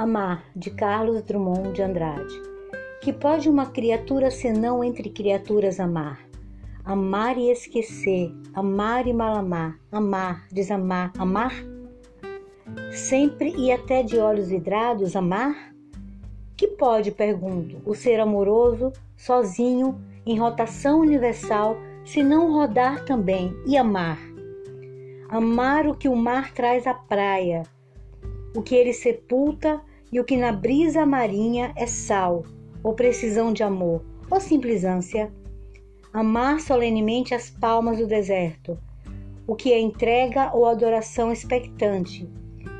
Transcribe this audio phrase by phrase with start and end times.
[0.00, 2.34] Amar, de Carlos Drummond de Andrade.
[3.02, 6.26] Que pode uma criatura senão entre criaturas amar?
[6.82, 11.52] Amar e esquecer, amar e malamar, amar, desamar, amar?
[12.90, 15.70] Sempre e até de olhos vidrados, amar?
[16.56, 21.76] Que pode, pergunto, o ser amoroso, sozinho, em rotação universal,
[22.06, 24.18] se não rodar também e amar?
[25.28, 27.64] Amar o que o mar traz à praia,
[28.56, 29.78] o que ele sepulta
[30.12, 32.44] e o que na brisa marinha é sal,
[32.82, 35.32] ou precisão de amor, ou simples ânsia.
[36.12, 38.76] Amar solenemente as palmas do deserto,
[39.46, 42.28] o que é entrega ou adoração expectante,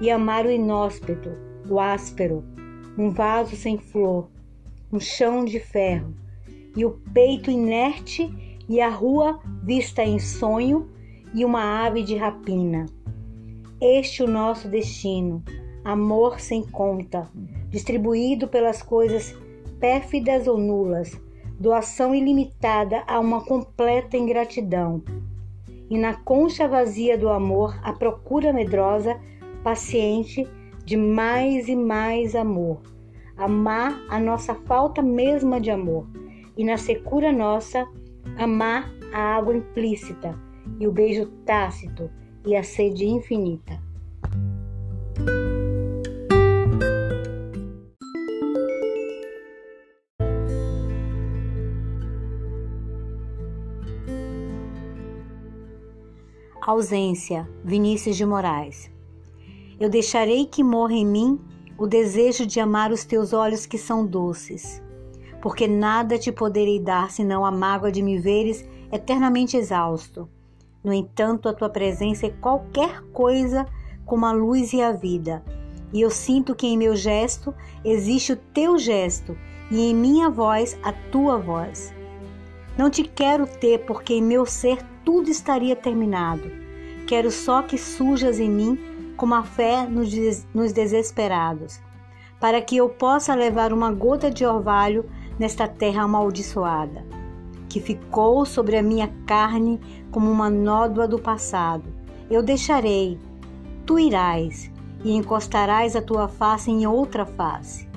[0.01, 1.31] e amar o inóspito,
[1.69, 2.45] o áspero,
[2.99, 4.29] um vaso sem flor,
[4.93, 6.15] um chão de ferro,
[6.77, 8.33] e o peito inerte
[8.69, 10.91] e a rua vista em sonho
[11.35, 12.87] e uma ave de rapina.
[13.81, 15.43] Este o nosso destino,
[15.91, 17.29] amor sem conta,
[17.69, 19.37] distribuído pelas coisas
[19.81, 21.21] pérfidas ou nulas,
[21.59, 25.03] doação ilimitada a uma completa ingratidão.
[25.91, 29.19] E na concha vazia do amor, a procura medrosa,
[29.65, 30.47] paciente,
[30.85, 32.81] de mais e mais amor.
[33.37, 36.07] Amar a nossa falta mesma de amor.
[36.57, 37.85] E na secura nossa,
[38.39, 40.39] amar a água implícita
[40.79, 42.09] e o beijo tácito
[42.47, 43.90] e a sede infinita.
[56.71, 58.89] Ausência, Vinícius de Moraes.
[59.81, 61.41] Eu deixarei que morra em mim
[61.77, 64.81] o desejo de amar os teus olhos que são doces,
[65.43, 70.29] porque nada te poderei dar senão a mágoa de me veres eternamente exausto.
[70.85, 73.67] No entanto, a tua presença é qualquer coisa
[74.07, 75.45] como a luz e a vida,
[75.93, 77.53] e eu sinto que em meu gesto
[77.85, 79.37] existe o teu gesto
[79.73, 81.93] e em minha voz a tua voz.
[82.79, 86.51] Não te quero ter, porque em meu ser tudo estaria terminado.
[87.07, 88.79] Quero só que surjas em mim
[89.17, 91.81] como a fé nos desesperados,
[92.39, 95.05] para que eu possa levar uma gota de orvalho
[95.39, 97.05] nesta terra amaldiçoada,
[97.69, 99.81] que ficou sobre a minha carne
[100.11, 101.85] como uma nódoa do passado.
[102.31, 103.19] Eu deixarei,
[103.85, 104.71] tu irás
[105.05, 107.89] e encostarás a tua face em outra face.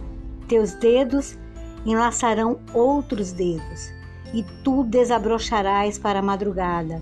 [0.47, 1.37] Teus dedos
[1.85, 3.93] enlaçarão outros dedos,
[4.33, 7.01] e tu desabrocharás para a madrugada.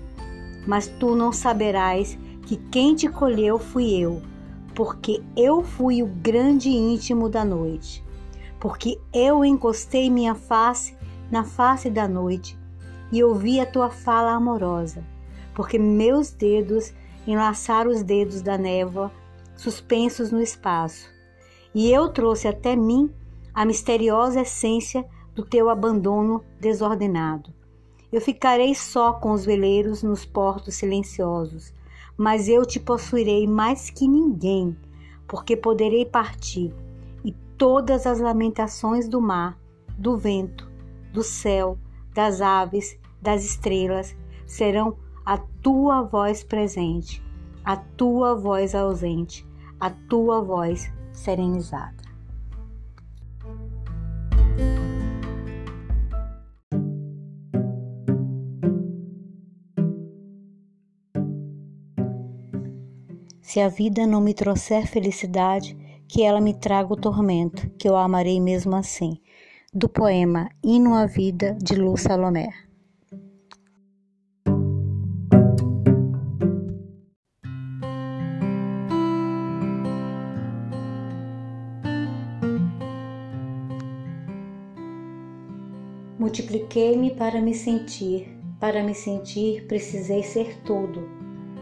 [0.66, 4.22] Mas tu não saberás que quem te colheu fui eu,
[4.74, 8.04] porque eu fui o grande íntimo da noite.
[8.60, 10.96] Porque eu encostei minha face
[11.30, 12.56] na face da noite
[13.10, 15.04] e ouvi a tua fala amorosa.
[15.54, 16.92] Porque meus dedos
[17.26, 19.10] enlaçaram os dedos da névoa
[19.56, 21.08] suspensos no espaço.
[21.74, 23.10] E eu trouxe até mim
[23.54, 25.04] a misteriosa essência
[25.34, 27.52] do teu abandono desordenado.
[28.12, 31.72] Eu ficarei só com os veleiros nos portos silenciosos,
[32.16, 34.76] mas eu te possuirei mais que ninguém,
[35.26, 36.74] porque poderei partir,
[37.24, 39.58] e todas as lamentações do mar,
[39.96, 40.70] do vento,
[41.12, 41.78] do céu,
[42.14, 44.14] das aves, das estrelas
[44.46, 47.22] serão a tua voz presente,
[47.64, 49.46] a tua voz ausente,
[49.80, 52.01] a tua voz serenizada.
[63.42, 65.76] Se a vida não me trouxer felicidade,
[66.08, 69.20] que ela me traga o tormento, que eu amarei mesmo assim.
[69.74, 72.50] Do poema Hino à Vida, de Lu Salomé.
[86.16, 91.08] Multipliquei-me para me sentir, para me sentir precisei ser tudo.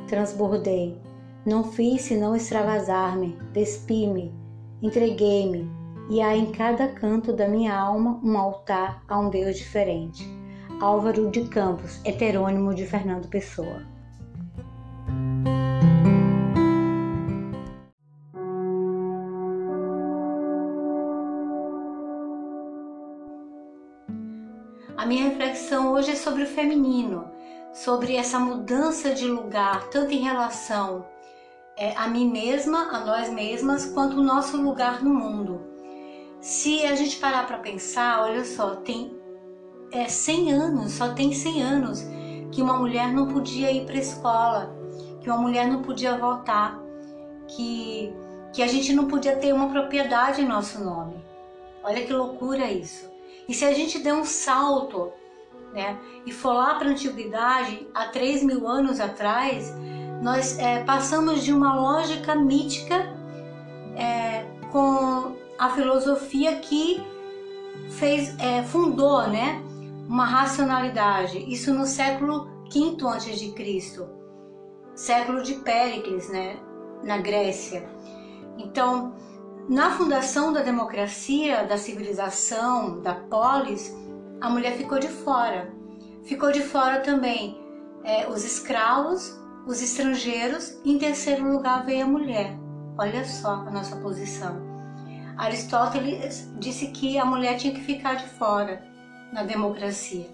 [0.06, 1.00] Transbordei,
[1.44, 4.34] não fiz senão extravasar-me, despi-me,
[4.82, 5.70] entreguei-me,
[6.10, 10.28] e há em cada canto da minha alma um altar a um Deus diferente.
[10.80, 13.82] Álvaro de Campos, heterônimo de Fernando Pessoa.
[24.96, 27.30] A minha reflexão hoje é sobre o feminino,
[27.72, 31.06] sobre essa mudança de lugar, tanto em relação
[31.80, 35.62] é, a mim mesma, a nós mesmas, quanto o nosso lugar no mundo.
[36.38, 39.18] Se a gente parar para pensar, olha só, tem
[39.90, 42.04] é, 100 anos, só tem 100 anos
[42.52, 44.76] que uma mulher não podia ir para a escola,
[45.22, 46.78] que uma mulher não podia votar,
[47.48, 48.12] que
[48.52, 51.14] que a gente não podia ter uma propriedade em nosso nome.
[51.84, 53.08] Olha que loucura isso.
[53.48, 55.12] E se a gente der um salto
[55.72, 59.72] né, e for lá para a antiguidade, há 3 mil anos atrás,
[60.20, 62.94] nós é, passamos de uma lógica mítica
[63.96, 67.02] é, com a filosofia que
[67.90, 69.62] fez, é, fundou né,
[70.06, 71.38] uma racionalidade.
[71.50, 74.08] Isso no século V a.C.,
[74.94, 76.56] século de Péricles, né,
[77.02, 77.88] na Grécia.
[78.58, 79.14] Então,
[79.68, 83.96] na fundação da democracia, da civilização, da polis,
[84.40, 85.72] a mulher ficou de fora.
[86.24, 87.58] Ficou de fora também
[88.04, 92.56] é, os escravos, os estrangeiros, em terceiro lugar veio a mulher.
[92.98, 94.70] Olha só a nossa posição.
[95.36, 98.84] Aristóteles disse que a mulher tinha que ficar de fora
[99.32, 100.28] na democracia,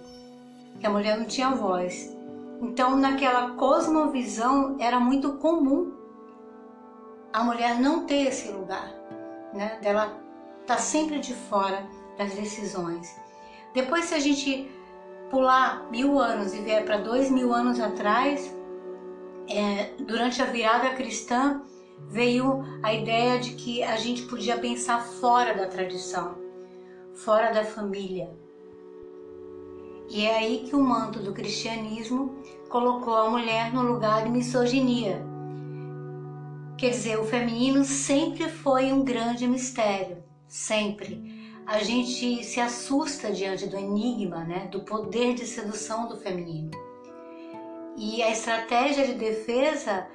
[0.81, 2.13] que a mulher não tinha voz.
[2.61, 5.93] Então, naquela cosmovisão, era muito comum
[7.33, 8.91] a mulher não ter esse lugar,
[9.53, 9.79] né?
[9.83, 10.17] Dela
[10.67, 11.87] tá sempre de fora
[12.17, 13.15] das decisões.
[13.75, 14.71] Depois, se a gente
[15.31, 18.56] pular mil anos e vier para dois mil anos atrás,
[19.49, 21.63] é, durante a virada cristã,
[22.09, 26.37] veio a ideia de que a gente podia pensar fora da tradição,
[27.15, 28.31] fora da família.
[30.09, 32.37] E é aí que o manto do cristianismo
[32.69, 35.25] colocou a mulher no lugar de misoginia.
[36.79, 41.35] Quer dizer, o feminino sempre foi um grande mistério, sempre.
[41.67, 46.86] A gente se assusta diante do enigma, né, do poder de sedução do feminino.
[47.97, 50.07] E a estratégia de defesa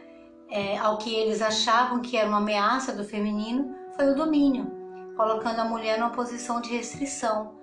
[0.50, 4.70] é, ao que eles achavam que era uma ameaça do feminino foi o domínio,
[5.16, 7.56] colocando a mulher numa posição de restrição,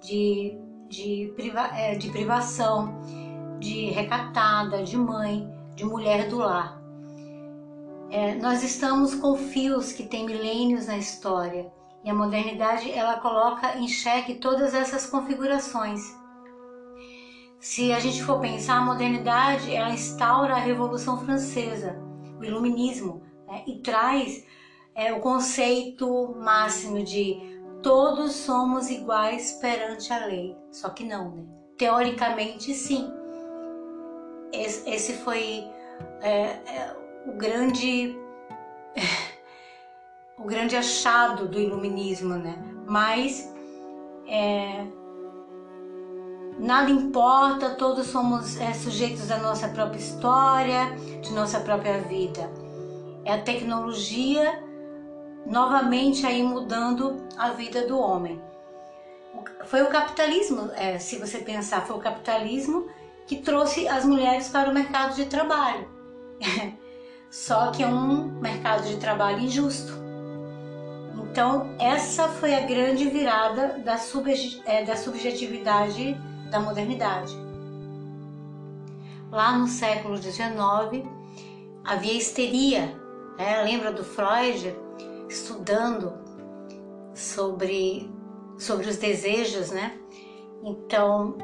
[0.00, 0.56] de,
[0.88, 3.00] de, priva, é, de privação,
[3.58, 6.80] de recatada, de mãe, de mulher do lar.
[8.10, 11.70] É, nós estamos com fios que têm milênios na história
[12.04, 16.15] e a modernidade ela coloca em xeque todas essas configurações.
[17.66, 22.00] Se a gente for pensar, a modernidade ela instaura a Revolução Francesa,
[22.38, 23.64] o iluminismo, né?
[23.66, 24.46] e traz
[24.94, 27.36] é, o conceito máximo de
[27.82, 30.56] todos somos iguais perante a lei.
[30.70, 31.44] Só que não, né?
[31.76, 33.12] Teoricamente, sim.
[34.52, 35.64] Esse, foi
[36.22, 36.96] é, é,
[37.26, 38.16] o grande
[40.38, 42.56] o grande achado do iluminismo, né?
[42.86, 43.52] Mas
[44.28, 44.86] é,
[46.58, 50.90] nada importa, todos somos é, sujeitos da nossa própria história,
[51.22, 52.50] de nossa própria vida.
[53.24, 54.62] É a tecnologia
[55.44, 58.40] novamente aí mudando a vida do homem.
[59.64, 62.88] Foi o capitalismo, é, se você pensar, foi o capitalismo
[63.26, 65.88] que trouxe as mulheres para o mercado de trabalho.
[67.30, 69.92] Só que é um mercado de trabalho injusto.
[71.18, 73.98] Então, essa foi a grande virada da,
[74.64, 76.16] é, da subjetividade
[76.50, 77.34] da modernidade.
[79.30, 81.06] Lá no século XIX
[81.84, 82.96] havia histeria.
[83.36, 83.62] Né?
[83.62, 84.74] Lembra do Freud
[85.28, 86.12] estudando
[87.14, 88.10] sobre,
[88.58, 89.98] sobre os desejos, né?
[90.62, 91.36] Então,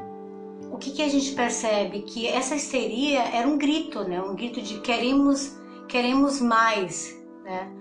[0.71, 2.01] o que, que a gente percebe?
[2.01, 4.21] Que essa histeria era um grito, né?
[4.21, 5.57] Um grito de queremos,
[5.87, 7.71] queremos mais, né?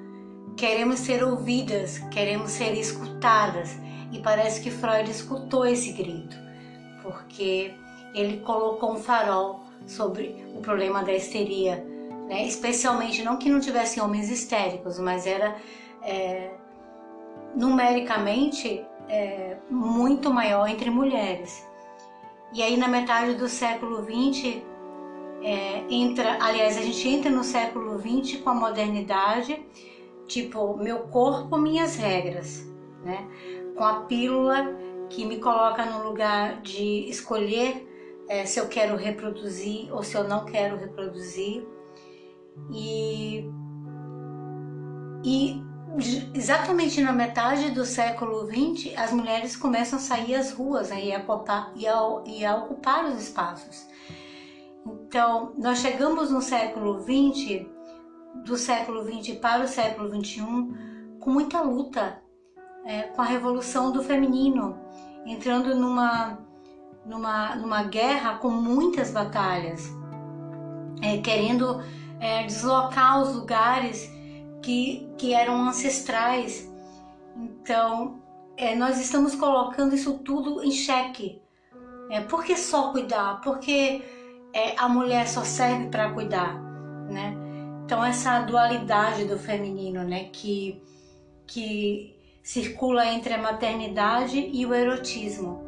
[0.56, 3.70] Queremos ser ouvidas, queremos ser escutadas.
[4.12, 6.36] E parece que Freud escutou esse grito
[7.02, 7.74] porque
[8.14, 11.84] ele colocou um farol sobre o problema da histeria,
[12.28, 12.46] né?
[12.46, 15.56] especialmente não que não tivessem homens histéricos, mas era
[16.02, 16.50] é,
[17.54, 21.66] numericamente é, muito maior entre mulheres.
[22.52, 24.62] E aí na metade do século XX
[25.42, 29.60] é, entra, aliás, a gente entra no século XX com a modernidade,
[30.26, 32.64] tipo meu corpo, minhas regras,
[33.02, 33.26] né?
[33.76, 34.81] Com a pílula
[35.12, 37.86] que me coloca no lugar de escolher
[38.28, 41.66] é, se eu quero reproduzir ou se eu não quero reproduzir.
[42.72, 43.44] E,
[45.22, 45.62] e
[46.34, 51.14] exatamente na metade do século XX, as mulheres começam a sair às ruas né, e,
[51.14, 53.86] a ocupar, e, a, e a ocupar os espaços.
[54.86, 57.66] Então, nós chegamos no século XX,
[58.46, 60.42] do século XX para o século XXI,
[61.20, 62.22] com muita luta,
[62.84, 64.78] é, com a revolução do feminino,
[65.26, 66.38] entrando numa,
[67.04, 69.88] numa, numa guerra com muitas batalhas,
[71.02, 71.82] é, querendo
[72.20, 74.10] é, deslocar os lugares
[74.62, 76.70] que, que eram ancestrais.
[77.36, 78.20] Então,
[78.56, 81.40] é, nós estamos colocando isso tudo em xeque.
[82.10, 83.40] É, por que só cuidar?
[83.40, 84.02] Porque
[84.52, 86.60] é, a mulher só serve para cuidar,
[87.10, 87.34] né?
[87.84, 90.82] Então essa dualidade do feminino, né, que
[91.46, 95.62] que circula entre a maternidade e o erotismo.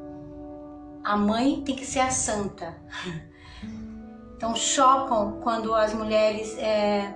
[1.04, 2.76] A mãe tem que ser a santa.
[4.36, 7.14] Então chocam quando as mulheres é,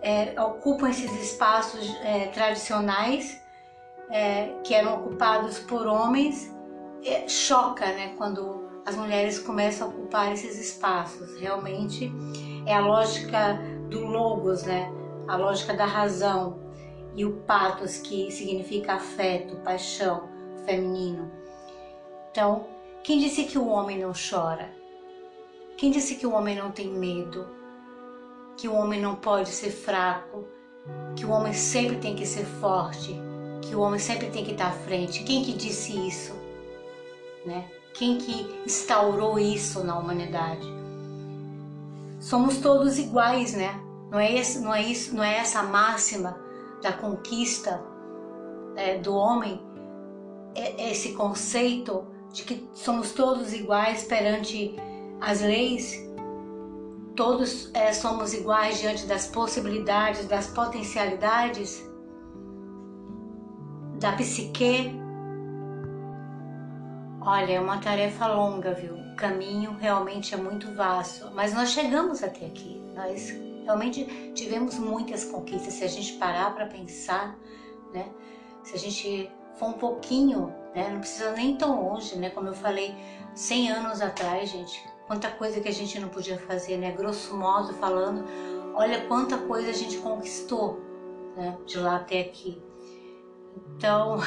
[0.00, 3.38] é, ocupam esses espaços é, tradicionais
[4.08, 6.50] é, que eram ocupados por homens.
[7.04, 11.38] É, choca, né, quando as mulheres começam a ocupar esses espaços.
[11.38, 12.10] Realmente
[12.64, 13.58] é a lógica
[13.90, 14.90] do logos, né,
[15.28, 16.63] a lógica da razão
[17.14, 20.28] e o patos que significa afeto, paixão,
[20.64, 21.30] feminino.
[22.30, 22.66] Então,
[23.02, 24.68] quem disse que o homem não chora?
[25.76, 27.46] Quem disse que o homem não tem medo?
[28.56, 30.44] Que o homem não pode ser fraco?
[31.14, 33.14] Que o homem sempre tem que ser forte?
[33.62, 35.22] Que o homem sempre tem que estar à frente?
[35.24, 36.34] Quem que disse isso?
[37.46, 37.68] Né?
[37.92, 40.66] Quem que instaurou isso na humanidade?
[42.18, 43.80] Somos todos iguais, né?
[44.10, 46.43] Não é, esse, não é, isso, não é essa máxima
[46.84, 47.82] da conquista
[48.76, 49.58] é, do homem,
[50.54, 54.76] é, esse conceito de que somos todos iguais perante
[55.18, 55.98] as leis,
[57.16, 61.82] todos é, somos iguais diante das possibilidades, das potencialidades
[63.98, 64.94] da psique.
[67.22, 68.94] Olha, é uma tarefa longa, viu?
[68.94, 72.78] O caminho realmente é muito vasto, mas nós chegamos até aqui.
[72.94, 73.32] Nós
[73.64, 74.04] realmente
[74.34, 75.74] tivemos muitas conquistas.
[75.74, 77.36] Se a gente parar para pensar,
[77.92, 78.08] né?
[78.62, 80.90] Se a gente for um pouquinho né?
[80.90, 82.30] Não precisa nem tão longe, né?
[82.30, 82.94] Como eu falei,
[83.34, 86.90] 100 anos atrás, gente, quanta coisa que a gente não podia fazer, né?
[86.90, 88.24] Grosso modo falando,
[88.74, 90.80] olha quanta coisa a gente conquistou,
[91.36, 91.56] né?
[91.64, 92.60] De lá até aqui.
[93.76, 94.18] Então,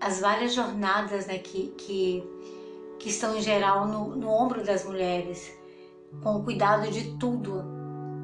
[0.00, 1.38] as várias jornadas, né?
[1.38, 2.24] Que, que,
[2.98, 5.52] que estão em geral no, no ombro das mulheres,
[6.22, 7.62] com o cuidado de tudo,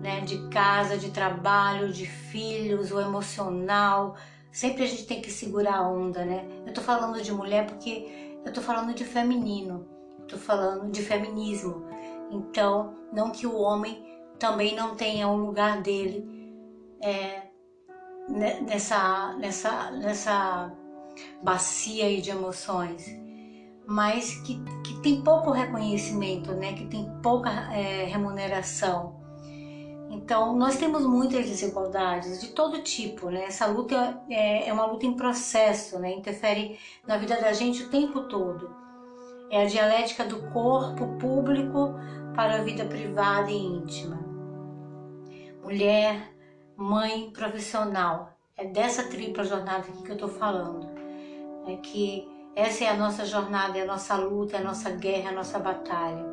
[0.00, 4.16] né, de casa, de trabalho, de filhos, o emocional.
[4.52, 6.47] Sempre a gente tem que segurar a onda, né?
[6.66, 9.88] Eu tô falando de mulher porque eu tô falando de feminino,
[10.28, 11.87] tô falando de feminismo.
[12.31, 14.04] Então, não que o homem
[14.38, 16.28] também não tenha um lugar dele
[17.00, 17.45] é,
[18.28, 20.73] nessa, nessa, nessa
[21.43, 23.07] bacia aí de emoções,
[23.87, 26.73] mas que, que tem pouco reconhecimento, né?
[26.73, 29.23] Que tem pouca é, remuneração.
[30.11, 33.45] Então, nós temos muitas desigualdades de todo tipo, né?
[33.45, 36.12] Essa luta é, é uma luta em processo, né?
[36.12, 38.75] Interfere na vida da gente o tempo todo.
[39.50, 41.95] É a dialética do corpo público
[42.35, 44.19] para a vida privada e íntima.
[45.62, 46.33] Mulher,
[46.76, 48.31] mãe, profissional.
[48.57, 50.88] É dessa tripla jornada que eu estou falando.
[51.67, 55.30] É que essa é a nossa jornada, é a nossa luta, é a nossa guerra,
[55.30, 56.25] é a nossa batalha.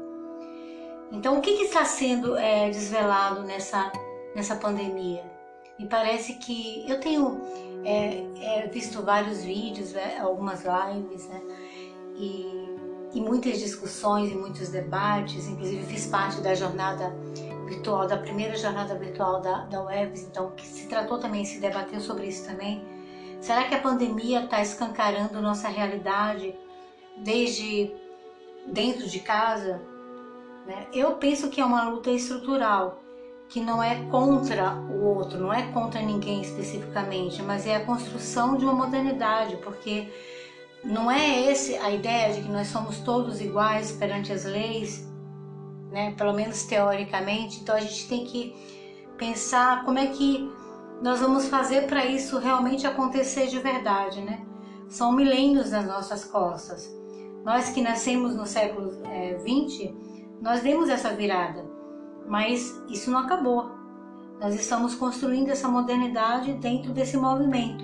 [1.11, 3.91] Então, o que, que está sendo é, desvelado nessa,
[4.35, 5.23] nessa pandemia?
[5.77, 7.41] Me parece que eu tenho
[7.83, 11.41] é, é, visto vários vídeos, né, algumas lives, né,
[12.15, 12.77] e,
[13.13, 15.47] e muitas discussões e muitos debates.
[15.47, 17.13] Inclusive, fiz parte da jornada
[17.67, 21.99] virtual, da primeira jornada virtual da, da Webs, então, que se tratou também, se debateu
[21.99, 22.81] sobre isso também.
[23.41, 26.55] Será que a pandemia está escancarando nossa realidade
[27.17, 27.91] desde
[28.67, 29.81] dentro de casa?
[30.67, 30.85] Né?
[30.93, 33.01] Eu penso que é uma luta estrutural,
[33.49, 38.55] que não é contra o outro, não é contra ninguém especificamente, mas é a construção
[38.55, 40.07] de uma modernidade, porque
[40.83, 45.11] não é esse a ideia de que nós somos todos iguais perante as leis,
[45.91, 46.13] né?
[46.15, 48.55] pelo menos teoricamente, então a gente tem que
[49.17, 50.60] pensar como é que
[51.01, 54.45] nós vamos fazer para isso realmente acontecer de verdade, né?
[54.87, 56.93] São milênios nas nossas costas.
[57.43, 59.95] Nós que nascemos no século é, 20,
[60.39, 61.65] nós demos essa virada,
[62.27, 63.71] mas isso não acabou.
[64.39, 67.83] Nós estamos construindo essa modernidade dentro desse movimento.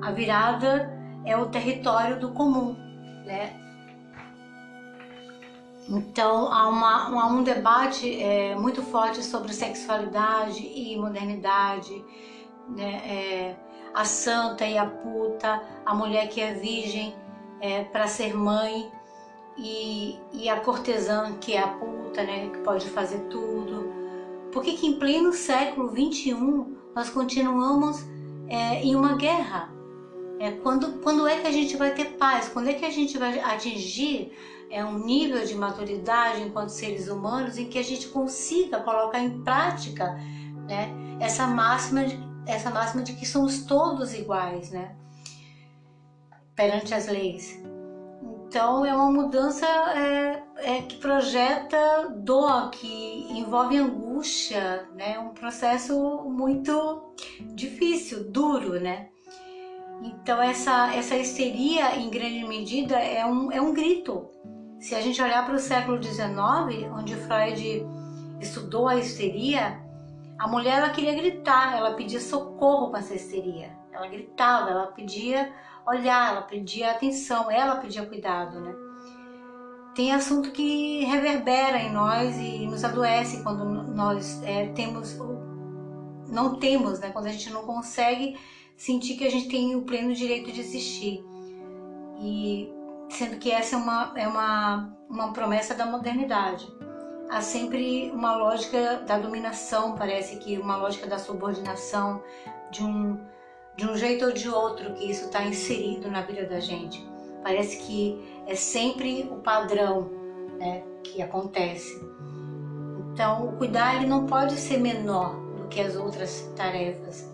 [0.00, 0.92] A virada
[1.24, 2.74] é o território do comum,
[3.24, 3.61] né?
[5.88, 12.04] Então há, uma, há um debate é, muito forte sobre sexualidade e modernidade,
[12.68, 13.02] né?
[13.04, 13.56] É,
[13.94, 17.14] a santa e a puta, a mulher que é virgem
[17.60, 18.90] é, para ser mãe
[19.56, 23.92] e, e a cortesã, que é a puta, né, que pode fazer tudo.
[24.50, 26.34] Por que, que em pleno século XXI
[26.94, 28.04] nós continuamos
[28.48, 29.70] é, em uma guerra?
[30.38, 32.48] É, quando, quando é que a gente vai ter paz?
[32.48, 34.32] Quando é que a gente vai atingir
[34.72, 39.42] é, um nível de maturidade enquanto seres humanos em que a gente consiga colocar em
[39.44, 40.14] prática
[40.66, 44.96] né, essa, máxima de, essa máxima de que somos todos iguais né,
[46.56, 47.62] perante as leis?
[48.22, 55.18] Então é uma mudança é, é, que projeta dor, que envolve angústia, né?
[55.18, 57.14] Um processo muito
[57.54, 59.08] difícil, duro, né?
[60.02, 64.28] Então essa essa histeria em grande medida é um é um grito.
[64.82, 67.86] Se a gente olhar para o século XIX, onde Freud
[68.40, 69.80] estudou a histeria,
[70.36, 73.70] a mulher ela queria gritar, ela pedia socorro para essa histeria.
[73.92, 75.52] Ela gritava, ela pedia
[75.86, 78.74] olhar, ela pedia atenção, ela pedia cuidado, né?
[79.94, 85.16] Tem assunto que reverbera em nós e nos adoece quando nós é, temos,
[86.26, 87.10] não temos, né?
[87.10, 88.36] Quando a gente não consegue
[88.76, 91.24] sentir que a gente tem o pleno direito de existir.
[92.20, 92.81] E
[93.12, 96.66] sendo que essa é uma, é uma, uma promessa da modernidade.
[97.30, 102.22] Há sempre uma lógica da dominação, parece que uma lógica da subordinação,
[102.70, 103.18] de um
[103.76, 107.06] de um jeito ou de outro que isso está inserido na vida da gente.
[107.42, 110.10] Parece que é sempre o padrão
[110.58, 112.00] né, que acontece.
[113.12, 117.28] Então, o cuidar ele não pode ser menor do que as outras tarefas.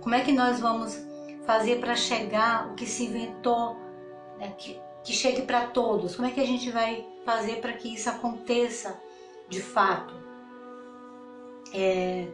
[0.00, 0.98] Como é que nós vamos
[1.44, 3.76] fazer para chegar o que se inventou,
[4.38, 6.16] né, que, que chegue para todos?
[6.16, 9.00] Como é que a gente vai fazer para que isso aconteça
[9.48, 10.12] de fato?
[11.72, 12.28] É,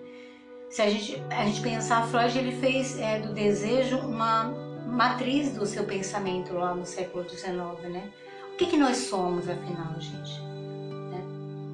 [0.69, 4.52] se a gente, a gente pensar, Freud ele fez é, do desejo uma
[4.88, 7.54] matriz do seu pensamento lá no século XIX,
[7.93, 8.12] né?
[8.52, 10.40] O que, que nós somos, afinal, gente?
[10.40, 11.23] Né?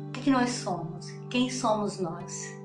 [0.08, 1.10] O que, que nós somos?
[1.30, 2.59] Quem somos nós?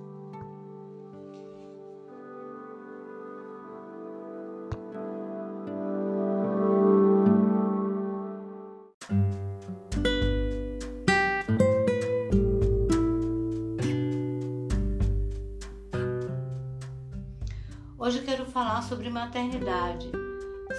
[18.76, 20.12] Falar sobre maternidade,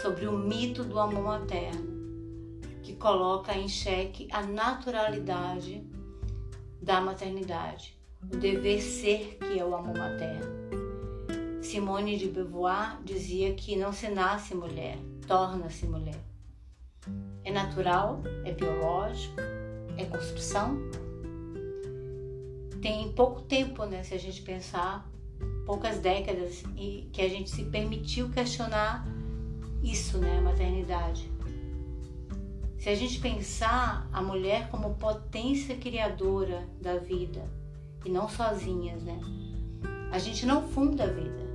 [0.02, 5.82] sobre o mito do amor materno, que coloca em xeque a naturalidade
[6.82, 11.62] da maternidade, o dever ser que é o amor materno.
[11.62, 16.21] Simone de Beauvoir dizia que não se nasce mulher, torna-se mulher.
[17.44, 19.36] É natural, é biológico,
[19.97, 20.76] é construção.
[22.82, 25.08] Tem pouco tempo, né, se a gente pensar
[25.66, 29.04] poucas décadas e que a gente se permitiu questionar
[29.82, 31.30] isso, né, a maternidade.
[32.78, 37.50] Se a gente pensar a mulher como potência criadora da vida
[38.04, 39.18] e não sozinhas, né?
[40.12, 41.46] A gente não funda a vida.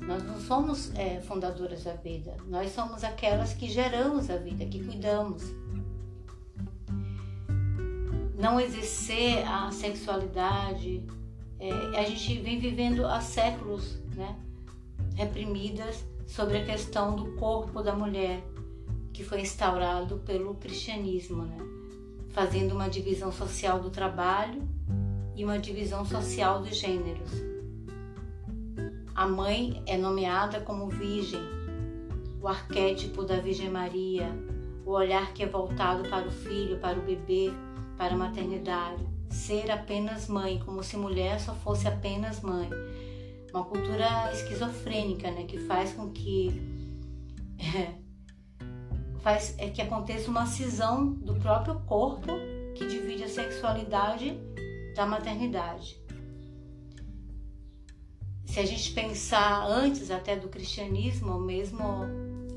[0.00, 2.34] Nós não somos é, fundadoras da vida.
[2.46, 5.42] Nós somos aquelas que geramos a vida, que cuidamos.
[8.38, 11.06] Não exercer a sexualidade,
[11.62, 14.36] é, a gente vem vivendo há séculos né,
[15.14, 18.42] reprimidas sobre a questão do corpo da mulher,
[19.12, 21.58] que foi instaurado pelo cristianismo, né,
[22.30, 24.60] fazendo uma divisão social do trabalho
[25.36, 27.30] e uma divisão social dos gêneros.
[29.14, 31.42] A mãe é nomeada como virgem,
[32.40, 34.28] o arquétipo da Virgem Maria,
[34.84, 37.52] o olhar que é voltado para o filho, para o bebê,
[37.96, 42.68] para a maternidade ser apenas mãe, como se mulher só fosse apenas mãe.
[43.52, 46.62] Uma cultura esquizofrênica, né, que faz com que
[47.58, 47.94] é,
[49.20, 52.32] faz é que aconteça uma cisão do próprio corpo
[52.74, 54.38] que divide a sexualidade
[54.94, 56.00] da maternidade.
[58.46, 61.82] Se a gente pensar antes até do cristianismo, mesmo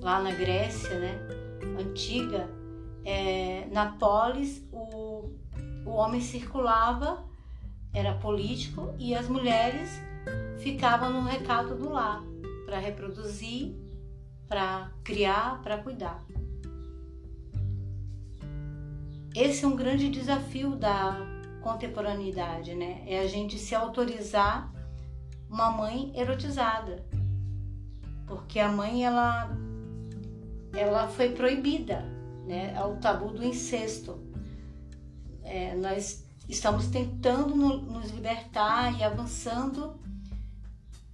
[0.02, 1.20] lá na Grécia, né,
[1.80, 2.50] antiga,
[3.06, 5.45] é, na polis o
[5.86, 7.24] o homem circulava,
[7.94, 9.90] era político, e as mulheres
[10.58, 12.24] ficavam no recado do lar
[12.66, 13.76] para reproduzir,
[14.48, 16.26] para criar, para cuidar.
[19.36, 21.18] Esse é um grande desafio da
[21.62, 23.04] contemporaneidade, né?
[23.06, 24.74] É a gente se autorizar
[25.50, 27.06] uma mãe erotizada.
[28.26, 29.56] Porque a mãe ela
[30.74, 32.02] ela foi proibida,
[32.46, 32.74] né?
[32.76, 34.25] É o tabu do incesto
[35.46, 40.00] é, nós estamos tentando no, nos libertar e avançando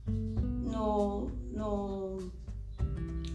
[0.08, 2.18] no, no,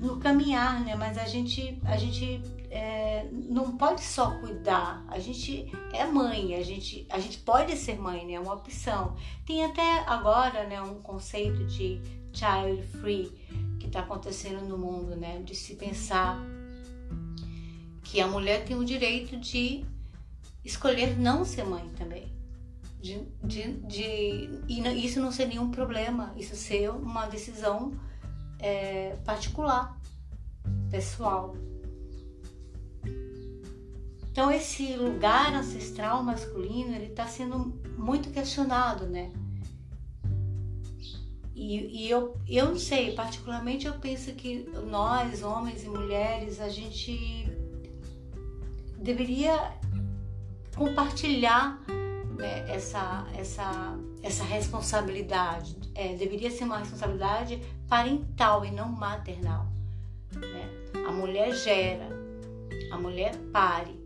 [0.00, 0.94] no caminhar, né?
[0.94, 5.04] Mas a gente, a gente é, não pode só cuidar.
[5.08, 8.34] A gente é mãe, a gente, a gente pode ser mãe, né?
[8.34, 9.14] É uma opção.
[9.46, 12.00] Tem até agora, né, um conceito de
[12.32, 13.32] child free
[13.78, 15.42] que está acontecendo no mundo, né?
[15.42, 16.38] De se pensar
[18.02, 19.84] que a mulher tem o direito de
[20.66, 22.34] escolher não ser mãe também.
[23.00, 27.92] De, de, de, e isso não ser nenhum problema, isso ser uma decisão
[28.58, 29.96] é, particular,
[30.90, 31.54] pessoal.
[34.32, 39.32] Então esse lugar ancestral masculino ele está sendo muito questionado, né?
[41.54, 46.68] E, e, eu, eu não sei, particularmente eu penso que nós, homens e mulheres, a
[46.68, 47.48] gente
[48.98, 49.72] deveria
[50.76, 51.80] compartilhar
[52.36, 55.76] né, essa, essa, essa responsabilidade.
[55.94, 59.66] É, deveria ser uma responsabilidade parental e não maternal.
[60.32, 60.70] Né?
[61.08, 62.08] A mulher gera,
[62.92, 63.98] a mulher pare,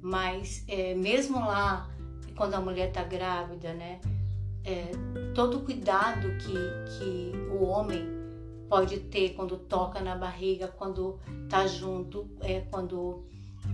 [0.00, 1.88] mas é, mesmo lá,
[2.36, 4.00] quando a mulher está grávida, né?
[4.64, 4.90] É,
[5.32, 6.52] todo o cuidado que,
[6.98, 8.04] que o homem
[8.68, 13.24] pode ter quando toca na barriga, quando está junto, é, quando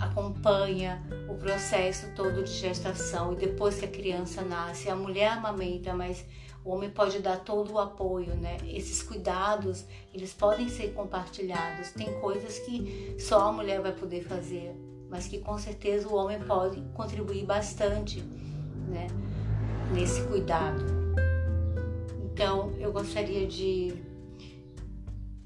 [0.00, 5.94] acompanha o processo todo de gestação e depois que a criança nasce, a mulher amamenta,
[5.94, 6.24] mas
[6.64, 8.56] o homem pode dar todo o apoio, né?
[8.64, 11.90] Esses cuidados, eles podem ser compartilhados.
[11.90, 14.74] Tem coisas que só a mulher vai poder fazer,
[15.10, 18.20] mas que com certeza o homem pode contribuir bastante,
[18.88, 19.08] né?
[19.92, 20.84] Nesse cuidado.
[22.32, 24.12] Então, eu gostaria de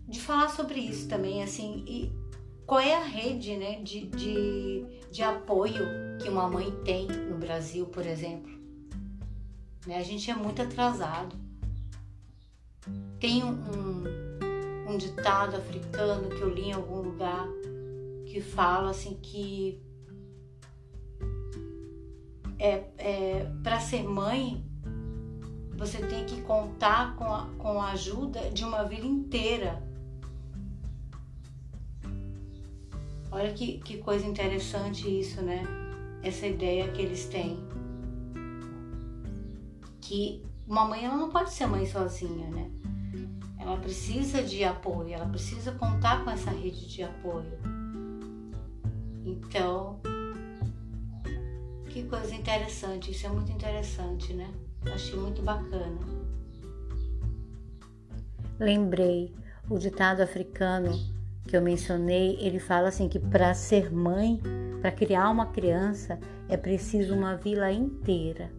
[0.08, 2.12] de falar sobre isso também, assim, e
[2.66, 5.86] qual é a rede, né, de, de, de apoio
[6.20, 8.50] que uma mãe tem no Brasil, por exemplo?
[9.86, 9.98] Né?
[9.98, 11.36] A gente é muito atrasado.
[13.20, 17.46] Tem um, um, um ditado africano que eu li em algum lugar
[18.26, 19.80] que fala assim que
[22.58, 24.64] é, é para ser mãe
[25.76, 29.85] você tem que contar com a, com a ajuda de uma vida inteira.
[33.36, 35.62] Olha que, que coisa interessante isso, né?
[36.22, 37.58] Essa ideia que eles têm
[40.00, 42.70] que uma mãe ela não pode ser mãe sozinha, né?
[43.60, 47.52] Ela precisa de apoio, ela precisa contar com essa rede de apoio.
[49.22, 50.00] Então,
[51.90, 54.50] que coisa interessante, isso é muito interessante, né?
[54.94, 55.98] Achei muito bacana.
[58.58, 59.34] Lembrei
[59.68, 61.15] o ditado africano
[61.46, 64.40] que eu mencionei, ele fala assim que para ser mãe,
[64.80, 68.50] para criar uma criança, é preciso uma vila inteira.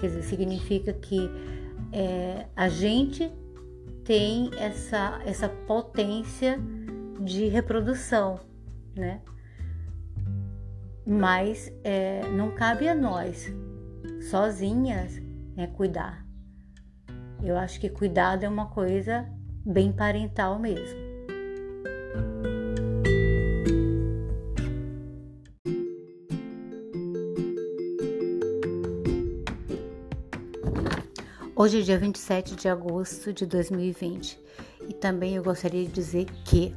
[0.00, 1.30] Quer dizer, significa que
[1.92, 3.30] é, a gente
[4.04, 6.58] tem essa, essa potência
[7.20, 8.40] de reprodução,
[8.96, 9.20] né?
[11.06, 13.52] Mas é, não cabe a nós,
[14.30, 15.20] sozinhas,
[15.54, 16.24] né, cuidar.
[17.42, 19.28] Eu acho que cuidado é uma coisa
[19.64, 21.09] bem parental mesmo.
[31.60, 34.40] Hoje é dia 27 de agosto de 2020
[34.88, 36.74] e também eu gostaria de dizer que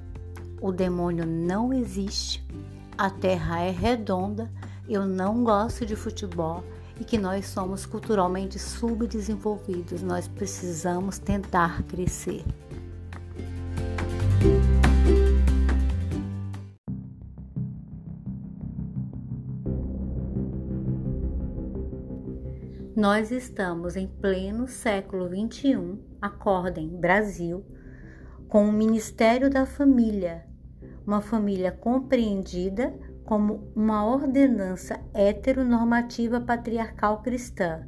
[0.59, 2.45] o demônio não existe,
[2.97, 4.51] a terra é redonda,
[4.89, 6.65] eu não gosto de futebol
[6.99, 12.43] e que nós somos culturalmente subdesenvolvidos, nós precisamos tentar crescer.
[23.03, 27.61] Nós estamos em pleno século XXI, acordem, Brasil,
[28.47, 30.47] com o Ministério da Família,
[31.05, 37.85] uma família compreendida como uma ordenança heteronormativa patriarcal cristã.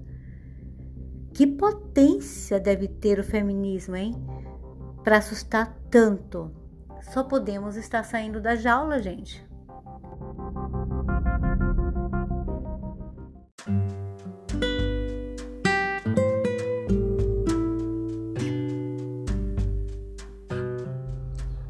[1.33, 4.11] Que potência deve ter o feminismo, hein?
[5.01, 6.51] Para assustar tanto.
[7.13, 9.47] Só podemos estar saindo da jaula, gente.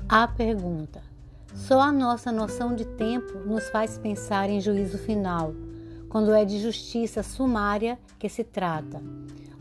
[0.07, 1.01] A pergunta:
[1.55, 5.51] só a nossa noção de tempo nos faz pensar em juízo final,
[6.09, 9.01] quando é de justiça sumária que se trata.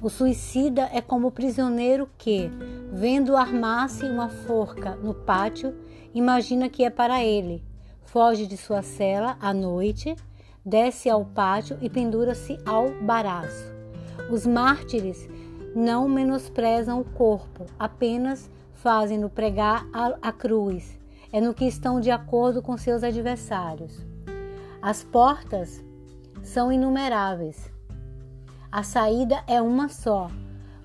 [0.03, 2.51] O suicida é como o prisioneiro que,
[2.93, 5.75] vendo armar-se uma forca no pátio,
[6.13, 7.65] imagina que é para ele.
[8.05, 10.15] Foge de sua cela à noite,
[10.63, 13.73] desce ao pátio e pendura-se ao baraço.
[14.31, 15.27] Os mártires
[15.75, 18.51] não menosprezam o corpo, apenas
[18.85, 21.01] fazem-no pregar a, a cruz,
[21.33, 24.05] é no que estão de acordo com seus adversários.
[24.83, 25.83] As portas
[26.43, 27.73] são inumeráveis.
[28.71, 30.31] A saída é uma só,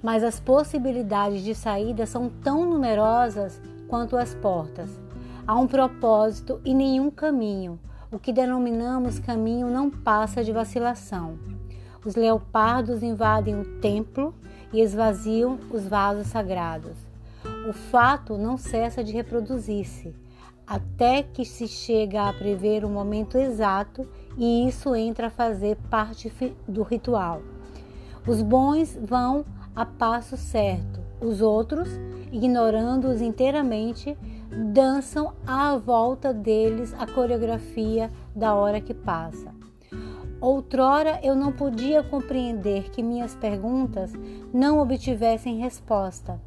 [0.02, 4.98] mas as possibilidades de saída são tão numerosas quanto as portas.
[5.46, 7.78] Há um propósito e nenhum caminho.
[8.10, 11.38] O que denominamos caminho não passa de vacilação.
[12.06, 14.34] Os leopardos invadem o templo
[14.72, 17.09] e esvaziam os vasos sagrados.
[17.68, 20.16] O fato não cessa de reproduzir-se.
[20.70, 26.32] até que se chega a prever o momento exato e isso entra a fazer parte
[26.68, 27.42] do ritual.
[28.28, 29.44] Os bons vão
[29.76, 31.90] a passo certo, os outros,
[32.32, 34.16] ignorando-os inteiramente,
[34.72, 39.52] dançam à volta deles a coreografia da hora que passa.
[40.40, 44.14] Outrora eu não podia compreender que minhas perguntas
[44.54, 46.40] não obtivessem resposta.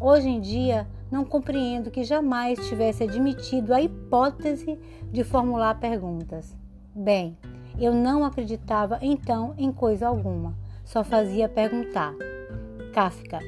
[0.00, 4.78] Hoje em dia, não compreendo que jamais tivesse admitido a hipótese
[5.10, 6.56] de formular perguntas.
[6.94, 7.36] Bem,
[7.80, 12.14] eu não acreditava então em coisa alguma, só fazia perguntar.
[12.92, 13.40] Kafka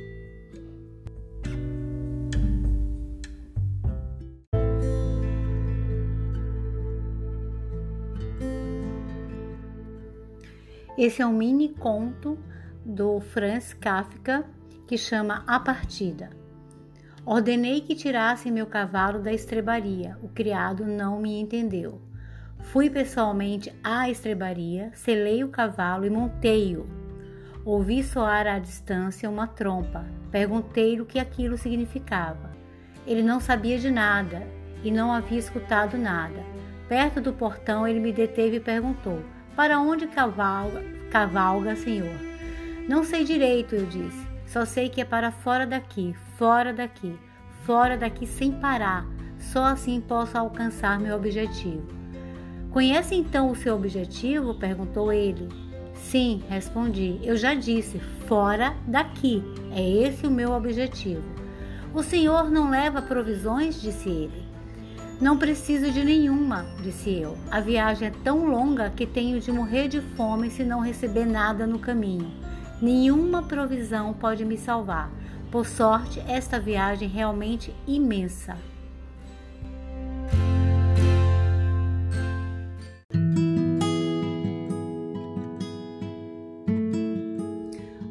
[10.98, 12.36] Esse é um mini conto
[12.84, 14.44] do Franz Kafka
[14.86, 16.39] que chama A Partida.
[17.24, 20.16] Ordenei que tirassem meu cavalo da estrebaria.
[20.22, 22.00] O criado não me entendeu.
[22.58, 26.86] Fui pessoalmente à estrebaria, selei o cavalo e montei-o.
[27.64, 30.06] Ouvi soar à distância uma trompa.
[30.30, 32.50] Perguntei-lhe o que aquilo significava.
[33.06, 34.46] Ele não sabia de nada
[34.82, 36.42] e não havia escutado nada.
[36.88, 39.22] Perto do portão, ele me deteve e perguntou:
[39.54, 42.16] Para onde cavalga, cavalga senhor?
[42.88, 44.26] Não sei direito, eu disse.
[44.46, 47.18] Só sei que é para fora daqui, fora daqui,
[47.66, 49.04] fora daqui sem parar.
[49.38, 51.86] Só assim posso alcançar meu objetivo.
[52.70, 54.54] Conhece então o seu objetivo?
[54.54, 55.46] perguntou ele.
[55.92, 57.20] Sim, respondi.
[57.22, 59.44] Eu já disse, fora daqui.
[59.70, 61.22] É esse o meu objetivo.
[61.92, 63.78] O senhor não leva provisões?
[63.78, 64.42] disse ele.
[65.20, 67.36] Não preciso de nenhuma, disse eu.
[67.50, 71.66] A viagem é tão longa que tenho de morrer de fome se não receber nada
[71.66, 72.30] no caminho.
[72.80, 75.19] Nenhuma provisão pode me salvar.
[75.50, 78.56] Por sorte, esta viagem é realmente imensa.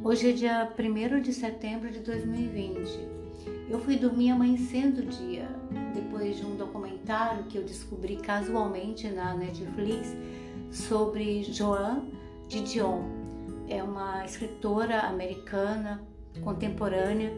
[0.03, 3.07] Hoje é dia 1 de setembro de 2020.
[3.69, 5.47] Eu fui dormir amanhecendo o dia,
[5.93, 10.13] depois de um documentário que eu descobri casualmente na Netflix
[10.71, 12.03] sobre Joan
[12.49, 13.19] Didion
[13.69, 16.01] é uma escritora americana
[16.41, 17.31] contemporânea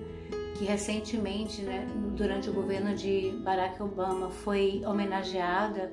[0.62, 5.91] que recentemente, né, durante o governo de Barack Obama, foi homenageada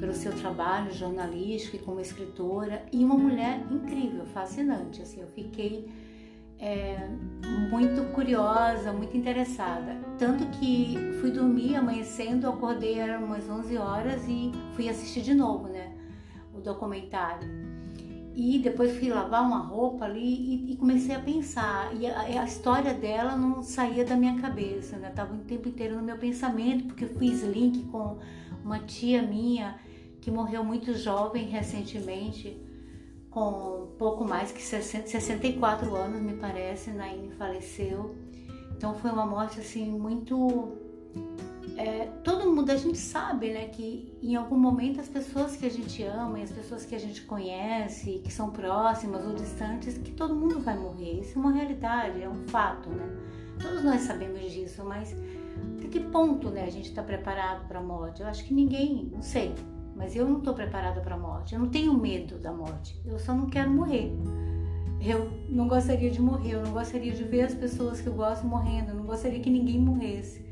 [0.00, 5.02] pelo seu trabalho jornalístico e como escritora e uma mulher incrível, fascinante.
[5.02, 5.86] Assim, eu fiquei
[6.58, 7.08] é,
[7.70, 9.96] muito curiosa, muito interessada.
[10.18, 15.68] Tanto que fui dormir amanhecendo, acordei, eram umas 11 horas e fui assistir de novo,
[15.68, 15.92] né,
[16.54, 17.65] o documentário.
[18.38, 21.96] E depois fui lavar uma roupa ali e, e comecei a pensar.
[21.96, 25.08] E a, a, história dela não saía da minha cabeça, né?
[25.08, 28.18] Tava o tempo inteiro no meu pensamento, porque eu fiz link com
[28.62, 29.78] uma tia minha
[30.20, 32.60] que morreu muito jovem recentemente,
[33.30, 38.14] com pouco mais que 60, 64 anos, me parece, Naine faleceu.
[38.76, 40.76] Então foi uma morte assim muito
[41.76, 45.70] é, todo mundo, a gente sabe, né, que em algum momento as pessoas que a
[45.70, 50.12] gente ama e as pessoas que a gente conhece, que são próximas ou distantes, que
[50.12, 51.20] todo mundo vai morrer.
[51.20, 53.06] Isso é uma realidade, é um fato, né?
[53.60, 55.14] Todos nós sabemos disso, mas
[55.76, 58.22] até que ponto, né, a gente está preparado para a morte?
[58.22, 59.54] Eu acho que ninguém, não sei,
[59.94, 61.54] mas eu não estou preparada para a morte.
[61.54, 63.00] Eu não tenho medo da morte.
[63.04, 64.12] Eu só não quero morrer.
[65.00, 68.46] Eu não gostaria de morrer, eu não gostaria de ver as pessoas que eu gosto
[68.46, 70.45] morrendo, eu não gostaria que ninguém morresse.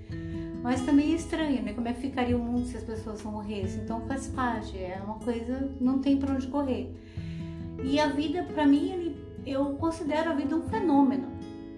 [0.64, 1.74] Mas também é estranho, né?
[1.74, 3.82] Como é que ficaria o mundo se as pessoas morressem?
[3.82, 6.90] Então faz parte, é uma coisa, não tem para onde correr.
[7.82, 11.28] E a vida, para mim, ele, eu considero a vida um fenômeno,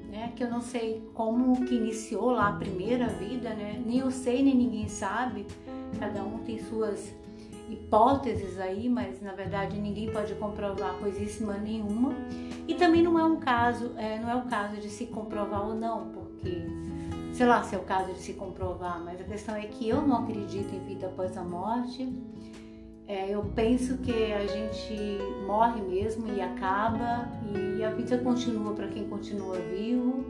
[0.09, 0.33] né?
[0.37, 3.83] Que eu não sei como que iniciou lá a primeira vida, né?
[3.85, 5.47] Nem eu sei, nem ninguém sabe.
[5.99, 7.13] Cada um tem suas
[7.69, 12.15] hipóteses aí, mas na verdade ninguém pode comprovar coisíssima nenhuma.
[12.69, 15.75] E também não é um caso, é, não é o caso de se comprovar ou
[15.75, 16.87] não, porque
[17.37, 20.01] sei lá se é o caso de se comprovar, mas a questão é que eu
[20.01, 22.11] não acredito em vida após a morte.
[23.07, 27.29] É, eu penso que a gente morre mesmo e acaba,
[27.79, 30.25] e a vida continua para quem continua vivo.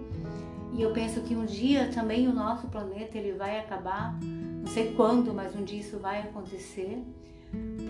[0.74, 4.92] E eu penso que um dia também o nosso planeta ele vai acabar, não sei
[4.94, 7.00] quando, mas um dia isso vai acontecer,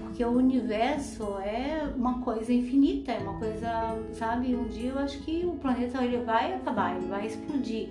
[0.02, 4.54] porque o universo é uma coisa infinita, é uma coisa, sabe?
[4.54, 7.88] Um dia eu acho que o planeta ele vai acabar, ele vai explodir.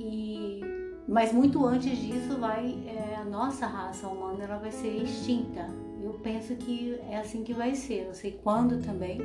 [0.00, 0.60] E,
[1.06, 5.68] mas muito antes disso vai é, a nossa raça humana ela vai ser extinta.
[6.02, 8.06] Eu penso que é assim que vai ser.
[8.06, 9.20] Não sei quando também,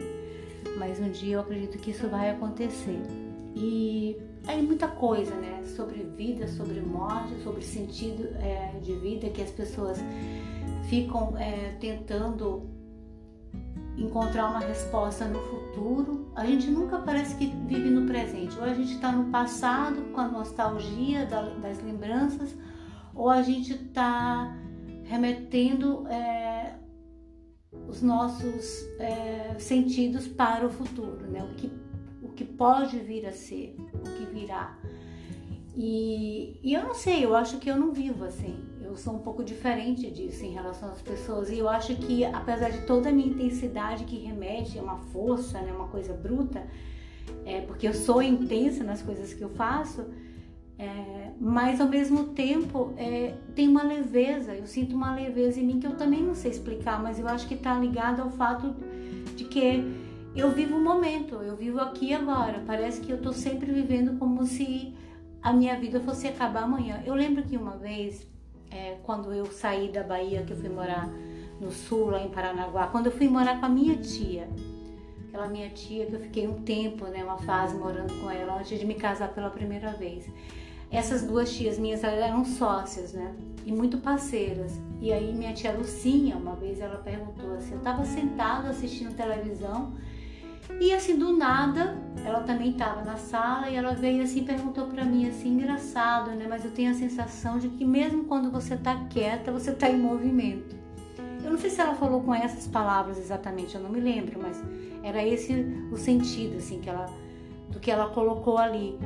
[0.77, 2.99] mas um dia eu acredito que isso vai acontecer.
[3.55, 5.63] E aí muita coisa, né?
[5.63, 9.97] Sobre vida, sobre morte, sobre sentido é, de vida que as pessoas
[10.89, 12.74] ficam é, tentando
[13.97, 16.31] encontrar uma resposta no futuro.
[16.36, 18.58] A gente nunca parece que vive no presente.
[18.58, 22.55] Ou a gente está no passado com a nostalgia das lembranças,
[23.13, 24.55] ou a gente está
[25.03, 26.75] remetendo é,
[27.88, 31.43] os nossos é, sentidos para o futuro, né?
[31.43, 31.71] O que,
[32.21, 34.77] o que pode vir a ser, o que virá.
[35.75, 38.58] E, e eu não sei, eu acho que eu não vivo assim.
[38.86, 41.50] Eu sou um pouco diferente disso em relação às pessoas.
[41.50, 45.60] E eu acho que, apesar de toda a minha intensidade que remete a uma força,
[45.62, 46.63] né, uma coisa bruta,
[47.43, 50.06] é, porque eu sou intensa nas coisas que eu faço,
[50.78, 54.54] é, mas ao mesmo tempo é, tem uma leveza.
[54.54, 57.48] Eu sinto uma leveza em mim que eu também não sei explicar, mas eu acho
[57.48, 58.76] que está ligado ao fato
[59.36, 59.84] de que
[60.36, 62.62] eu vivo o momento, eu vivo aqui agora.
[62.67, 64.93] Parece que eu estou sempre vivendo como se
[65.41, 67.02] a minha vida fosse acabar amanhã.
[67.06, 68.35] Eu lembro que uma vez
[68.71, 71.08] é, quando eu saí da Bahia, que eu fui morar
[71.60, 74.47] no sul, lá em Paranaguá, quando eu fui morar com a minha tia,
[75.28, 78.80] aquela minha tia que eu fiquei um tempo, né, uma fase morando com ela antes
[78.80, 80.30] de me casar pela primeira vez.
[80.91, 83.36] Essas duas tias minhas eram sócias, né?
[83.65, 84.80] E muito parceiras.
[85.01, 89.93] E aí minha tia Lucinha, uma vez ela perguntou assim, eu estava sentada assistindo televisão
[90.80, 95.06] e assim, do nada, ela também estava na sala e ela veio assim perguntou para
[95.06, 96.45] mim assim, engraçado, né?
[96.49, 99.97] Mas eu tenho a sensação de que mesmo quando você está quieta, você está em
[99.97, 100.75] movimento.
[101.43, 104.62] Eu não sei se ela falou com essas palavras exatamente, eu não me lembro, mas
[105.04, 105.54] era esse
[105.91, 107.06] o sentido assim que ela
[107.69, 108.97] do que ela colocou ali,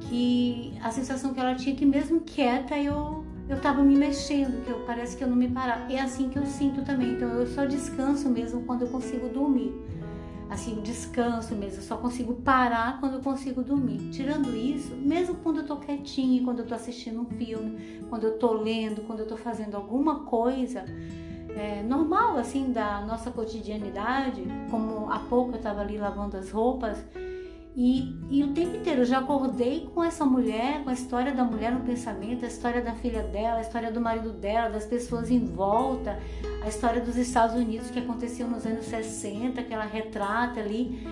[0.00, 4.70] que a sensação que ela tinha que mesmo quieta eu eu estava me mexendo, que
[4.70, 5.86] eu, parece que eu não me parar.
[5.90, 7.12] É assim que eu sinto também.
[7.12, 9.70] Então eu só descanso mesmo quando eu consigo dormir
[10.50, 14.10] assim, descanso mesmo, eu só consigo parar quando eu consigo dormir.
[14.10, 18.38] Tirando isso, mesmo quando eu tô quietinha, quando eu tô assistindo um filme, quando eu
[18.38, 20.84] tô lendo, quando eu tô fazendo alguma coisa
[21.56, 26.98] é, normal, assim, da nossa cotidianidade, como há pouco eu tava ali lavando as roupas,
[27.76, 31.42] e, e, o tempo inteiro eu já acordei com essa mulher, com a história da
[31.42, 35.28] mulher no pensamento, a história da filha dela, a história do marido dela, das pessoas
[35.28, 36.16] em volta,
[36.62, 41.04] a história dos Estados Unidos que aconteceu nos anos 60, que ela retrata ali.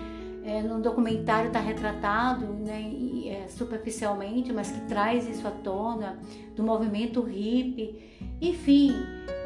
[0.45, 6.19] É, no documentário está retratado né, e, é, superficialmente, mas que traz isso à tona,
[6.53, 7.97] do movimento hippie,
[8.41, 8.91] enfim,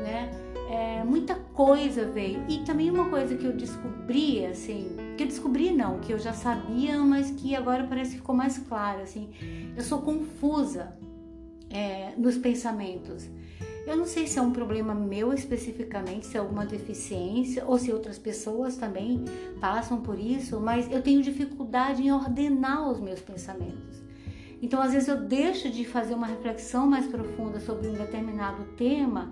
[0.02, 0.32] né?
[0.70, 2.44] É, muita coisa veio.
[2.50, 6.34] E também uma coisa que eu descobri, assim, que eu descobri não, que eu já
[6.34, 9.30] sabia, mas que agora parece que ficou mais claro, assim,
[9.76, 10.94] eu sou confusa
[11.70, 13.28] é, nos pensamentos.
[13.86, 17.90] Eu não sei se é um problema meu especificamente, se é alguma deficiência ou se
[17.94, 19.24] outras pessoas também
[19.62, 24.04] passam por isso, mas eu tenho dificuldade em ordenar os meus pensamentos.
[24.62, 29.32] Então, às vezes eu deixo de fazer uma reflexão mais profunda sobre um determinado tema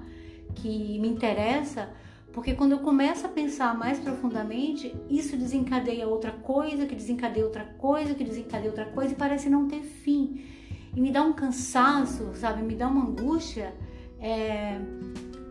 [0.55, 1.89] que me interessa,
[2.35, 7.63] porque quando eu começo a pensar mais profundamente, isso desencadeia outra coisa, que desencadeia outra
[7.77, 10.43] coisa, que desencadeia outra coisa e parece não ter fim.
[10.93, 12.61] E me dá um cansaço, sabe?
[12.61, 13.73] Me dá uma angústia.
[14.19, 14.79] É...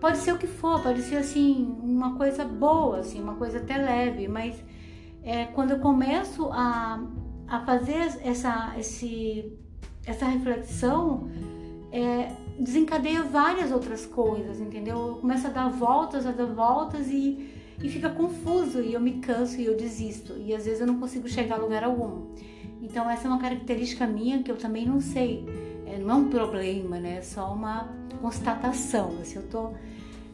[0.00, 3.78] Pode ser o que for, pode ser assim, uma coisa boa, assim, uma coisa até
[3.78, 4.62] leve, mas
[5.22, 7.02] é, quando eu começo a,
[7.48, 9.50] a fazer essa, esse,
[10.04, 11.30] essa reflexão,
[11.90, 14.96] é, desencadeia várias outras coisas, entendeu?
[14.96, 17.50] Eu começo a dar voltas, a dar voltas e,
[17.82, 20.98] e fica confuso e eu me canso e eu desisto e às vezes eu não
[20.98, 22.34] consigo chegar a lugar algum.
[22.80, 25.44] Então essa é uma característica minha que eu também não sei,
[25.86, 27.16] é, não é um problema, né?
[27.18, 27.88] É só uma
[28.20, 29.18] constatação.
[29.20, 29.70] Assim, eu tô,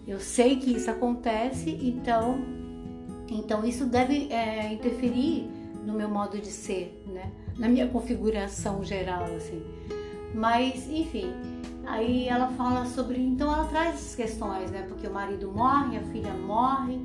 [0.07, 2.41] eu sei que isso acontece, então,
[3.29, 5.49] então isso deve é, interferir
[5.87, 7.31] no meu modo de ser, né?
[7.59, 9.63] Na minha configuração geral, assim.
[10.35, 11.33] Mas, enfim,
[11.90, 13.20] Aí ela fala sobre.
[13.20, 14.83] Então ela traz essas questões, né?
[14.88, 17.00] Porque o marido morre, a filha morre,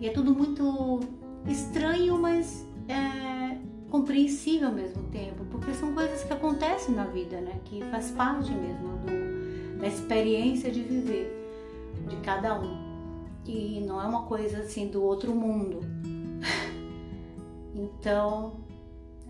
[0.00, 1.00] e é tudo muito
[1.46, 3.58] estranho, mas é
[3.90, 7.60] compreensível ao mesmo tempo, porque são coisas que acontecem na vida, né?
[7.64, 11.36] Que faz parte mesmo do, da experiência de viver
[12.08, 12.88] de cada um.
[13.44, 15.80] E não é uma coisa assim do outro mundo.
[17.74, 18.60] então,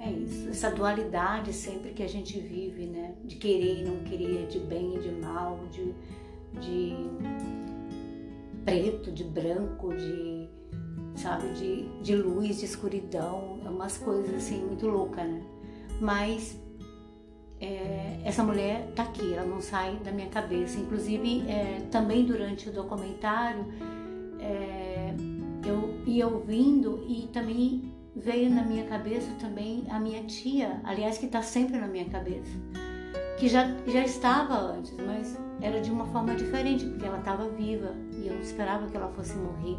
[0.01, 3.15] é isso, essa dualidade sempre que a gente vive, né?
[3.23, 5.95] De querer e não querer, de bem e de mal, de,
[6.59, 6.97] de
[8.65, 10.49] preto, de branco, de,
[11.17, 15.43] sabe, de, de luz, de escuridão, é umas coisas assim muito loucas, né?
[16.01, 16.59] Mas
[17.61, 20.81] é, essa mulher tá aqui, ela não sai da minha cabeça.
[20.81, 23.67] Inclusive, é, também durante o documentário,
[24.41, 25.15] é,
[25.67, 31.27] eu ia ouvindo e também veio na minha cabeça também a minha tia, aliás, que
[31.27, 32.53] está sempre na minha cabeça,
[33.39, 37.95] que já, já estava antes, mas era de uma forma diferente, porque ela estava viva
[38.13, 39.79] e eu não esperava que ela fosse morrer.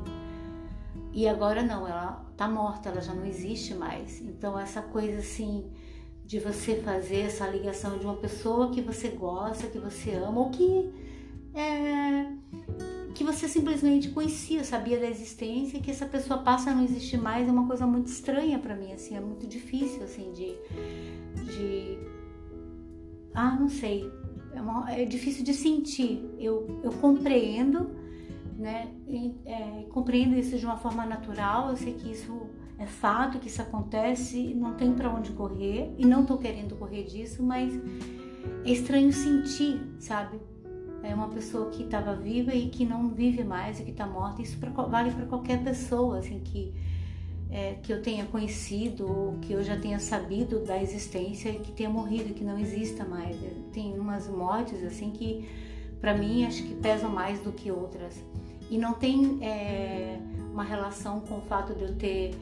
[1.14, 4.22] E agora não, ela está morta, ela já não existe mais.
[4.22, 5.70] Então, essa coisa assim
[6.26, 10.50] de você fazer essa ligação de uma pessoa que você gosta, que você ama, ou
[10.50, 10.90] que
[11.54, 12.32] é,
[13.14, 17.48] que você simplesmente conhecia, sabia da existência, que essa pessoa passa a não existir mais,
[17.48, 20.56] é uma coisa muito estranha para mim, assim, é muito difícil, assim, de,
[21.46, 21.98] de,
[23.34, 24.10] ah, não sei,
[24.54, 26.30] é, uma, é difícil de sentir.
[26.40, 27.90] Eu, eu compreendo,
[28.58, 31.70] né, e, é, compreendo isso de uma forma natural.
[31.70, 32.48] Eu sei que isso
[32.78, 37.04] é fato, que isso acontece, não tem para onde correr e não tô querendo correr
[37.04, 37.74] disso, mas
[38.66, 40.40] é estranho sentir, sabe?
[41.04, 44.42] É uma pessoa que estava viva e que não vive mais e que está morta.
[44.42, 46.74] Isso pra, vale para qualquer pessoa, assim, que
[47.52, 51.90] é, que eu tenha conhecido que eu já tenha sabido da existência e que tenha
[51.90, 53.36] morrido, que não exista mais.
[53.74, 55.48] Tem umas mortes assim que,
[56.00, 58.24] para mim, acho que pesam mais do que outras.
[58.70, 60.18] E não tem é,
[60.54, 62.34] uma relação com o fato de eu ter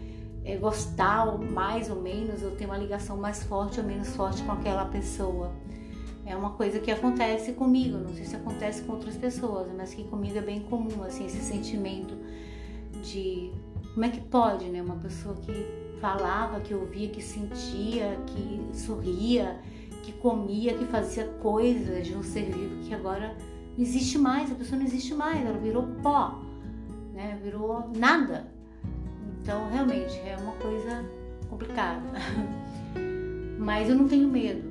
[0.46, 4.52] é, gostar mais ou menos, eu ter uma ligação mais forte ou menos forte com
[4.52, 5.52] aquela pessoa.
[6.30, 10.04] É uma coisa que acontece comigo, não sei se acontece com outras pessoas, mas que
[10.04, 12.16] comigo é bem comum, assim, esse sentimento
[13.02, 13.52] de
[13.96, 14.80] como é que pode, né?
[14.80, 15.52] Uma pessoa que
[16.00, 19.60] falava, que ouvia, que sentia, que sorria,
[20.04, 23.36] que comia, que fazia coisas de um ser vivo que agora
[23.76, 26.40] não existe mais, a pessoa não existe mais, ela virou pó,
[27.12, 27.40] né?
[27.44, 28.46] Virou nada.
[29.42, 31.04] Então, realmente, é uma coisa
[31.50, 32.06] complicada.
[33.58, 34.64] Mas eu não tenho medo,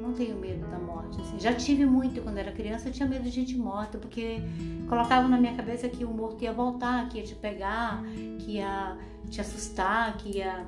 [0.00, 0.65] não tenho medo
[1.06, 1.20] morte.
[1.20, 1.38] Assim.
[1.38, 4.40] Já tive muito quando era criança, eu tinha medo de gente morta, porque
[4.88, 8.02] colocavam na minha cabeça que o morto ia voltar, que ia te pegar,
[8.38, 8.96] que ia
[9.30, 10.66] te assustar, que ia.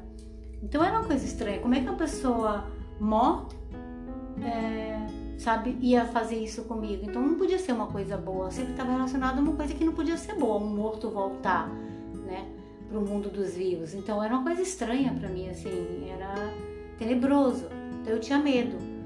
[0.63, 1.61] Então era uma coisa estranha.
[1.61, 2.67] Como é que uma pessoa
[3.01, 3.55] morta,
[4.43, 5.07] é,
[5.39, 7.05] sabe, ia fazer isso comigo?
[7.05, 8.51] Então não podia ser uma coisa boa.
[8.51, 11.69] Sempre estava relacionado a uma coisa que não podia ser boa, um morto voltar,
[12.27, 12.47] né,
[12.89, 13.95] para o mundo dos vivos.
[13.95, 16.35] Então era uma coisa estranha para mim, assim, era
[16.99, 17.67] tenebroso.
[18.01, 18.98] Então eu tinha medo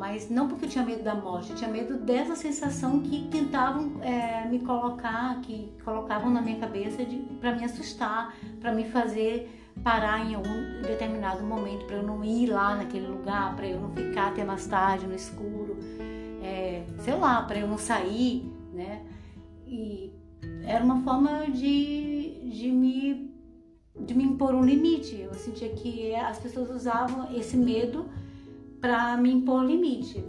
[0.00, 4.00] mas não porque eu tinha medo da morte, eu tinha medo dessa sensação que tentavam
[4.00, 7.04] é, me colocar, que colocavam na minha cabeça
[7.38, 12.46] para me assustar, para me fazer parar em algum determinado momento, para eu não ir
[12.46, 15.76] lá naquele lugar, para eu não ficar até mais tarde no escuro,
[16.42, 19.02] é, sei lá, para eu não sair, né?
[19.66, 20.10] E
[20.64, 23.28] era uma forma de, de me
[23.98, 25.20] de me impor um limite.
[25.20, 28.08] Eu sentia que as pessoas usavam esse medo
[28.80, 30.24] para me impor limite.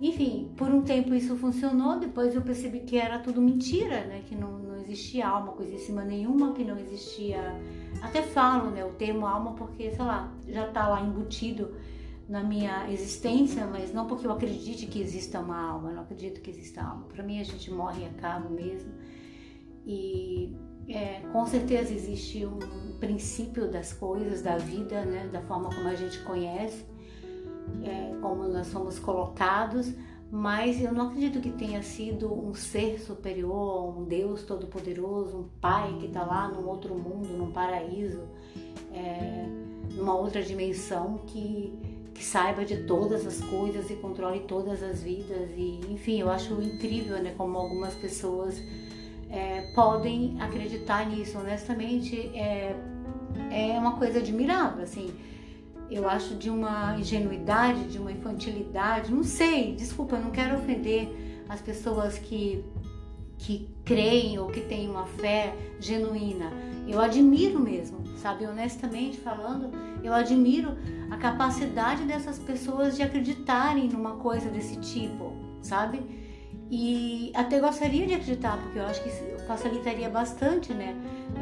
[0.00, 4.22] Enfim, por um tempo isso funcionou, depois eu percebi que era tudo mentira, né?
[4.26, 7.38] Que não, não existia alma coisíssima nenhuma, que não existia.
[8.00, 8.82] Até falo, né?
[8.82, 11.74] O termo alma porque, sei lá, já tá lá embutido
[12.26, 16.40] na minha existência, mas não porque eu acredite que exista uma alma, eu não acredito
[16.40, 17.04] que exista alma.
[17.12, 18.92] Para mim a gente morre e acaba mesmo.
[19.84, 20.56] E
[20.88, 25.28] é, com certeza existe um princípio das coisas, da vida, né?
[25.30, 26.89] Da forma como a gente conhece
[27.84, 29.92] é, como nós somos colocados,
[30.30, 35.96] mas eu não acredito que tenha sido um ser superior, um Deus todo-poderoso, um Pai
[35.98, 38.22] que está lá num outro mundo, num paraíso,
[38.92, 39.46] é,
[39.92, 41.72] numa outra dimensão que,
[42.14, 45.50] que saiba de todas as coisas e controle todas as vidas.
[45.56, 48.62] E, enfim, eu acho incrível né, como algumas pessoas
[49.28, 51.38] é, podem acreditar nisso.
[51.38, 52.76] Honestamente, é,
[53.50, 55.12] é uma coisa admirável, assim
[55.90, 61.44] eu acho de uma ingenuidade, de uma infantilidade, não sei, desculpa, eu não quero ofender
[61.48, 62.64] as pessoas que,
[63.36, 66.52] que creem ou que têm uma fé genuína.
[66.86, 69.70] Eu admiro mesmo, sabe, honestamente falando,
[70.02, 70.76] eu admiro
[71.10, 76.00] a capacidade dessas pessoas de acreditarem numa coisa desse tipo, sabe?
[76.70, 79.10] E até gostaria de acreditar, porque eu acho que
[79.44, 80.94] facilitaria bastante, né?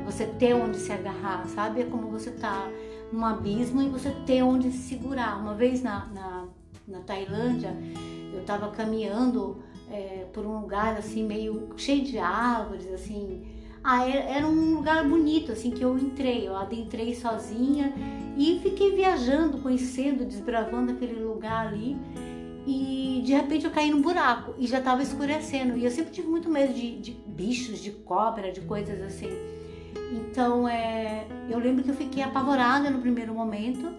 [0.07, 1.83] Você ter onde se agarrar, sabe?
[1.83, 2.67] É como você tá
[3.13, 5.39] num abismo e você ter onde se segurar.
[5.41, 6.45] Uma vez na, na,
[6.87, 7.77] na Tailândia,
[8.33, 13.43] eu estava caminhando é, por um lugar assim meio cheio de árvores, assim.
[13.83, 17.95] Ah, era, um lugar bonito, assim, que eu entrei, eu adentrei sozinha
[18.37, 21.97] e fiquei viajando, conhecendo, desbravando aquele lugar ali.
[22.67, 25.79] E de repente eu caí num buraco e já estava escurecendo.
[25.79, 29.31] E eu sempre tive muito medo de, de bichos, de cobra, de coisas assim.
[30.13, 33.93] Então, é, eu lembro que eu fiquei apavorada no primeiro momento,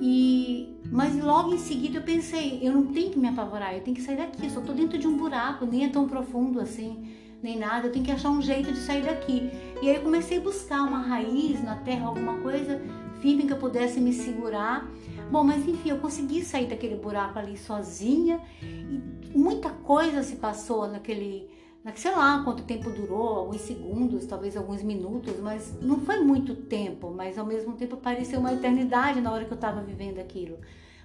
[0.00, 3.94] e mas logo em seguida eu pensei, eu não tenho que me apavorar, eu tenho
[3.94, 7.12] que sair daqui, eu só tô dentro de um buraco, nem é tão profundo assim,
[7.42, 9.50] nem nada, eu tenho que achar um jeito de sair daqui.
[9.80, 12.82] E aí eu comecei a buscar uma raiz na terra, alguma coisa,
[13.20, 14.90] firme que eu pudesse me segurar.
[15.30, 20.88] Bom, mas enfim, eu consegui sair daquele buraco ali sozinha e muita coisa se passou
[20.88, 21.48] naquele,
[21.94, 27.10] sei lá quanto tempo durou, alguns segundos, talvez alguns minutos, mas não foi muito tempo,
[27.10, 30.58] mas ao mesmo tempo pareceu uma eternidade na hora que eu estava vivendo aquilo.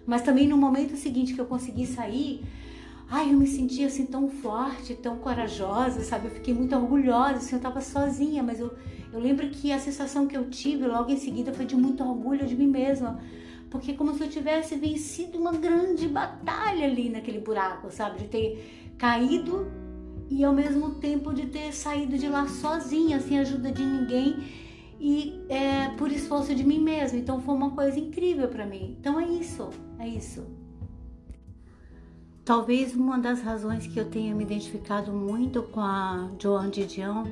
[0.05, 2.43] Mas também no momento seguinte que eu consegui sair,
[3.09, 6.27] ai, eu me sentia assim tão forte, tão corajosa, sabe?
[6.27, 8.73] Eu fiquei muito orgulhosa, assim, eu estava sozinha, mas eu,
[9.13, 12.45] eu lembro que a sensação que eu tive logo em seguida foi de muito orgulho
[12.45, 13.19] de mim mesma
[13.69, 18.19] porque como se eu tivesse vencido uma grande batalha ali naquele buraco, sabe?
[18.19, 19.67] De ter caído
[20.29, 24.43] e ao mesmo tempo de ter saído de lá sozinha, sem ajuda de ninguém
[24.99, 27.17] e é, por esforço de mim mesma.
[27.17, 28.95] Então foi uma coisa incrível para mim.
[28.99, 29.69] Então é isso,
[29.99, 30.45] é isso.
[32.43, 37.25] Talvez uma das razões que eu tenha me identificado muito com a Joan Didion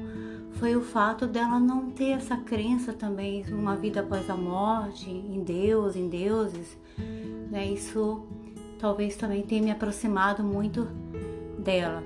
[0.54, 5.44] foi o fato dela não ter essa crença também numa vida após a morte, em
[5.44, 6.78] Deus, em deuses.
[7.52, 7.68] Né?
[7.68, 8.24] Isso
[8.80, 10.88] talvez também tenha me aproximado muito
[11.60, 12.04] dela.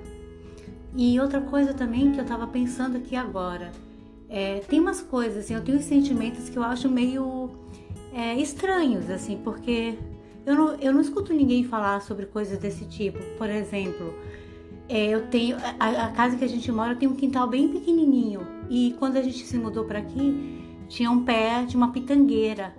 [0.98, 3.72] E outra coisa também que eu estava pensando aqui agora,
[4.28, 7.52] é, tem umas coisas, assim, eu tenho sentimentos que eu acho meio
[8.12, 9.94] é, estranhos, assim, porque
[10.44, 13.20] eu não, eu não escuto ninguém falar sobre coisas desse tipo.
[13.38, 14.12] Por exemplo,
[14.90, 18.42] é, eu tenho a, a, casa que a gente mora tem um quintal bem pequenininho
[18.68, 22.74] e quando a gente se mudou para aqui tinha um pé de uma pitangueira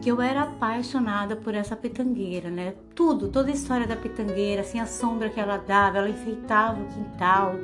[0.00, 2.74] que eu era apaixonada por essa pitangueira, né?
[2.94, 6.86] Tudo, toda a história da pitangueira, assim a sombra que ela dava, ela enfeitava o
[6.86, 7.54] quintal.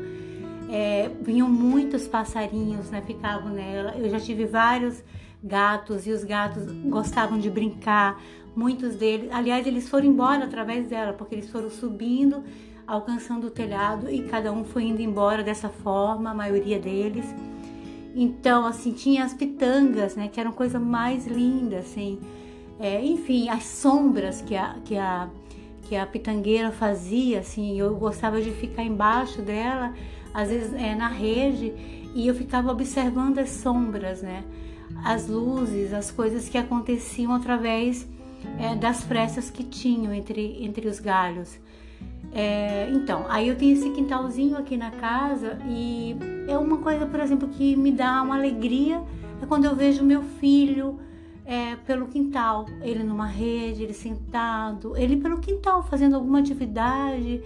[0.68, 3.01] É, vinham muitos passarinhos, né?
[3.01, 3.95] Ficavam nela.
[3.97, 5.03] Eu já tive vários
[5.43, 8.20] gatos e os gatos gostavam de brincar.
[8.55, 12.43] Muitos deles, aliás, eles foram embora através dela, porque eles foram subindo
[12.87, 17.26] alcançando o telhado e cada um foi indo embora dessa forma, a maioria deles.
[18.19, 22.19] Então, assim, tinha as pitangas, né, que eram coisa mais linda, assim.
[22.81, 25.29] É, enfim, as sombras que a, que a
[25.89, 29.95] que a pitangueira fazia, assim, eu gostava de ficar embaixo dela,
[30.35, 31.73] às vezes é, na rede,
[32.14, 34.45] e eu ficava observando as sombras, né,
[35.05, 38.07] as luzes, as coisas que aconteciam através
[38.59, 41.59] é, das frestas que tinham entre, entre os galhos.
[42.33, 46.16] É, então, aí eu tenho esse quintalzinho aqui na casa e
[46.47, 49.03] é uma coisa, por exemplo, que me dá uma alegria
[49.43, 50.99] é quando eu vejo meu filho
[51.45, 57.43] é, pelo quintal, ele numa rede, ele sentado, ele pelo quintal fazendo alguma atividade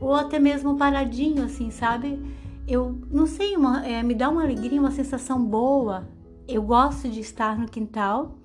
[0.00, 2.18] ou até mesmo paradinho, assim, sabe?
[2.66, 6.08] Eu não sei, uma, é, me dá uma alegria, uma sensação boa.
[6.46, 8.36] Eu gosto de estar no quintal.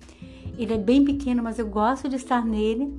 [0.58, 2.92] Ele é bem pequeno, mas eu gosto de estar nele.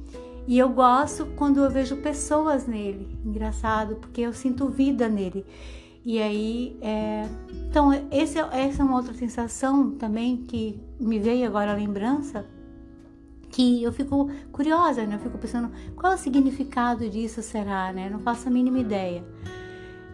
[0.47, 3.19] E eu gosto quando eu vejo pessoas nele.
[3.25, 5.45] Engraçado, porque eu sinto vida nele.
[6.05, 7.27] E aí, é...
[7.69, 12.47] então, esse, essa é uma outra sensação também que me veio agora a lembrança,
[13.51, 15.17] que eu fico curiosa, né?
[15.17, 18.09] Eu fico pensando qual é o significado disso será, né?
[18.09, 19.25] Não faço a mínima ideia.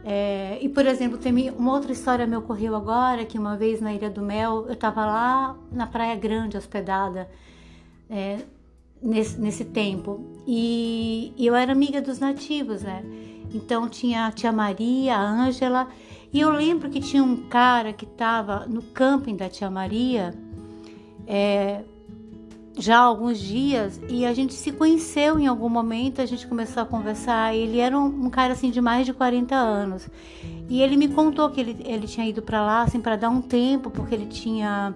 [0.05, 3.93] É, e, por exemplo, tem uma outra história me ocorreu agora, que uma vez na
[3.93, 7.29] Ilha do Mel, eu estava lá na Praia Grande, hospedada,
[8.09, 8.39] é,
[9.03, 10.21] nesse, nesse tempo.
[10.47, 13.05] E, e eu era amiga dos nativos, né?
[13.55, 15.89] Então tinha a tia Maria, a Ângela,
[16.33, 20.35] e eu lembro que tinha um cara que estava no camping da tia Maria
[21.27, 21.83] é,
[22.79, 26.83] já há alguns dias e a gente se conheceu em algum momento, a gente começou
[26.83, 27.55] a conversar.
[27.55, 30.09] Ele era um, um cara assim de mais de 40 anos
[30.69, 33.43] e ele me contou que ele, ele tinha ido para lá assim para dar um
[33.43, 34.95] tempo porque ele tinha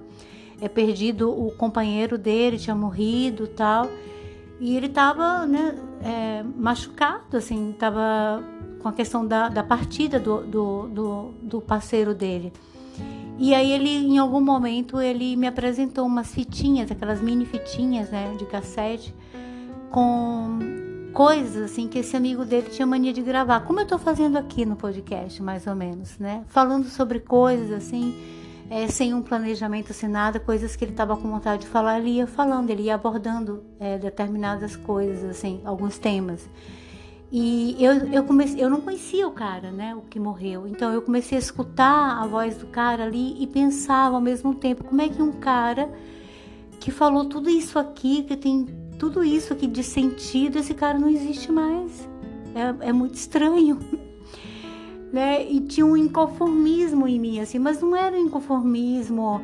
[0.60, 3.90] é, perdido o companheiro dele, tinha morrido tal.
[4.58, 8.42] E ele estava né, é, machucado, assim, estava
[8.80, 12.52] com a questão da, da partida do, do, do, do, parceiro dele.
[13.38, 18.34] E aí ele, em algum momento, ele me apresentou umas fitinhas, aquelas mini fitinhas, né,
[18.38, 19.14] de cassete,
[19.90, 20.58] com
[21.12, 24.64] coisas assim que esse amigo dele tinha mania de gravar, como eu estou fazendo aqui
[24.64, 28.14] no podcast, mais ou menos, né, falando sobre coisas assim
[28.68, 32.10] é, sem um planejamento, sem nada, coisas que ele estava com vontade de falar, ele
[32.10, 36.48] ia falando, ele ia abordando é, determinadas coisas, assim, alguns temas.
[37.30, 40.66] E eu, eu, comecei, eu não conhecia o cara, né, o que morreu.
[40.66, 44.84] Então eu comecei a escutar a voz do cara ali e pensava ao mesmo tempo
[44.84, 45.90] como é que um cara
[46.78, 48.66] que falou tudo isso aqui, que tem
[48.98, 52.08] tudo isso aqui de sentido, esse cara não existe mais.
[52.54, 53.78] É, é muito estranho.
[55.16, 55.42] né?
[55.42, 59.40] E tinha um inconformismo em mim, assim, mas não era um inconformismo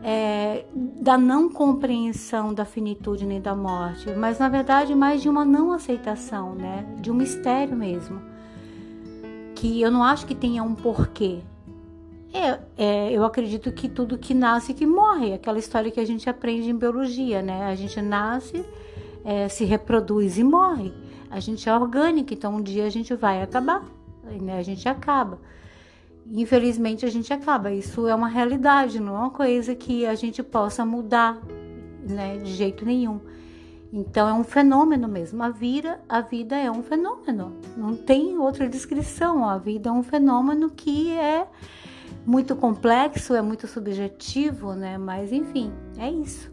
[0.00, 5.44] é, da não compreensão da finitude nem da morte, mas na verdade mais de uma
[5.44, 6.86] não aceitação, né?
[7.00, 8.22] De um mistério mesmo.
[9.56, 11.40] Que eu não acho que tenha um porquê.
[12.32, 16.30] É, é, eu acredito que tudo que nasce que morre, aquela história que a gente
[16.30, 17.64] aprende em biologia, né?
[17.64, 18.64] A gente nasce,
[19.24, 20.92] é, se reproduz e morre.
[21.28, 23.82] A gente é orgânico, então um dia a gente vai acabar,
[24.40, 24.58] né?
[24.58, 25.38] A gente acaba.
[26.30, 27.72] Infelizmente a gente acaba.
[27.72, 31.40] Isso é uma realidade, não é uma coisa que a gente possa mudar,
[32.08, 32.38] né?
[32.38, 33.20] De jeito nenhum.
[33.92, 35.42] Então é um fenômeno mesmo.
[35.42, 37.56] A vida, a vida é um fenômeno.
[37.76, 39.48] Não tem outra descrição.
[39.48, 41.46] A vida é um fenômeno que é
[42.26, 44.98] muito complexo, é muito subjetivo, né?
[44.98, 46.50] Mas enfim, é isso.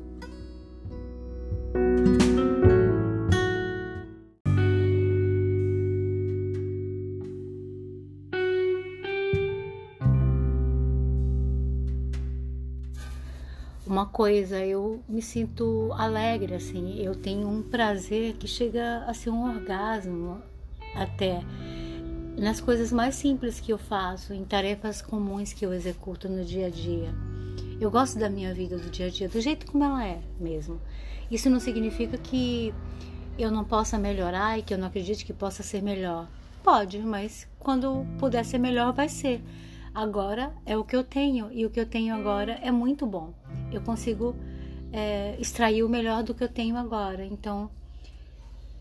[13.93, 19.29] Uma coisa, eu me sinto alegre, assim, eu tenho um prazer que chega a ser
[19.29, 20.41] um orgasmo
[20.95, 21.43] até
[22.35, 26.65] nas coisas mais simples que eu faço, em tarefas comuns que eu executo no dia
[26.65, 27.13] a dia.
[27.79, 30.81] Eu gosto da minha vida do dia a dia, do jeito como ela é mesmo.
[31.29, 32.73] Isso não significa que
[33.37, 36.27] eu não possa melhorar e que eu não acredite que possa ser melhor.
[36.63, 39.39] Pode, mas quando puder ser melhor, vai ser.
[39.93, 43.31] Agora é o que eu tenho e o que eu tenho agora é muito bom.
[43.73, 44.35] Eu consigo
[44.91, 47.25] é, extrair o melhor do que eu tenho agora.
[47.25, 47.69] Então,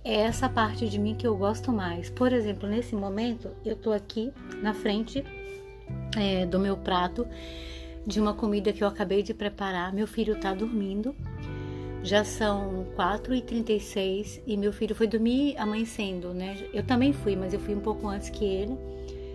[0.04, 2.10] é essa parte de mim que eu gosto mais.
[2.10, 5.24] Por exemplo, nesse momento eu tô aqui na frente
[6.16, 7.26] é, do meu prato
[8.06, 9.92] de uma comida que eu acabei de preparar.
[9.92, 11.14] Meu filho tá dormindo.
[12.02, 16.56] Já são 4h36 e meu filho foi dormir amanhecendo, né?
[16.74, 18.76] Eu também fui, mas eu fui um pouco antes que ele.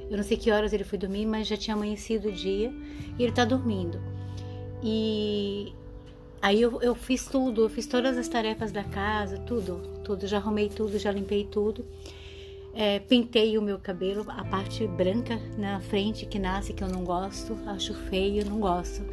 [0.09, 2.73] Eu não sei que horas ele foi dormir, mas já tinha amanhecido o dia
[3.17, 4.01] e ele tá dormindo.
[4.83, 5.73] E
[6.41, 10.37] Aí eu, eu fiz tudo, eu fiz todas as tarefas da casa, tudo, tudo, já
[10.37, 11.83] arrumei tudo, já limpei tudo.
[12.73, 17.03] É, pintei o meu cabelo, a parte branca na frente que nasce, que eu não
[17.03, 19.03] gosto, acho feio, não gosto.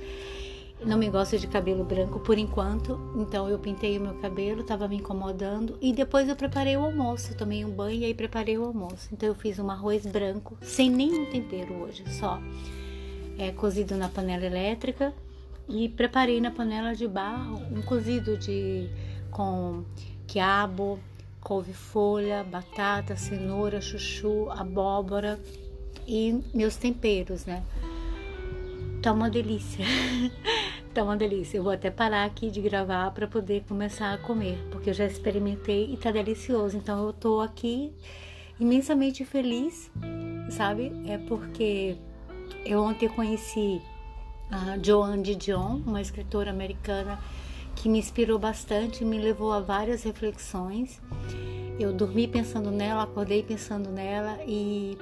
[0.85, 4.87] Não me gosto de cabelo branco por enquanto, então eu pintei o meu cabelo, estava
[4.87, 8.65] me incomodando e depois eu preparei o almoço, tomei um banho e aí preparei o
[8.65, 9.09] almoço.
[9.11, 12.39] Então eu fiz um arroz branco sem nenhum tempero hoje, só
[13.39, 15.15] é, cozido na panela elétrica
[15.69, 18.89] e preparei na panela de barro um cozido de
[19.31, 19.85] com
[20.27, 20.99] quiabo,
[21.41, 25.39] couve-folha, batata, cenoura, chuchu, abóbora
[26.07, 27.63] e meus temperos, né?
[29.03, 29.85] Tá uma delícia.
[30.95, 31.59] tá uma delícia.
[31.59, 35.05] Eu vou até parar aqui de gravar para poder começar a comer, porque eu já
[35.05, 36.77] experimentei e tá delicioso.
[36.77, 37.93] Então eu tô aqui
[38.59, 39.91] imensamente feliz,
[40.51, 40.93] sabe?
[41.07, 41.97] É porque
[42.65, 43.83] eu ontem conheci
[44.55, 45.23] a Joan
[45.85, 47.19] uma escritora americana
[47.75, 51.01] que me inspirou bastante, me levou a várias reflexões.
[51.79, 54.97] Eu dormi pensando nela, acordei pensando nela e,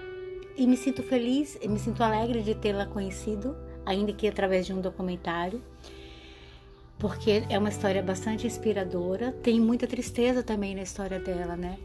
[0.56, 4.80] e me sinto feliz, me sinto alegre de tê-la conhecido, ainda que através de um
[4.80, 5.62] documentário,
[6.98, 9.32] porque é uma história bastante inspiradora.
[9.32, 11.78] Tem muita tristeza também na história dela, né?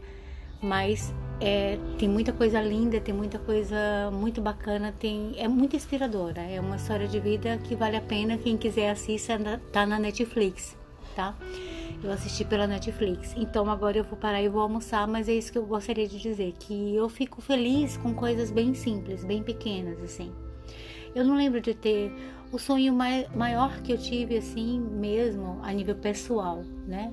[0.60, 6.40] Mas é, tem muita coisa linda, tem muita coisa muito bacana, tem, é muito inspiradora.
[6.40, 8.36] É uma história de vida que vale a pena.
[8.36, 9.38] Quem quiser assista,
[9.72, 10.76] tá na Netflix,
[11.14, 11.36] tá?
[12.02, 13.34] Eu assisti pela Netflix.
[13.36, 16.18] Então agora eu vou parar e vou almoçar, mas é isso que eu gostaria de
[16.18, 20.32] dizer, que eu fico feliz com coisas bem simples, bem pequenas, assim.
[21.14, 22.12] Eu não lembro de ter
[22.52, 27.12] o sonho maior que eu tive, assim, mesmo, a nível pessoal, né?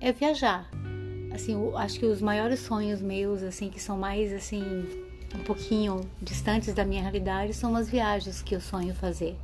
[0.00, 0.70] É viajar
[1.32, 4.62] assim, eu acho que os maiores sonhos meus, assim, que são mais, assim,
[5.34, 9.36] um pouquinho distantes da minha realidade, são as viagens que eu sonho fazer.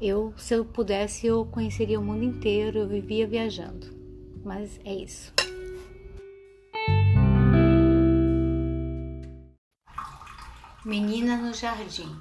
[0.00, 3.86] Eu, se eu pudesse, eu conheceria o mundo inteiro, eu vivia viajando.
[4.44, 5.32] Mas é isso.
[10.84, 12.14] Menina no Jardim.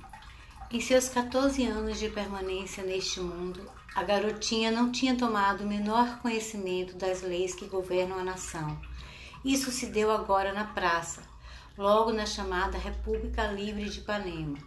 [0.72, 3.62] Em seus 14 anos de permanência neste mundo,
[3.96, 8.78] a garotinha não tinha tomado o menor conhecimento das leis que governam a nação.
[9.44, 11.24] Isso se deu agora na praça,
[11.78, 14.58] logo na chamada República Livre de Ipanema.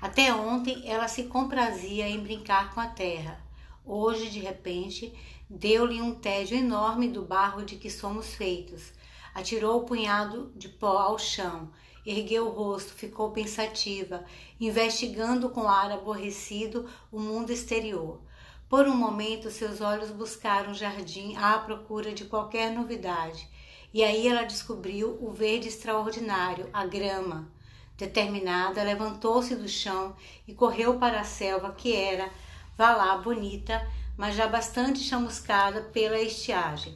[0.00, 3.40] Até ontem ela se comprazia em brincar com a terra.
[3.84, 5.12] Hoje, de repente,
[5.50, 8.92] deu-lhe um tédio enorme do barro de que somos feitos.
[9.34, 11.68] Atirou o punhado de pó ao chão,
[12.06, 14.24] ergueu o rosto, ficou pensativa,
[14.60, 18.20] investigando com ar aborrecido o mundo exterior.
[18.68, 23.48] Por um momento, seus olhos buscaram o jardim à procura de qualquer novidade,
[23.94, 27.50] e aí ela descobriu o verde extraordinário, a grama.
[27.96, 30.14] Determinada, levantou-se do chão
[30.46, 32.30] e correu para a selva, que era,
[32.76, 33.88] vá lá, bonita,
[34.18, 36.94] mas já bastante chamuscada pela estiagem.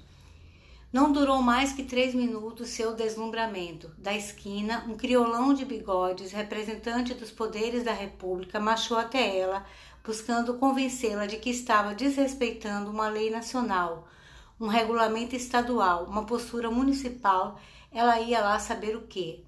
[0.92, 3.90] Não durou mais que três minutos seu deslumbramento.
[3.96, 9.64] Da esquina, um criolão de bigodes, representante dos poderes da República, marchou até ela,
[10.04, 14.08] buscando convencê-la de que estava desrespeitando uma lei nacional,
[14.60, 17.60] um regulamento estadual, uma postura municipal.
[17.90, 19.44] Ela ia lá saber o quê?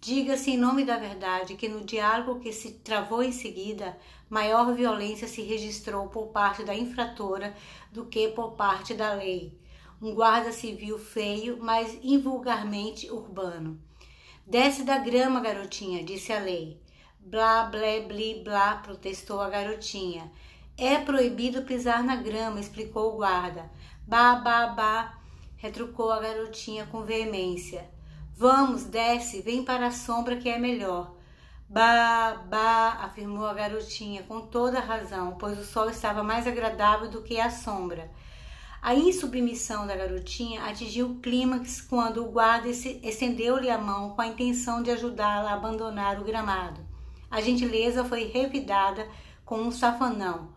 [0.00, 5.28] Diga-se em nome da verdade que no diálogo que se travou em seguida, maior violência
[5.28, 7.54] se registrou por parte da infratora
[7.90, 9.60] do que por parte da lei
[10.02, 13.80] um guarda civil feio, mas invulgarmente urbano.
[14.44, 16.81] Desce da grama, garotinha, disse a lei.
[17.24, 20.30] Blá, blé, bli, blá, protestou a garotinha.
[20.76, 23.70] É proibido pisar na grama, explicou o guarda.
[24.06, 25.18] Bah, bah, bah,
[25.56, 27.88] retrucou a garotinha com veemência.
[28.36, 31.14] Vamos, desce, vem para a sombra que é melhor.
[31.68, 37.22] Bah, bah, afirmou a garotinha com toda razão, pois o sol estava mais agradável do
[37.22, 38.10] que a sombra.
[38.82, 44.26] A insubmissão da garotinha atingiu o clímax quando o guarda estendeu-lhe a mão com a
[44.26, 46.91] intenção de ajudá-la a abandonar o gramado.
[47.32, 49.08] A gentileza foi revidada
[49.42, 50.52] com um safanão.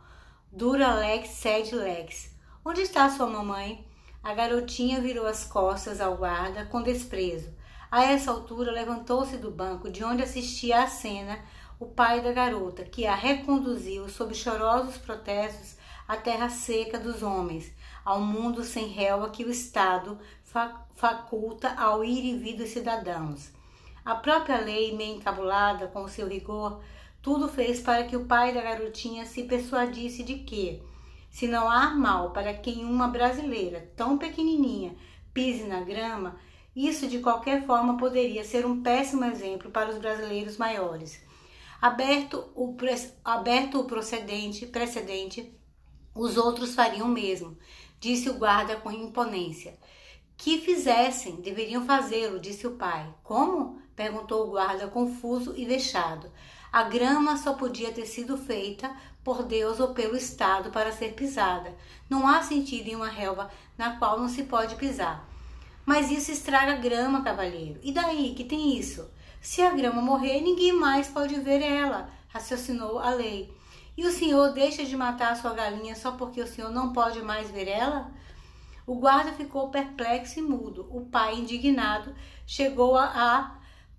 [0.51, 2.35] Dura lex sed lex.
[2.65, 3.87] Onde está sua mamãe?
[4.21, 7.49] A garotinha virou as costas ao guarda com desprezo.
[7.89, 11.39] A essa altura levantou-se do banco de onde assistia à cena
[11.79, 17.73] o pai da garota, que a reconduziu sob chorosos protestos à terra seca dos homens,
[18.03, 20.19] ao mundo sem réu a que o Estado
[20.93, 23.54] faculta ao ir e vir dos cidadãos.
[24.05, 26.79] A própria lei, meio encabulada com seu rigor,
[27.23, 30.83] tudo fez para que o pai da garotinha se persuadisse de que,
[31.31, 34.95] se não há mal para quem uma brasileira tão pequenininha
[35.33, 36.39] pise na grama,
[36.75, 41.19] isso de qualquer forma poderia ser um péssimo exemplo para os brasileiros maiores.
[41.81, 42.77] Aberto o,
[43.23, 45.51] aberto o procedente, precedente,
[46.13, 47.57] os outros fariam o mesmo,
[47.99, 49.79] disse o guarda com imponência.
[50.37, 53.11] Que fizessem, deveriam fazê-lo, disse o pai.
[53.23, 53.83] Como?
[53.95, 56.31] Perguntou o guarda, confuso e vexado.
[56.71, 58.91] A grama só podia ter sido feita
[59.23, 61.73] por Deus ou pelo Estado para ser pisada.
[62.09, 65.27] Não há sentido em uma relva na qual não se pode pisar.
[65.85, 67.79] Mas isso estraga a grama, cavalheiro.
[67.81, 69.09] E daí, que tem isso?
[69.39, 73.53] Se a grama morrer, ninguém mais pode ver ela, raciocinou a lei.
[73.95, 77.21] E o senhor deixa de matar a sua galinha só porque o senhor não pode
[77.21, 78.11] mais ver ela?
[78.85, 80.87] O guarda ficou perplexo e mudo.
[80.91, 82.13] O pai, indignado,
[82.45, 83.55] chegou a, a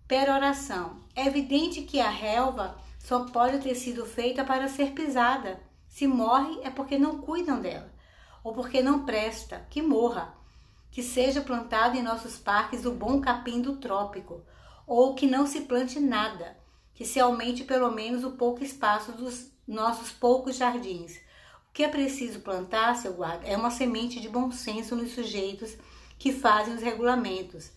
[0.09, 1.01] peroração.
[1.15, 5.61] É evidente que a relva só pode ter sido feita para ser pisada.
[5.89, 7.91] Se morre é porque não cuidam dela,
[8.43, 10.35] ou porque não presta, que morra.
[10.91, 14.43] Que seja plantado em nossos parques o bom capim do trópico,
[14.87, 16.57] ou que não se plante nada,
[16.95, 21.17] que se aumente pelo menos o pouco espaço dos nossos poucos jardins.
[21.69, 25.77] O que é preciso plantar, seu guarda, é uma semente de bom senso nos sujeitos
[26.19, 27.71] que fazem os regulamentos.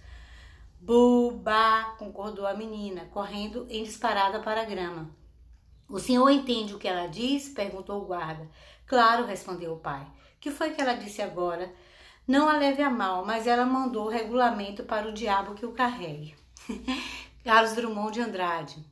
[0.79, 5.09] Buba, concordou a menina, correndo em disparada para a grama.
[5.89, 7.49] O senhor entende o que ela diz?
[7.49, 8.47] perguntou o guarda.
[8.85, 10.07] Claro, respondeu o pai.
[10.39, 11.73] Que foi que ela disse agora?
[12.27, 15.73] Não a leve a mal, mas ela mandou o regulamento para o diabo que o
[15.73, 16.35] carregue.
[17.43, 18.85] Carlos Drummond de Andrade.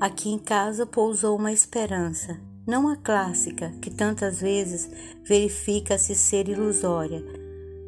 [0.00, 2.40] Aqui em casa pousou uma esperança,
[2.70, 4.88] não a clássica, que tantas vezes
[5.24, 7.20] verifica-se ser ilusória,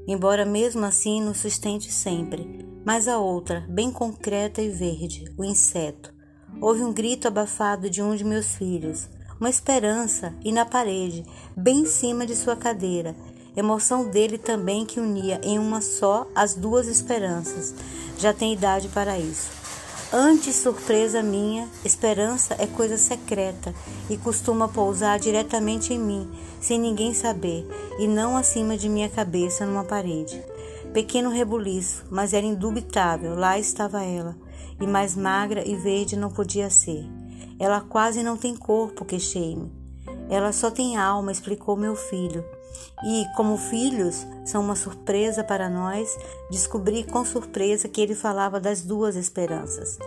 [0.08, 6.12] embora mesmo assim nos sustente sempre, mas a outra, bem concreta e verde, o inseto.
[6.60, 9.08] Houve um grito abafado de um de meus filhos,
[9.38, 11.24] uma esperança, e na parede,
[11.56, 13.14] bem em cima de sua cadeira,
[13.56, 17.72] emoção dele também que unia em uma só as duas esperanças.
[18.18, 19.61] Já tem idade para isso.
[20.14, 23.74] Antes surpresa minha, esperança é coisa secreta
[24.10, 27.66] e costuma pousar diretamente em mim, sem ninguém saber,
[27.98, 30.38] e não acima de minha cabeça numa parede.
[30.92, 34.36] Pequeno rebuliço, mas era indubitável, lá estava ela,
[34.78, 37.06] e mais magra e verde não podia ser.
[37.58, 39.72] Ela quase não tem corpo, queixei-me.
[40.28, 42.44] Ela só tem alma, explicou meu filho.
[43.04, 46.16] E, como filhos são uma surpresa para nós,
[46.50, 49.98] descobri com surpresa que ele falava das duas esperanças.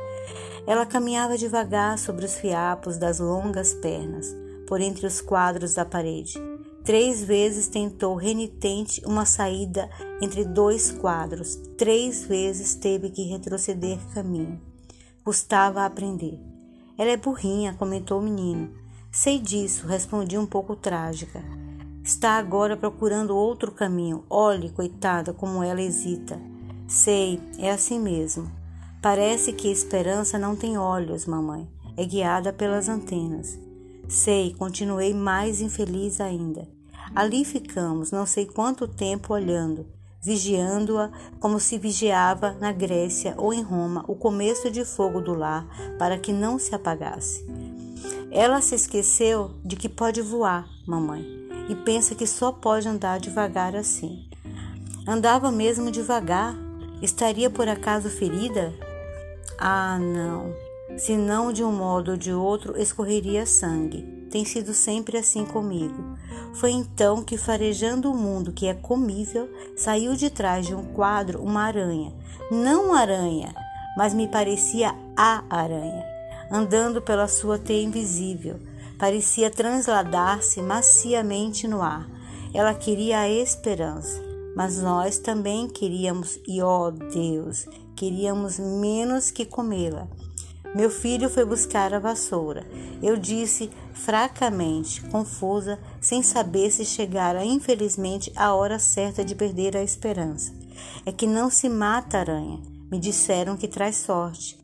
[0.66, 4.36] Ela caminhava devagar sobre os fiapos das longas pernas,
[4.68, 6.41] por entre os quadros da parede.
[6.84, 9.89] Três vezes tentou renitente uma saída
[10.22, 11.55] entre dois quadros.
[11.78, 14.61] Três vezes teve que retroceder caminho.
[15.24, 16.39] Custava aprender.
[16.95, 18.72] Ela é burrinha, comentou o menino.
[19.11, 21.43] Sei disso, respondi um pouco trágica.
[22.06, 24.24] Está agora procurando outro caminho.
[24.30, 26.39] Olhe, coitada, como ela hesita.
[26.88, 28.51] Sei, é assim mesmo.
[29.01, 31.68] Parece que a esperança não tem olhos, mamãe.
[31.97, 33.58] É guiada pelas antenas.
[34.08, 36.68] Sei, continuei mais infeliz ainda.
[37.16, 39.88] Ali ficamos, não sei quanto tempo olhando,
[40.22, 45.68] vigiando-a como se vigiava na Grécia ou em Roma o começo de fogo do lar
[45.97, 47.43] para que não se apagasse.
[48.30, 53.76] Ela se esqueceu de que pode voar, mamãe, e pensa que só pode andar devagar
[53.76, 54.28] assim.
[55.07, 56.55] Andava mesmo devagar.
[57.01, 58.74] Estaria por acaso ferida?
[59.59, 60.53] Ah, não.
[60.97, 64.16] Se não de um modo ou de outro escorreria sangue.
[64.32, 66.18] Tem sido sempre assim comigo.
[66.55, 71.41] Foi então que, farejando o mundo que é comível, saiu de trás de um quadro
[71.41, 72.13] uma aranha.
[72.51, 73.53] Não aranha,
[73.95, 76.05] mas me parecia a aranha,
[76.51, 78.59] andando pela sua teia invisível.
[78.98, 82.08] Parecia transladar-se maciamente no ar.
[82.54, 84.26] Ela queria a esperança
[84.56, 90.08] mas nós também queríamos, e ó oh Deus, queríamos menos que comê-la.
[90.74, 92.66] Meu filho foi buscar a vassoura.
[93.04, 99.84] Eu disse fracamente, confusa, sem saber se chegara infelizmente a hora certa de perder a
[99.84, 100.54] esperança.
[101.06, 102.62] É que não se mata aranha.
[102.91, 104.58] Me disseram que traz sorte.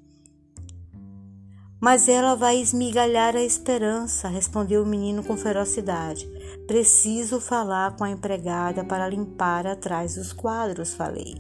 [1.82, 6.30] Mas ela vai esmigalhar a esperança, respondeu o menino com ferocidade.
[6.68, 11.34] Preciso falar com a empregada para limpar atrás dos quadros, falei,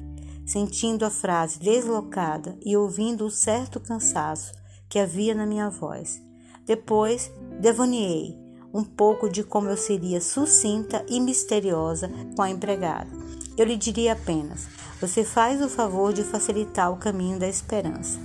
[0.43, 4.51] sentindo a frase deslocada e ouvindo o certo cansaço
[4.89, 6.19] que havia na minha voz.
[6.65, 8.35] Depois, devaneei
[8.73, 13.11] um pouco de como eu seria sucinta e misteriosa com a empregada.
[13.55, 14.67] Eu lhe diria apenas:
[14.99, 18.19] você faz o favor de facilitar o caminho da esperança.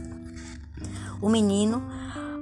[1.20, 1.82] O menino,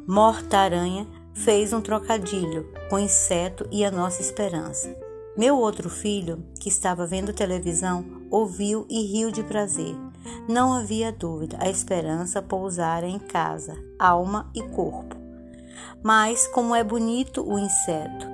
[0.06, 4.94] morta-aranha, fez um trocadilho com inseto e a nossa esperança.
[5.36, 9.96] Meu outro filho, que estava vendo televisão, ouviu e riu de prazer.
[10.48, 15.16] Não havia dúvida, a esperança pousara em casa, alma e corpo.
[16.02, 18.26] Mas como é bonito o inseto!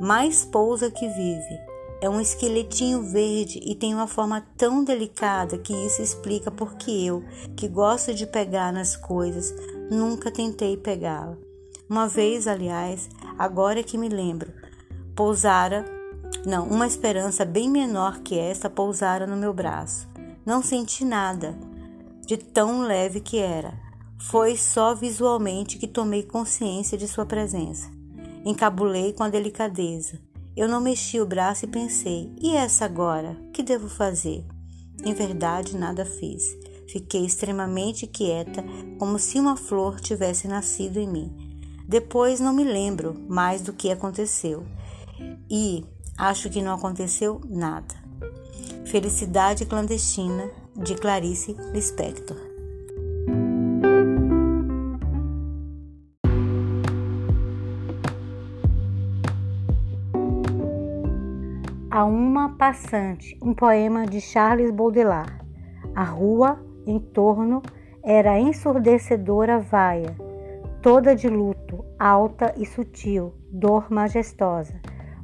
[0.00, 1.58] Mais pousa que vive.
[2.00, 7.24] É um esqueletinho verde e tem uma forma tão delicada que isso explica porque eu,
[7.56, 9.54] que gosto de pegar nas coisas,
[9.90, 11.36] nunca tentei pegá-la.
[11.88, 13.08] Uma vez, aliás,
[13.38, 14.52] agora é que me lembro,
[15.14, 15.84] pousara,
[16.46, 20.08] não, uma esperança bem menor que esta pousara no meu braço.
[20.44, 21.56] Não senti nada
[22.26, 23.72] de tão leve que era.
[24.18, 27.90] Foi só visualmente que tomei consciência de sua presença.
[28.44, 30.20] Encabulei com a delicadeza.
[30.56, 33.36] Eu não mexi o braço e pensei: e essa agora?
[33.48, 34.44] O que devo fazer?
[35.04, 36.56] Em verdade, nada fiz.
[36.88, 38.64] Fiquei extremamente quieta,
[38.98, 41.44] como se uma flor tivesse nascido em mim.
[41.86, 44.64] Depois não me lembro mais do que aconteceu
[45.50, 45.84] e
[46.16, 47.94] acho que não aconteceu nada.
[48.86, 52.36] Felicidade clandestina de Clarice Lispector.
[61.90, 65.32] A uma passante, um poema de Charles Baudelaire.
[65.94, 67.62] A rua em torno
[68.02, 70.14] era ensurdecedora vaia
[70.84, 74.74] toda de luto, alta e sutil, dor majestosa.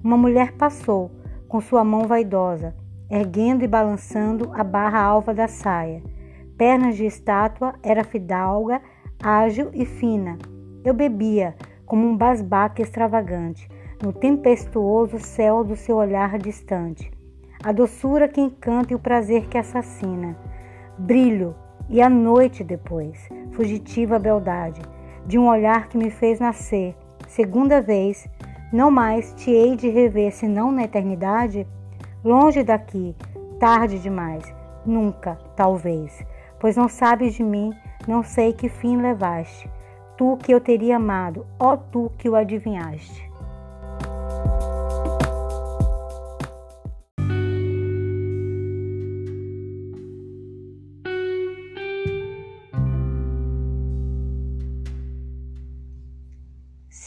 [0.03, 1.11] Uma mulher passou,
[1.47, 2.75] com sua mão vaidosa,
[3.11, 6.03] erguendo e balançando a barra alva da saia.
[6.57, 8.81] Pernas de estátua, era fidalga,
[9.23, 10.39] ágil e fina.
[10.83, 11.55] Eu bebia,
[11.85, 13.69] como um basbaque extravagante,
[14.03, 17.13] no tempestuoso céu do seu olhar distante.
[17.63, 20.39] A doçura que encanta e o prazer que assassina.
[21.01, 21.57] Brilho,
[21.89, 24.83] e a noite depois, fugitiva beldade
[25.27, 26.95] de um olhar que me fez nascer,
[27.27, 28.29] segunda vez,
[28.71, 31.67] não mais te hei de rever senão na eternidade?
[32.23, 33.17] Longe daqui,
[33.59, 34.45] tarde demais,
[34.85, 36.23] nunca, talvez,
[36.61, 37.73] pois não sabes de mim,
[38.07, 39.71] não sei que fim levaste.
[40.19, 43.30] Tu que eu teria amado, ó tu que o adivinhaste.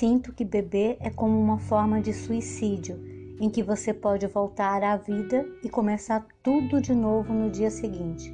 [0.03, 2.99] Sinto que beber é como uma forma de suicídio,
[3.39, 8.29] em que você pode voltar à vida e começar tudo de novo no dia seguinte.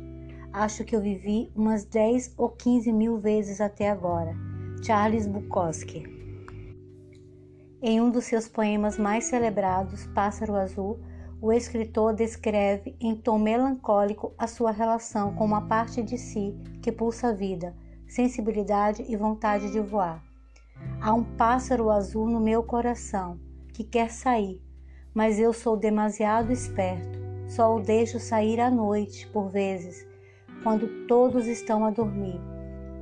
[0.52, 4.36] Acho que eu vivi umas 10 ou 15 mil vezes até agora.
[4.84, 6.06] Charles Bukowski.
[7.84, 11.00] Em um dos seus poemas mais celebrados, Pássaro Azul,
[11.40, 16.52] o escritor descreve em tom melancólico a sua relação com uma parte de si
[16.82, 17.76] que pulsa vida,
[18.08, 20.29] sensibilidade e vontade de voar.
[21.02, 23.40] Há um pássaro azul no meu coração
[23.74, 24.62] que quer sair,
[25.14, 27.20] mas eu sou demasiado esperto.
[27.48, 30.06] Só o deixo sair à noite, por vezes,
[30.62, 32.40] quando todos estão a dormir.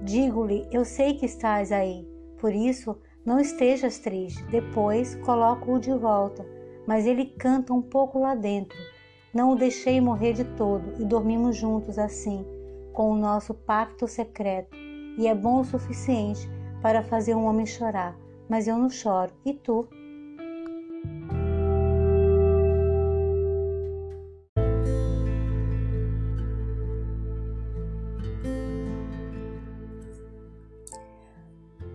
[0.04, 2.08] Digo-lhe: Eu sei que estás aí,
[2.40, 2.96] por isso
[3.28, 4.42] Não estejas triste.
[4.46, 6.46] Depois coloco-o de volta,
[6.88, 8.78] mas ele canta um pouco lá dentro.
[9.34, 12.46] Não o deixei morrer de todo e dormimos juntos assim,
[12.94, 14.78] com o nosso pacto secreto.
[15.18, 16.50] E é bom o suficiente
[16.82, 18.16] para fazer um homem chorar,
[18.50, 19.32] mas eu não choro.
[19.46, 19.88] E tu?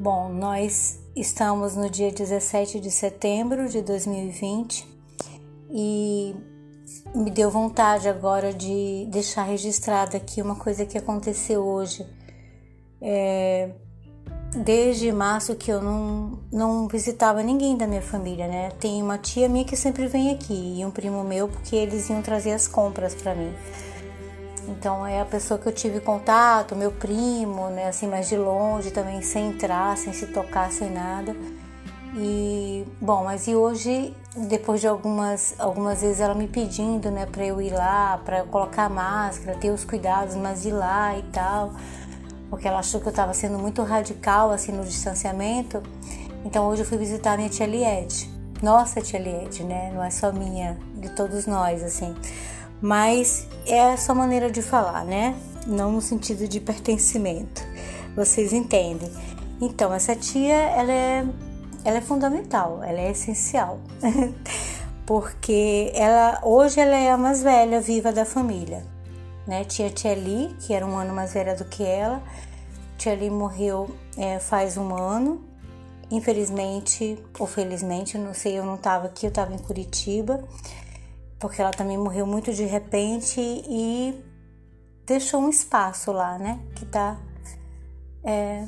[0.03, 4.85] Bom, nós estamos no dia 17 de setembro de 2020
[5.71, 6.35] e
[7.15, 12.05] me deu vontade agora de deixar registrado aqui uma coisa que aconteceu hoje.
[13.01, 13.71] É,
[14.55, 18.71] desde março que eu não, não visitava ninguém da minha família, né?
[18.79, 22.21] Tem uma tia minha que sempre vem aqui e um primo meu porque eles iam
[22.21, 23.53] trazer as compras para mim.
[24.69, 28.91] Então é a pessoa que eu tive contato, meu primo, né, assim mais de longe
[28.91, 31.35] também, sem entrar, sem se tocar, sem nada.
[32.15, 37.45] E bom, mas e hoje, depois de algumas algumas vezes ela me pedindo, né, para
[37.45, 41.73] eu ir lá, para colocar máscara, ter os cuidados, mas ir lá e tal,
[42.53, 45.83] porque ela achou que eu estava sendo muito radical assim no distanciamento.
[46.45, 48.31] Então hoje eu fui visitar minha tia Liette.
[48.63, 49.91] Nossa tia Liette, né?
[49.93, 52.15] Não é só minha, de todos nós, assim
[52.83, 55.37] mas é essa maneira de falar, né?
[55.67, 57.63] Não no sentido de pertencimento.
[58.17, 59.09] Vocês entendem?
[59.61, 61.25] Então, essa tia, ela é,
[61.85, 63.79] ela é fundamental, ela é essencial.
[65.07, 68.85] Porque ela hoje ela é a mais velha viva da família,
[69.47, 69.65] né?
[69.65, 72.23] Tia Tia Li, que era um ano mais velha do que ela.
[72.99, 75.45] Tia Li morreu é, faz um ano.
[76.11, 80.47] Infelizmente ou felizmente, não sei, eu não estava aqui, eu estava em Curitiba
[81.43, 84.15] porque ela também morreu muito de repente e
[85.05, 86.61] deixou um espaço lá, né?
[86.77, 87.21] Que tá,
[88.23, 88.65] é,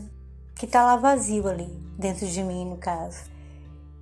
[0.57, 3.31] que tá lá vazio ali, dentro de mim, no caso.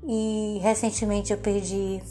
[0.02, 2.02] E recentemente eu perdi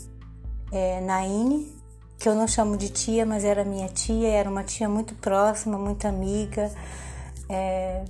[0.71, 1.75] é, Naine,
[2.21, 5.75] que eu não chamo de tia, mas era minha tia, era uma tia muito próxima,
[5.75, 6.71] muito amiga.
[7.49, 8.03] É,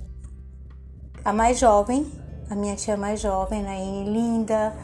[1.24, 2.12] a mais jovem,
[2.50, 4.76] a minha tia mais jovem, Naine, linda,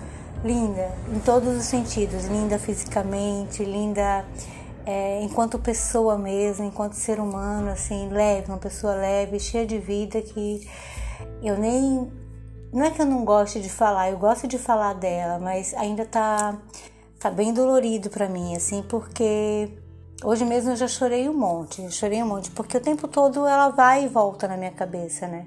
[0.42, 4.24] linda em todos os sentidos, linda fisicamente, linda
[4.86, 10.22] é, enquanto pessoa mesmo, enquanto ser humano, assim, leve, uma pessoa leve, cheia de vida
[10.22, 10.66] que
[11.42, 12.10] eu nem
[12.72, 16.06] não é que eu não goste de falar, eu gosto de falar dela, mas ainda
[16.06, 16.58] tá
[17.18, 19.70] tá bem dolorido para mim, assim, porque
[20.24, 23.68] Hoje mesmo eu já chorei um monte, chorei um monte, porque o tempo todo ela
[23.68, 25.46] vai e volta na minha cabeça, né?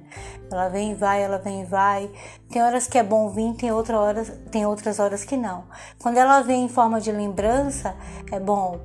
[0.49, 2.09] Ela vem e vai, ela vem e vai.
[2.49, 5.65] Tem horas que é bom vir, tem, outra horas, tem outras horas que não.
[6.01, 7.93] Quando ela vem em forma de lembrança,
[8.32, 8.80] é bom,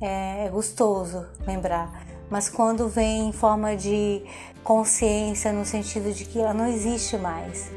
[0.00, 1.92] é, é gostoso lembrar.
[2.30, 4.24] Mas quando vem em forma de
[4.64, 7.70] consciência, no sentido de que ela não existe mais,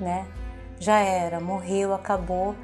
[0.00, 0.24] né?
[0.78, 2.54] Já era, morreu, acabou,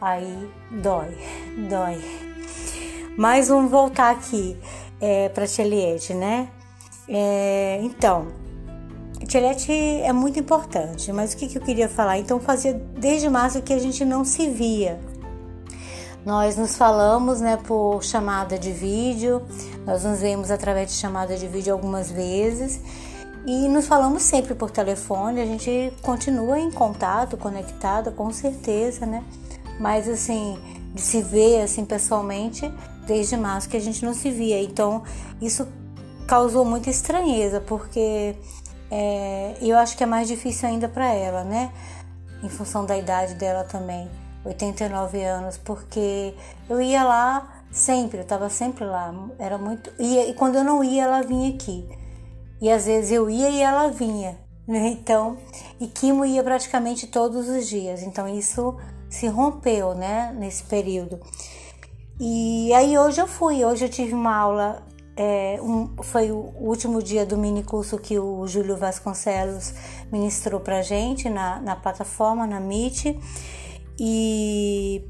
[0.00, 1.16] aí dói,
[1.68, 2.00] dói.
[3.16, 4.56] Mas vamos voltar aqui
[5.00, 6.48] é, para Tieliette, né?
[7.08, 8.28] É, então,
[9.26, 12.18] Tieliette é muito importante, mas o que, que eu queria falar?
[12.18, 15.00] Então, fazia desde março que a gente não se via.
[16.24, 19.42] Nós nos falamos né, por chamada de vídeo,
[19.86, 22.80] nós nos vemos através de chamada de vídeo algumas vezes
[23.46, 25.40] e nos falamos sempre por telefone.
[25.40, 29.24] A gente continua em contato, conectada, com certeza, né?
[29.78, 30.58] Mas assim,
[30.94, 32.72] de se ver assim pessoalmente,
[33.06, 34.62] desde março que a gente não se via.
[34.62, 35.02] Então
[35.40, 35.66] isso
[36.26, 38.36] causou muita estranheza, porque
[38.90, 41.72] é, eu acho que é mais difícil ainda para ela, né?
[42.42, 44.08] Em função da idade dela também,
[44.44, 46.34] 89 anos, porque
[46.68, 49.90] eu ia lá sempre, eu estava sempre lá, era muito.
[49.98, 51.88] E, e quando eu não ia, ela vinha aqui.
[52.60, 54.88] E às vezes eu ia e ela vinha, né?
[54.88, 55.36] Então,
[55.80, 58.02] e Kimo ia praticamente todos os dias.
[58.02, 58.76] Então isso
[59.08, 61.20] se rompeu, né, nesse período.
[62.20, 64.82] E aí hoje eu fui, hoje eu tive uma aula,
[65.16, 69.72] é, um, foi o último dia do mini curso que o Júlio Vasconcelos
[70.10, 73.16] ministrou pra gente na, na plataforma, na Meet.
[74.00, 75.04] E,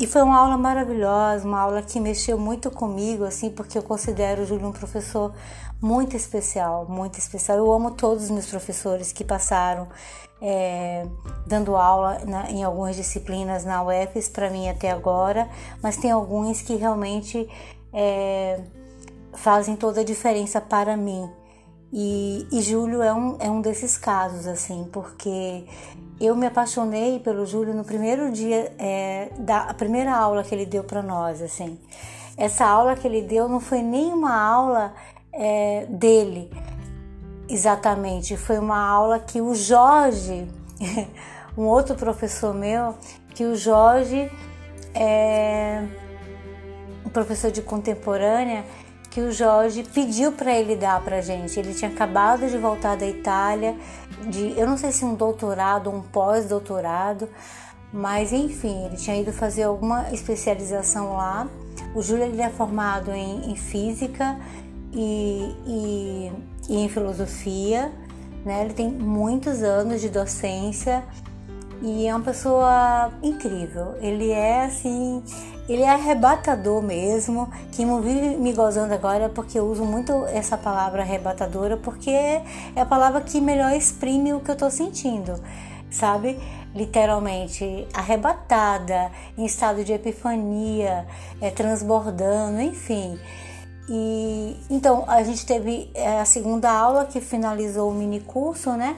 [0.00, 4.42] e foi uma aula maravilhosa, uma aula que mexeu muito comigo, assim, porque eu considero
[4.42, 5.34] o Júlio um professor
[5.84, 7.58] muito especial, muito especial.
[7.58, 9.86] Eu amo todos os meus professores que passaram
[10.40, 11.06] é,
[11.46, 15.46] dando aula na, em algumas disciplinas na UFES para mim até agora,
[15.82, 17.46] mas tem alguns que realmente
[17.92, 18.62] é,
[19.34, 21.30] fazem toda a diferença para mim.
[21.92, 25.66] E, e Júlio é um, é um desses casos, assim, porque
[26.18, 30.82] eu me apaixonei pelo Júlio no primeiro dia é, da primeira aula que ele deu
[30.82, 31.78] para nós, assim.
[32.38, 34.94] Essa aula que ele deu não foi nem uma aula
[35.36, 36.50] é, dele,
[37.48, 40.48] Exatamente, foi uma aula que o Jorge
[41.56, 42.94] um outro professor meu,
[43.34, 44.30] que o Jorge
[44.94, 45.84] é
[47.04, 48.64] um professor de contemporânea,
[49.10, 51.58] que o Jorge pediu para ele dar para gente.
[51.58, 53.76] Ele tinha acabado de voltar da Itália,
[54.26, 57.28] de eu não sei se um doutorado, um pós-doutorado,
[57.92, 61.46] mas enfim, ele tinha ido fazer alguma especialização lá.
[61.94, 64.36] O Júlio ele é formado em, em física
[64.94, 66.32] e, e,
[66.68, 67.92] e, em filosofia,
[68.44, 68.64] né?
[68.64, 71.02] Ele tem muitos anos de docência
[71.82, 73.94] e é uma pessoa incrível.
[74.00, 75.22] Ele é assim,
[75.68, 77.50] ele é arrebatador mesmo.
[77.72, 82.42] Que me vive me gozando agora porque eu uso muito essa palavra arrebatadora porque é
[82.76, 85.42] a palavra que melhor exprime o que eu tô sentindo,
[85.90, 86.38] sabe?
[86.74, 91.06] literalmente arrebatada, em estado de epifania,
[91.40, 93.18] é, transbordando, enfim.
[93.88, 98.96] E então a gente teve é, a segunda aula que finalizou o mini curso, né?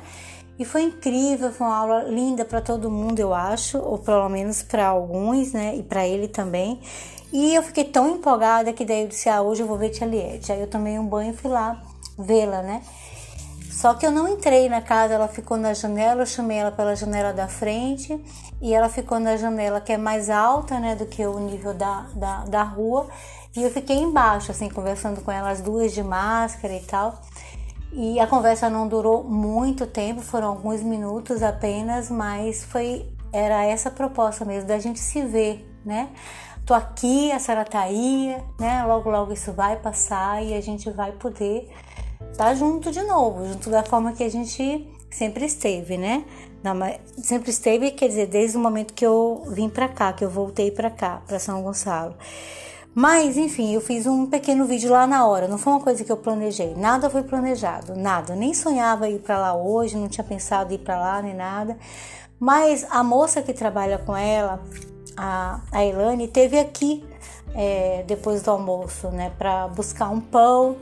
[0.58, 4.62] E foi incrível, foi uma aula linda para todo mundo, eu acho, ou pelo menos
[4.62, 5.76] para alguns, né?
[5.76, 6.80] E para ele também.
[7.32, 10.06] E eu fiquei tão empolgada que daí eu disse: Ah, hoje eu vou ver Tia
[10.06, 10.52] Liette.
[10.52, 11.82] Aí eu tomei um banho e fui lá
[12.18, 12.82] vê-la, né?
[13.70, 16.96] Só que eu não entrei na casa, ela ficou na janela, eu chamei ela pela
[16.96, 18.18] janela da frente
[18.58, 22.06] e ela ficou na janela que é mais alta, né, do que o nível da,
[22.14, 23.06] da, da rua.
[23.56, 27.20] E eu fiquei embaixo, assim, conversando com elas duas de máscara e tal.
[27.92, 33.90] E a conversa não durou muito tempo, foram alguns minutos apenas, mas foi era essa
[33.90, 36.10] proposta mesmo da gente se ver, né?
[36.64, 38.84] Tô aqui, a senhora tá aí, né?
[38.84, 41.70] Logo logo isso vai passar e a gente vai poder
[42.36, 46.24] tá junto de novo, junto da forma que a gente sempre esteve, né?
[47.22, 50.70] sempre esteve, quer dizer, desde o momento que eu vim para cá, que eu voltei
[50.70, 52.16] para cá, para São Gonçalo.
[52.98, 56.10] Mas, enfim, eu fiz um pequeno vídeo lá na hora, não foi uma coisa que
[56.10, 58.34] eu planejei, nada foi planejado, nada.
[58.34, 61.76] Nem sonhava ir para lá hoje, não tinha pensado ir para lá nem nada.
[62.40, 64.62] Mas a moça que trabalha com ela,
[65.14, 67.04] a, a Elane, teve aqui
[67.54, 70.78] é, depois do almoço, né, para buscar um pão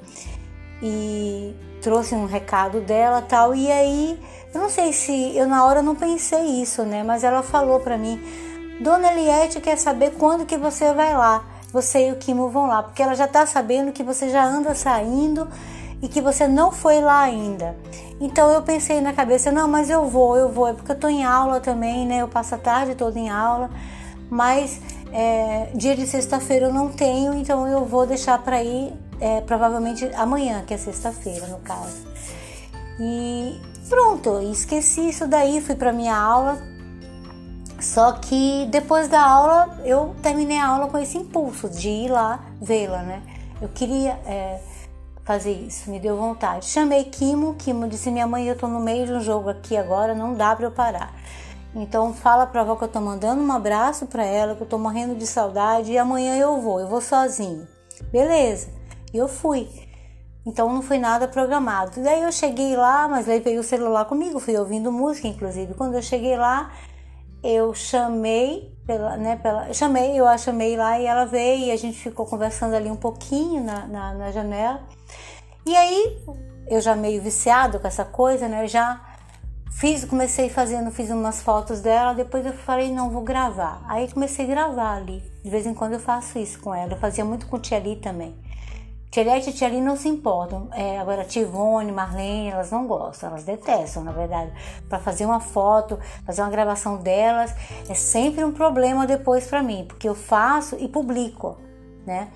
[0.80, 1.52] e
[1.82, 3.56] trouxe um recado dela tal.
[3.56, 4.20] E aí,
[4.54, 7.02] eu não sei se eu na hora não pensei isso, né?
[7.02, 8.22] Mas ela falou para mim:
[8.80, 11.53] Dona Eliette quer saber quando que você vai lá.
[11.74, 14.76] Você e o Kimo vão lá, porque ela já tá sabendo que você já anda
[14.76, 15.48] saindo
[16.00, 17.76] e que você não foi lá ainda.
[18.20, 21.08] Então eu pensei na cabeça, não, mas eu vou, eu vou, é porque eu tô
[21.08, 22.18] em aula também, né?
[22.22, 23.68] Eu passo a tarde toda em aula,
[24.30, 24.80] mas
[25.12, 30.08] é, dia de sexta-feira eu não tenho, então eu vou deixar para ir é, provavelmente
[30.14, 32.06] amanhã, que é sexta-feira, no caso.
[33.00, 36.56] E pronto, esqueci isso daí, fui para minha aula.
[37.84, 42.42] Só que depois da aula, eu terminei a aula com esse impulso de ir lá
[42.60, 43.22] vê-la, né?
[43.60, 44.58] Eu queria é,
[45.22, 46.64] fazer isso, me deu vontade.
[46.64, 50.14] Chamei Kimo, Kimo disse: Minha mãe, eu tô no meio de um jogo aqui agora,
[50.14, 51.14] não dá para eu parar.
[51.74, 54.78] Então fala pra avó que eu tô mandando um abraço para ela, que eu tô
[54.78, 57.68] morrendo de saudade e amanhã eu vou, eu vou sozinho.
[58.10, 58.68] Beleza.
[59.12, 59.68] E eu fui.
[60.46, 62.00] Então não foi nada programado.
[62.02, 65.74] Daí eu cheguei lá, mas levei o celular comigo, fui ouvindo música, inclusive.
[65.74, 66.70] Quando eu cheguei lá,
[67.44, 71.76] eu chamei, pela, né, pela, chamei, eu a chamei lá e ela veio e a
[71.76, 74.80] gente ficou conversando ali um pouquinho na, na, na janela.
[75.66, 76.18] E aí,
[76.66, 78.64] eu já meio viciado com essa coisa, né?
[78.64, 78.98] Eu já
[79.70, 83.84] fiz, comecei fazendo, fiz umas fotos dela, depois eu falei, não, vou gravar.
[83.88, 85.22] Aí comecei a gravar ali.
[85.42, 86.92] De vez em quando eu faço isso com ela.
[86.92, 88.34] Eu fazia muito com Tia Ali também.
[89.14, 90.68] Tielete e Tia não se importam.
[90.72, 94.50] É, agora, Tivone, Marlene, elas não gostam, elas detestam, na verdade.
[94.88, 97.54] Para fazer uma foto, fazer uma gravação delas,
[97.88, 101.56] é sempre um problema depois para mim, porque eu faço e publico,
[102.04, 102.32] né?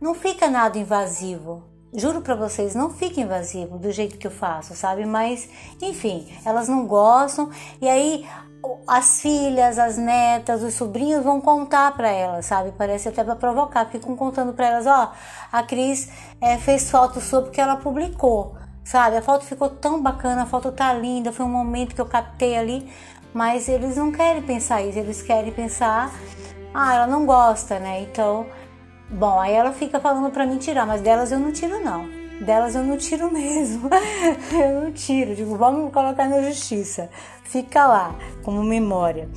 [0.00, 1.62] Não fica nada invasivo.
[1.96, 5.06] Juro para vocês, não fica invasivo do jeito que eu faço, sabe?
[5.06, 5.48] Mas,
[5.80, 7.50] enfim, elas não gostam.
[7.80, 8.26] E aí,
[8.86, 12.72] as filhas, as netas, os sobrinhos vão contar para elas, sabe?
[12.76, 15.12] Parece até para provocar, ficam contando para elas, ó,
[15.52, 16.08] a Cris
[16.40, 19.16] é, fez foto sua porque ela publicou, sabe?
[19.16, 22.56] A foto ficou tão bacana, a foto tá linda, foi um momento que eu captei
[22.56, 22.90] ali,
[23.32, 26.12] mas eles não querem pensar isso, eles querem pensar,
[26.72, 28.00] ah, ela não gosta, né?
[28.02, 28.46] Então,
[29.10, 32.06] bom, aí ela fica falando para mim tirar, mas delas eu não tiro não.
[32.40, 33.88] Delas eu não tiro mesmo.
[34.52, 35.34] eu não tiro.
[35.34, 37.08] Digo, vamos colocar na justiça.
[37.44, 39.28] Fica lá, como memória.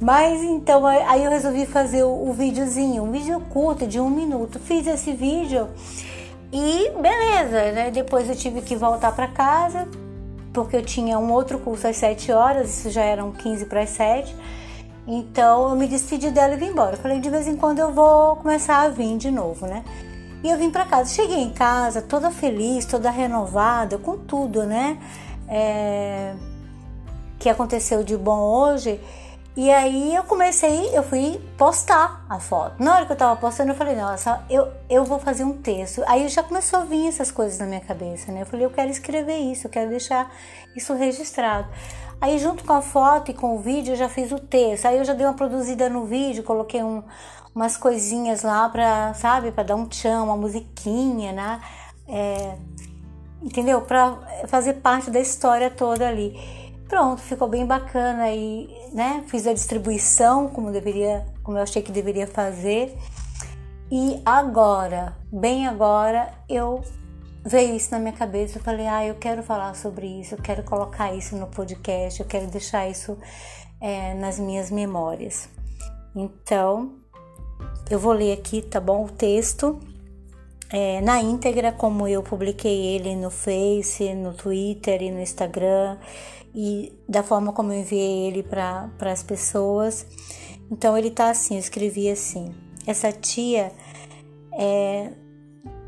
[0.00, 4.58] Mas então, aí eu resolvi fazer o, o videozinho, um vídeo curto de um minuto.
[4.58, 5.68] Fiz esse vídeo
[6.52, 7.90] e beleza, né?
[7.90, 9.88] Depois eu tive que voltar para casa,
[10.52, 13.90] porque eu tinha um outro curso às 7 horas, isso já eram 15 para as
[13.90, 14.34] 7.
[15.06, 16.96] Então eu me despedi dela e vim embora.
[16.96, 19.84] Eu falei, de vez em quando eu vou começar a vir de novo, né?
[20.42, 21.12] E eu vim para casa.
[21.12, 24.98] Cheguei em casa toda feliz, toda renovada, com tudo, né?
[25.48, 26.34] É...
[27.38, 29.00] que aconteceu de bom hoje.
[29.56, 32.82] E aí eu comecei, eu fui postar a foto.
[32.82, 36.02] Na hora que eu tava postando, eu falei, nossa, eu, eu vou fazer um texto.
[36.08, 38.42] Aí já começou a vir essas coisas na minha cabeça, né?
[38.42, 40.28] Eu falei, eu quero escrever isso, eu quero deixar
[40.74, 41.68] isso registrado.
[42.24, 44.86] Aí junto com a foto e com o vídeo eu já fiz o texto.
[44.86, 47.02] Aí eu já dei uma produzida no vídeo, coloquei um,
[47.54, 51.60] umas coisinhas lá pra, sabe, pra dar um tchan, uma musiquinha, né?
[52.08, 52.54] É,
[53.42, 53.82] entendeu?
[53.82, 56.34] Pra fazer parte da história toda ali.
[56.88, 61.92] Pronto, ficou bem bacana e, né, fiz a distribuição como deveria, como eu achei que
[61.92, 62.96] deveria fazer.
[63.92, 66.82] E agora, bem agora, eu
[67.44, 70.62] veio isso na minha cabeça, eu falei: "Ah, eu quero falar sobre isso, eu quero
[70.62, 73.18] colocar isso no podcast, eu quero deixar isso
[73.80, 75.48] é, nas minhas memórias".
[76.14, 76.96] Então,
[77.90, 79.04] eu vou ler aqui, tá bom?
[79.04, 79.80] O texto
[80.70, 85.98] é, na íntegra, como eu publiquei ele no Face, no Twitter e no Instagram
[86.54, 90.06] e da forma como eu enviei ele para as pessoas.
[90.70, 92.54] Então ele tá assim, eu escrevi assim:
[92.86, 93.72] essa tia
[94.58, 95.12] é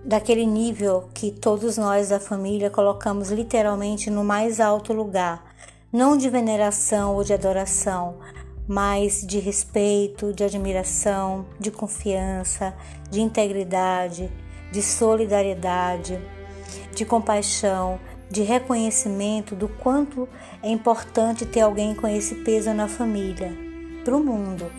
[0.06, 5.44] daquele nível que todos nós da família colocamos literalmente no mais alto lugar,
[5.92, 8.18] não de veneração ou de adoração,
[8.68, 12.72] mas de respeito, de admiração, de confiança,
[13.10, 14.30] de integridade,
[14.70, 16.20] de solidariedade,
[16.94, 17.98] de compaixão,
[18.30, 20.28] de reconhecimento do quanto
[20.62, 23.52] é importante ter alguém com esse peso na família,
[24.04, 24.70] para o mundo.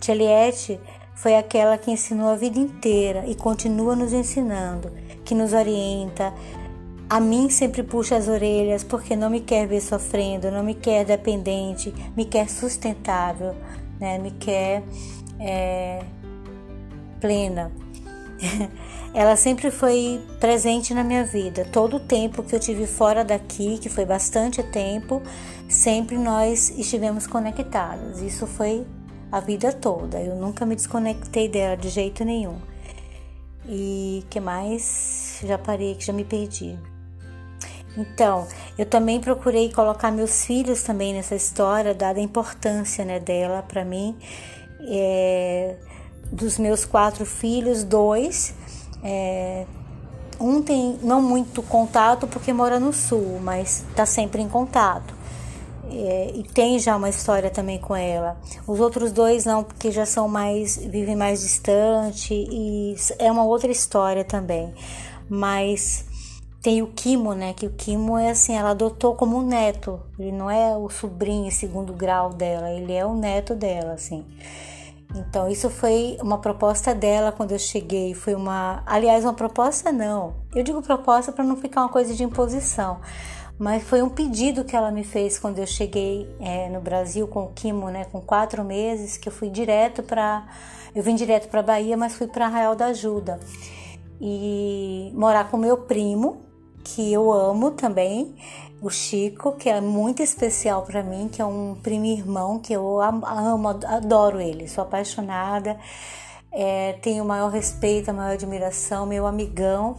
[0.00, 0.80] Tieliette
[1.14, 4.90] foi aquela que ensinou a vida inteira e continua nos ensinando,
[5.24, 6.32] que nos orienta.
[7.08, 11.04] A mim sempre puxa as orelhas porque não me quer ver sofrendo, não me quer
[11.04, 13.54] dependente, me quer sustentável,
[14.00, 14.18] né?
[14.18, 14.82] me quer
[15.38, 16.02] é,
[17.20, 17.70] plena.
[19.14, 21.64] ela sempre foi presente na minha vida.
[21.70, 25.22] Todo o tempo que eu tive fora daqui, que foi bastante tempo,
[25.68, 28.20] sempre nós estivemos conectados.
[28.20, 28.84] Isso foi
[29.36, 30.20] a vida toda.
[30.20, 32.58] Eu nunca me desconectei dela de jeito nenhum.
[33.66, 35.40] E que mais?
[35.44, 36.78] Já parei, que já me perdi.
[37.96, 38.46] Então,
[38.76, 43.84] eu também procurei colocar meus filhos também nessa história, dada a importância né, dela para
[43.84, 44.16] mim.
[44.80, 45.76] É,
[46.30, 48.54] dos meus quatro filhos, dois
[49.02, 49.66] é,
[50.40, 55.13] um tem não muito contato porque mora no sul, mas está sempre em contato.
[55.96, 58.36] É, e tem já uma história também com ela.
[58.66, 63.70] Os outros dois não, porque já são mais vivem mais distante e é uma outra
[63.70, 64.74] história também.
[65.28, 66.04] Mas
[66.60, 67.52] tem o Kimo, né?
[67.52, 70.00] Que o Kimo é assim, ela adotou como neto.
[70.18, 74.24] Ele não é o sobrinho segundo grau dela, ele é o neto dela, assim.
[75.14, 78.14] Então, isso foi uma proposta dela quando eu cheguei.
[78.14, 78.82] Foi uma.
[78.84, 80.34] Aliás, uma proposta não.
[80.54, 83.00] Eu digo proposta para não ficar uma coisa de imposição.
[83.58, 87.44] Mas foi um pedido que ela me fez quando eu cheguei é, no Brasil com
[87.44, 88.04] o Kimo, né?
[88.06, 90.46] Com quatro meses, que eu fui direto para.
[90.94, 93.38] Eu vim direto para Bahia, mas fui para Arraial da Ajuda.
[94.20, 96.42] E morar com meu primo,
[96.84, 98.34] que eu amo também
[98.84, 103.00] o Chico, que é muito especial para mim, que é um primo irmão que eu
[103.00, 103.24] amo,
[103.86, 105.78] adoro ele, sou apaixonada,
[106.52, 109.98] é, tenho o maior respeito, a maior admiração, meu amigão.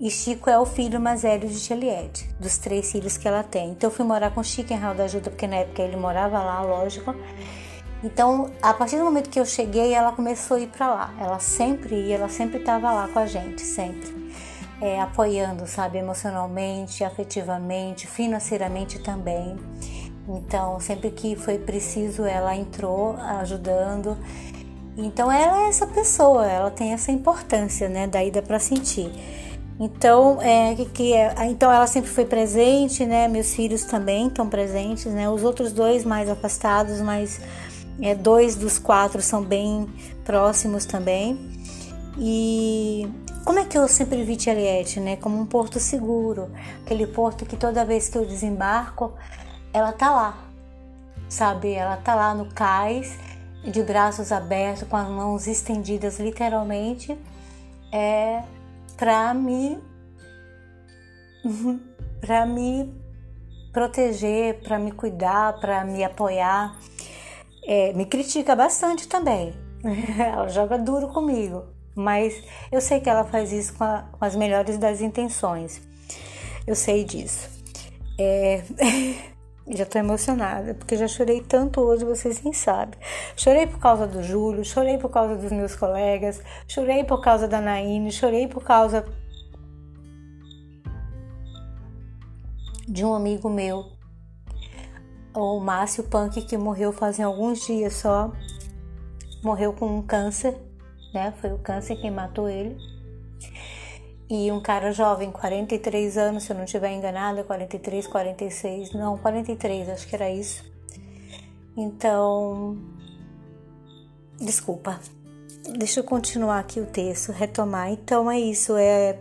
[0.00, 3.70] E Chico é o filho mais velho de Juliette, dos três filhos que ela tem.
[3.70, 6.38] Então eu fui morar com Chico em Real da Ajuda, porque na época ele morava
[6.38, 7.14] lá, lógico.
[8.04, 11.14] Então, a partir do momento que eu cheguei, ela começou a ir para lá.
[11.18, 14.32] Ela sempre ia, ela sempre estava lá com a gente, sempre
[14.80, 19.56] é, apoiando, sabe, emocionalmente, afetivamente, financeiramente também.
[20.28, 24.16] Então, sempre que foi preciso, ela entrou ajudando.
[24.96, 28.06] Então, ela é essa pessoa, ela tem essa importância, né?
[28.06, 29.10] Daí dá para sentir.
[29.80, 33.28] Então, é, que, é, então ela sempre foi presente, né?
[33.28, 35.30] Meus filhos também estão presentes, né?
[35.30, 37.40] Os outros dois mais afastados, mas
[38.00, 39.86] é, dois dos quatro são bem
[40.24, 41.38] próximos também.
[42.18, 43.08] E
[43.44, 45.14] como é que eu sempre vi Tieliette, né?
[45.14, 46.50] Como um porto seguro,
[46.82, 49.12] aquele porto que toda vez que eu desembarco,
[49.72, 50.38] ela tá lá,
[51.28, 51.72] sabe?
[51.72, 53.16] Ela tá lá no cais,
[53.64, 57.16] de braços abertos, com as mãos estendidas, literalmente,
[57.92, 58.42] é
[58.98, 59.78] para me
[62.20, 62.92] para me
[63.72, 66.76] proteger, para me cuidar, para me apoiar.
[67.64, 69.54] É, me critica bastante também.
[70.18, 74.36] Ela joga duro comigo mas eu sei que ela faz isso com, a, com as
[74.36, 75.82] melhores das intenções.
[76.64, 77.50] Eu sei disso.
[78.16, 78.62] É...
[79.76, 82.98] já tô emocionada, porque já chorei tanto hoje, vocês nem sabem.
[83.36, 87.60] Chorei por causa do Júlio, chorei por causa dos meus colegas, chorei por causa da
[87.60, 89.04] Naine, chorei por causa
[92.88, 93.84] de um amigo meu.
[95.34, 98.32] o Márcio Punk, que morreu fazem alguns dias só,
[99.42, 100.56] morreu com um câncer,
[101.12, 101.32] né?
[101.40, 102.76] Foi o câncer quem matou ele.
[104.30, 109.88] E um cara jovem, 43 anos, se eu não estiver enganada, 43, 46, não, 43,
[109.88, 110.64] acho que era isso.
[111.76, 112.76] Então,
[114.38, 115.00] desculpa.
[115.78, 117.90] Deixa eu continuar aqui o texto, retomar.
[117.90, 119.18] Então é isso, é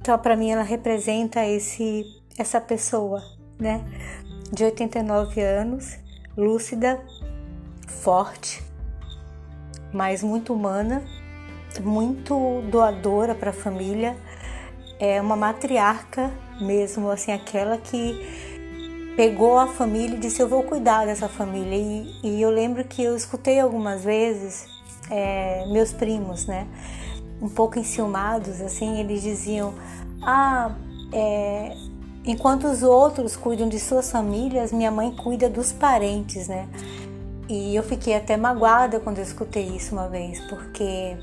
[0.00, 2.04] então para mim ela representa esse
[2.36, 3.22] essa pessoa,
[3.58, 3.84] né?
[4.52, 5.96] De 89 anos,
[6.36, 7.00] lúcida,
[7.86, 8.62] forte,
[9.92, 11.02] mas muito humana,
[11.80, 14.16] muito doadora para a família,
[14.98, 16.30] é uma matriarca
[16.60, 18.54] mesmo, assim, aquela que
[19.16, 21.76] pegou a família e disse: Eu vou cuidar dessa família.
[21.76, 24.66] E, e eu lembro que eu escutei algumas vezes
[25.10, 26.66] é, meus primos, né,
[27.40, 29.74] um pouco enciumados, assim, eles diziam:
[30.22, 30.74] Ah,
[31.12, 31.74] é,
[32.24, 36.68] enquanto os outros cuidam de suas famílias, minha mãe cuida dos parentes, né?
[37.48, 41.14] E eu fiquei até magoada quando eu escutei isso uma vez, porque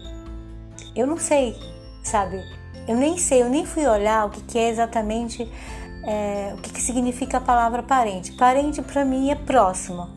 [0.95, 1.55] eu não sei,
[2.03, 2.39] sabe?
[2.91, 5.49] Eu nem sei, eu nem fui olhar o que, que é exatamente
[6.03, 8.33] é, o que, que significa a palavra parente.
[8.33, 10.09] Parente para mim é próximo,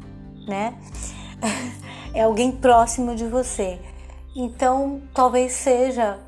[0.44, 0.74] né?
[2.12, 3.78] é alguém próximo de você.
[4.34, 6.18] Então, talvez seja,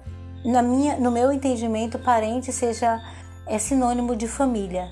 [0.45, 3.03] na minha, no meu entendimento, parente seja
[3.45, 4.89] é sinônimo de família,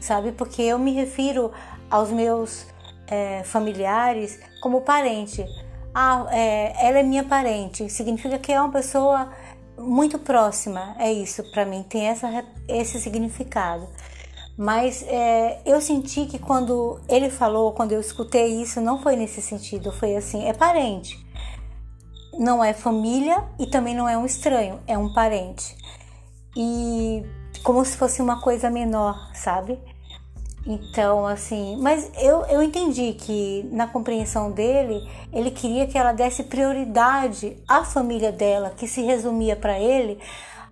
[0.00, 0.32] sabe?
[0.32, 1.52] Porque eu me refiro
[1.88, 2.66] aos meus
[3.06, 5.46] é, familiares como parente.
[5.94, 7.88] Ah, é, ela é minha parente.
[7.88, 9.30] Significa que é uma pessoa
[9.80, 13.88] muito próxima, é isso para mim, tem essa, esse significado.
[14.56, 19.40] Mas é, eu senti que quando ele falou, quando eu escutei isso, não foi nesse
[19.40, 21.18] sentido, foi assim: é parente.
[22.38, 25.76] Não é família e também não é um estranho, é um parente.
[26.56, 27.24] E
[27.62, 29.78] como se fosse uma coisa menor, sabe?
[30.66, 36.44] Então, assim, mas eu, eu entendi que na compreensão dele, ele queria que ela desse
[36.44, 40.18] prioridade à família dela, que se resumia para ele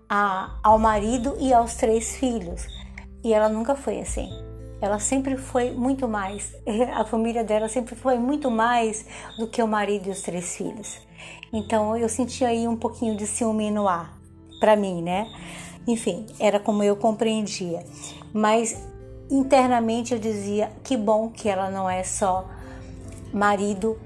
[0.08, 2.66] a, ao marido e aos três filhos.
[3.24, 4.28] E ela nunca foi assim.
[4.80, 6.54] Ela sempre foi muito mais.
[6.94, 9.04] A família dela sempre foi muito mais
[9.38, 10.98] do que o marido e os três filhos.
[11.52, 14.16] Então eu senti aí um pouquinho de ciúme no ar,
[14.60, 15.26] para mim, né?
[15.86, 17.84] Enfim, era como eu compreendia.
[18.32, 18.86] Mas
[19.30, 22.46] internamente eu dizia que bom que ela não é só
[23.32, 23.98] marido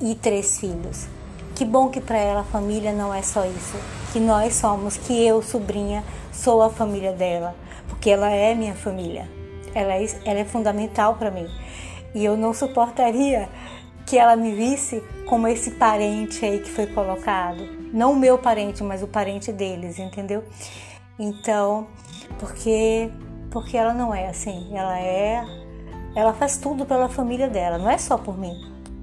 [0.00, 1.06] e três filhos.
[1.54, 3.76] Que bom que para ela a família não é só isso,
[4.12, 7.54] que nós somos, que eu, sobrinha, sou a família dela,
[7.88, 9.28] porque ela é minha família.
[9.74, 11.48] Ela é, ela é fundamental para mim.
[12.14, 13.48] E eu não suportaria
[14.06, 17.62] que ela me visse como esse parente aí que foi colocado.
[17.92, 20.44] Não o meu parente, mas o parente deles, entendeu?
[21.18, 21.88] Então,
[22.38, 23.10] porque
[23.58, 24.68] porque ela não é assim.
[24.72, 25.44] Ela é.
[26.14, 28.54] Ela faz tudo pela família dela, não é só por mim,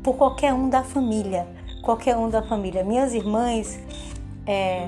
[0.02, 1.45] por qualquer um da família.
[1.84, 2.84] Qualquer um da família.
[2.84, 3.77] Minhas irmãs,
[4.48, 4.88] é,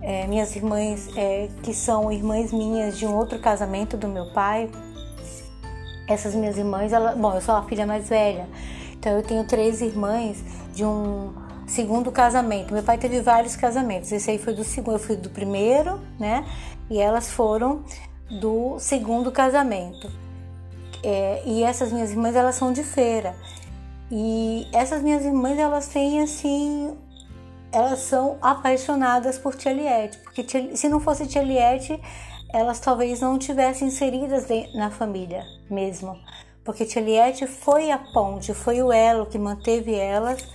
[0.00, 4.70] é, minhas irmãs é, que são irmãs minhas de um outro casamento do meu pai,
[6.08, 8.48] essas minhas irmãs, ela, bom, eu sou a filha mais velha,
[8.92, 10.42] então eu tenho três irmãs
[10.72, 11.34] de um
[11.66, 12.72] segundo casamento.
[12.72, 16.46] Meu pai teve vários casamentos, esse aí foi do segundo, eu fui do primeiro, né?
[16.88, 17.82] E elas foram
[18.30, 20.10] do segundo casamento.
[21.02, 23.34] É, e essas minhas irmãs, elas são de feira.
[24.10, 26.96] E essas minhas irmãs, elas têm assim.
[27.72, 32.00] Elas são apaixonadas por Tia Liette, porque tia, se não fosse Tia Liette,
[32.48, 36.16] elas talvez não tivessem inseridas na família mesmo.
[36.64, 40.48] Porque Tia Liette foi a ponte, foi o elo que manteve elas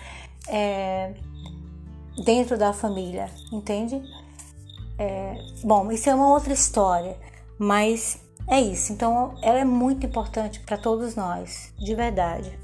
[0.47, 1.13] é,
[2.25, 4.01] dentro da família, entende?
[4.97, 7.17] É, bom, isso é uma outra história.
[7.63, 8.17] Mas
[8.47, 8.91] é isso.
[8.91, 12.57] Então, ela é muito importante para todos nós, de verdade.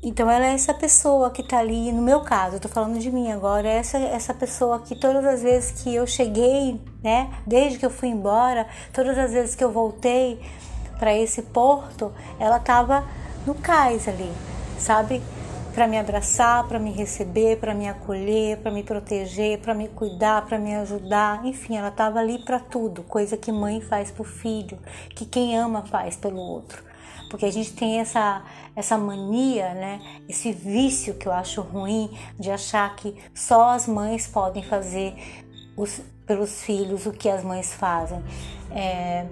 [0.00, 3.10] Então, ela é essa pessoa que tá ali, no meu caso, eu tô falando de
[3.10, 7.80] mim agora, é essa, essa pessoa que todas as vezes que eu cheguei, né, desde
[7.80, 10.40] que eu fui embora, todas as vezes que eu voltei
[10.96, 13.04] para esse porto, ela tava
[13.44, 14.32] no cais ali,
[14.78, 15.20] sabe?
[15.74, 20.46] Para me abraçar, para me receber, para me acolher, para me proteger, para me cuidar,
[20.46, 21.44] para me ajudar.
[21.44, 24.78] Enfim, ela estava ali para tudo, coisa que mãe faz pro filho,
[25.14, 26.82] que quem ama faz pelo outro.
[27.30, 28.42] Porque a gente tem essa
[28.74, 30.00] essa mania, né?
[30.28, 35.14] Esse vício que eu acho ruim de achar que só as mães podem fazer
[35.76, 38.22] os, pelos filhos o que as mães fazem.
[38.70, 39.26] É,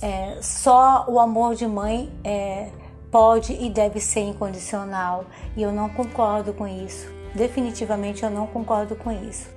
[0.00, 2.68] é, só o amor de mãe é,
[3.12, 7.06] pode e deve ser incondicional e eu não concordo com isso.
[7.34, 9.48] Definitivamente eu não concordo com isso.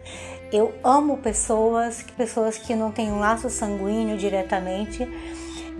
[0.51, 5.09] Eu amo pessoas, pessoas que não têm um laço sanguíneo diretamente.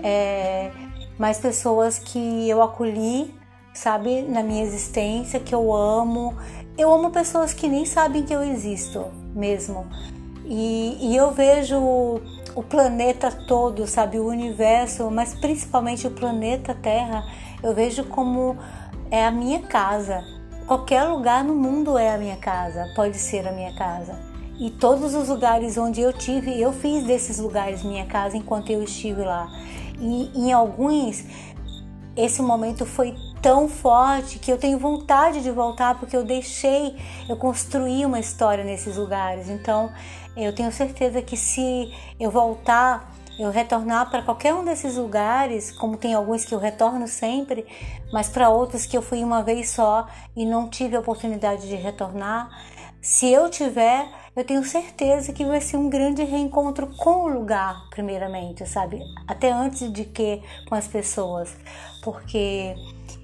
[0.02, 0.72] É,
[1.18, 3.34] mas pessoas que eu acolhi,
[3.74, 6.36] sabe, na minha existência, que eu amo.
[6.78, 9.88] Eu amo pessoas que nem sabem que eu existo mesmo.
[10.46, 11.78] E, e eu vejo
[12.56, 17.26] o planeta todo, sabe, o universo, mas principalmente o planeta Terra,
[17.66, 18.56] eu vejo como
[19.10, 20.24] é a minha casa.
[20.68, 24.16] Qualquer lugar no mundo é a minha casa, pode ser a minha casa.
[24.60, 28.84] E todos os lugares onde eu tive, eu fiz desses lugares minha casa enquanto eu
[28.84, 29.48] estive lá.
[30.00, 31.26] E em alguns,
[32.16, 36.96] esse momento foi tão forte que eu tenho vontade de voltar porque eu deixei,
[37.28, 39.50] eu construí uma história nesses lugares.
[39.50, 39.92] Então,
[40.38, 45.98] eu tenho certeza que se eu voltar, eu retornar para qualquer um desses lugares, como
[45.98, 47.66] tem alguns que eu retorno sempre,
[48.12, 51.76] mas para outros que eu fui uma vez só e não tive a oportunidade de
[51.76, 52.50] retornar,
[53.02, 57.88] se eu tiver eu tenho certeza que vai ser um grande reencontro com o lugar,
[57.90, 59.00] primeiramente, sabe?
[59.26, 61.56] Até antes de que com as pessoas,
[62.04, 62.76] porque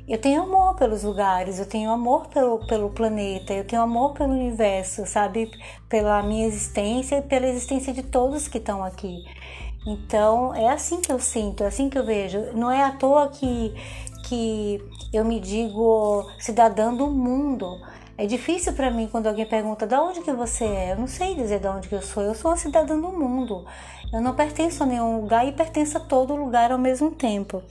[0.08, 4.32] eu tenho amor pelos lugares, eu tenho amor pelo, pelo planeta, eu tenho amor pelo
[4.32, 5.52] universo, sabe?
[5.90, 9.26] Pela minha existência e pela existência de todos que estão aqui.
[9.86, 12.40] Então é assim que eu sinto, é assim que eu vejo.
[12.54, 13.74] Não é à toa que,
[14.26, 14.82] que
[15.12, 17.80] eu me digo cidadã do mundo
[18.22, 20.92] é difícil para mim quando alguém pergunta de onde que você é.
[20.92, 22.22] Eu não sei dizer de onde que eu sou.
[22.22, 23.66] Eu sou uma cidadã do mundo.
[24.14, 27.64] Eu não pertenço a nenhum lugar e pertenço a todo lugar ao mesmo tempo.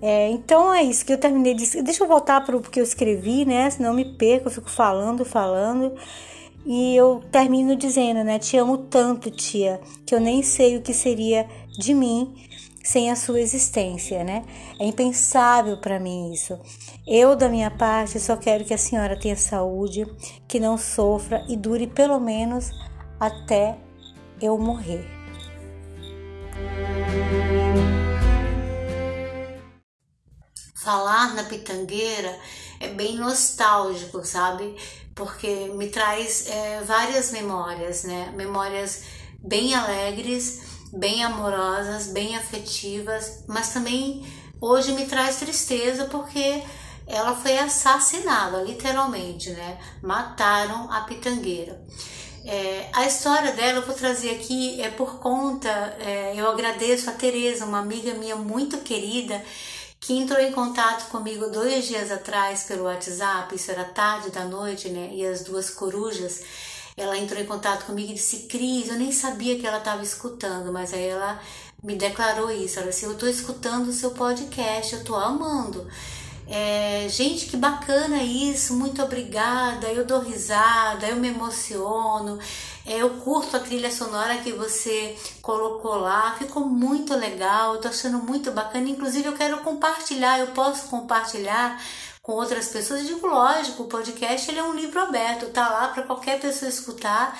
[0.00, 1.82] É, então é isso que eu terminei de.
[1.82, 3.68] Deixa eu voltar para o que eu escrevi, né?
[3.68, 5.94] Senão eu me perco, eu fico falando, falando.
[6.70, 8.38] E eu termino dizendo, né?
[8.38, 12.46] Te amo tanto, tia, que eu nem sei o que seria de mim
[12.84, 14.44] sem a sua existência, né?
[14.78, 16.60] É impensável para mim isso.
[17.06, 20.04] Eu, da minha parte, só quero que a senhora tenha saúde,
[20.46, 22.70] que não sofra e dure pelo menos
[23.18, 23.78] até
[24.38, 25.08] eu morrer.
[30.74, 32.38] Falar na pitangueira
[32.78, 34.76] é bem nostálgico, sabe?
[35.18, 38.32] Porque me traz é, várias memórias, né?
[38.34, 39.02] Memórias
[39.44, 40.60] bem alegres
[40.92, 44.24] bem amorosas, bem afetivas, mas também
[44.60, 46.62] hoje me traz tristeza porque
[47.06, 49.78] ela foi assassinada, literalmente, né?
[50.02, 51.80] Mataram a pitangueira.
[52.44, 55.68] É, a história dela eu vou trazer aqui é por conta,
[56.00, 59.42] é, eu agradeço a Tereza, uma amiga minha muito querida,
[60.00, 64.88] que entrou em contato comigo dois dias atrás pelo WhatsApp, isso era tarde da noite,
[64.88, 65.10] né?
[65.12, 66.42] E as duas corujas
[66.96, 70.72] ela entrou em contato comigo e disse: Cris, eu nem sabia que ela estava escutando,
[70.72, 71.40] mas aí ela
[71.82, 72.78] me declarou isso.
[72.78, 75.86] Ela disse: Eu estou escutando o seu podcast, eu estou amando.
[76.50, 79.86] É, gente, que bacana isso, muito obrigada.
[79.88, 82.38] Eu dou risada, eu me emociono.
[82.86, 87.74] É, eu curto a trilha sonora que você colocou lá, ficou muito legal.
[87.74, 88.88] Eu tô achando muito bacana.
[88.88, 91.78] Inclusive, eu quero compartilhar, eu posso compartilhar
[92.22, 93.00] com outras pessoas.
[93.00, 96.68] Eu digo, lógico, o podcast ele é um livro aberto, tá lá para qualquer pessoa
[96.70, 97.38] escutar.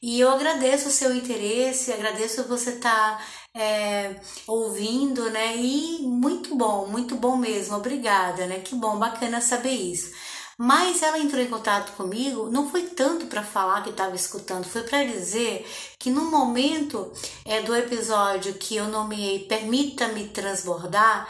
[0.00, 4.16] E eu agradeço o seu interesse, agradeço você estar tá, é,
[4.46, 5.56] ouvindo, né?
[5.56, 8.60] E muito bom, muito bom mesmo, obrigada, né?
[8.60, 10.12] Que bom, bacana saber isso.
[10.60, 14.82] Mas ela entrou em contato comigo, não foi tanto para falar que estava escutando, foi
[14.82, 15.64] para dizer
[16.00, 17.12] que no momento
[17.44, 21.28] é, do episódio que eu nomeei Permita-me Transbordar,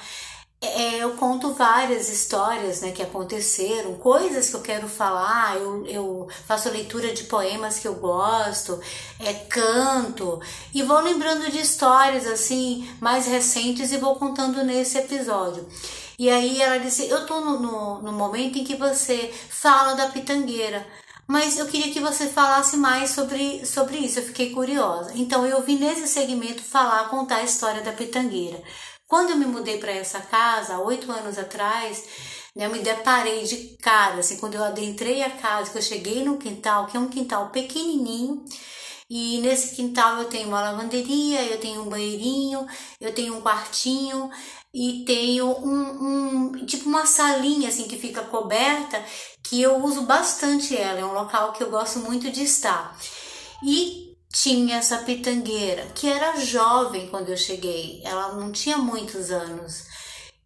[0.61, 6.29] é, eu conto várias histórias né, que aconteceram, coisas que eu quero falar, eu, eu
[6.47, 8.81] faço leitura de poemas que eu gosto,
[9.21, 10.41] é, canto,
[10.75, 15.67] e vou lembrando de histórias assim mais recentes e vou contando nesse episódio.
[16.19, 20.09] E aí ela disse: Eu tô no, no, no momento em que você fala da
[20.09, 20.85] pitangueira
[21.29, 25.13] mas eu queria que você falasse mais sobre, sobre isso, eu fiquei curiosa.
[25.15, 28.63] Então eu vim nesse segmento falar, contar a história da pitangueira.
[29.09, 32.05] Quando eu me mudei para essa casa, oito anos atrás,
[32.55, 36.23] né, eu me deparei de cara, assim, quando eu adentrei a casa, que eu cheguei
[36.23, 38.45] no quintal, que é um quintal pequenininho,
[39.09, 42.67] e nesse quintal eu tenho uma lavanderia, eu tenho um banheirinho,
[43.01, 44.31] eu tenho um quartinho
[44.75, 49.03] e tenho um, um, tipo uma salinha assim que fica coberta
[49.43, 52.95] que eu uso bastante ela, é um local que eu gosto muito de estar.
[53.65, 59.87] E tinha essa pitangueira, que era jovem quando eu cheguei, ela não tinha muitos anos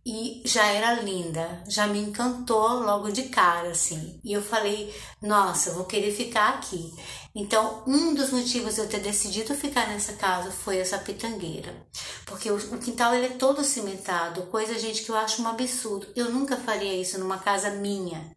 [0.04, 4.20] e já era linda, já me encantou logo de cara, assim.
[4.24, 6.92] E eu falei, nossa, eu vou querer ficar aqui.
[7.34, 11.86] Então, um dos motivos eu ter decidido ficar nessa casa foi essa pitangueira.
[12.26, 16.08] Porque o, o quintal ele é todo cimentado, coisa, gente, que eu acho um absurdo.
[16.16, 18.36] Eu nunca faria isso numa casa minha,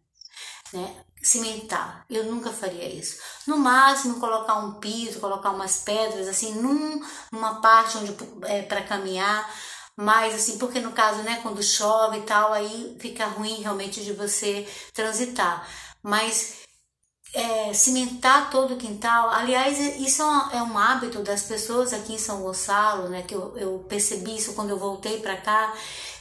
[0.72, 1.04] né?
[1.26, 2.04] Cimentar.
[2.08, 3.18] Eu nunca faria isso.
[3.46, 7.00] No máximo, colocar um piso, colocar umas pedras assim num,
[7.32, 9.52] numa parte onde é para caminhar,
[9.96, 14.12] mais assim, porque no caso, né, quando chove e tal, aí fica ruim realmente de
[14.12, 15.66] você transitar.
[16.00, 16.58] Mas
[17.34, 19.30] é, cimentar todo o quintal.
[19.30, 23.22] Aliás, isso é um, é hábito das pessoas aqui em São Gonçalo, né?
[23.22, 25.74] Que eu, eu percebi isso quando eu voltei para cá.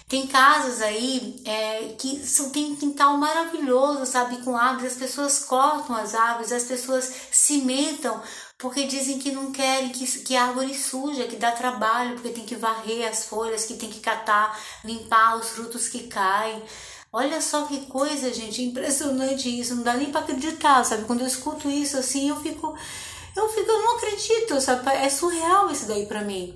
[0.08, 4.38] Tem casas aí é, que são, tem um quintal maravilhoso, sabe?
[4.44, 8.22] Com árvores, as pessoas cortam as árvores, as pessoas cimentam
[8.58, 12.56] porque dizem que não querem que, que árvore suja, que dá trabalho, porque tem que
[12.56, 16.64] varrer as folhas, que tem que catar, limpar os frutos que caem.
[17.12, 21.06] Olha só que coisa, gente, impressionante isso, não dá nem para acreditar, sabe?
[21.06, 22.76] Quando eu escuto isso assim, eu fico,
[23.36, 24.90] eu fico, eu não acredito, sabe?
[24.90, 26.56] É surreal isso daí para mim.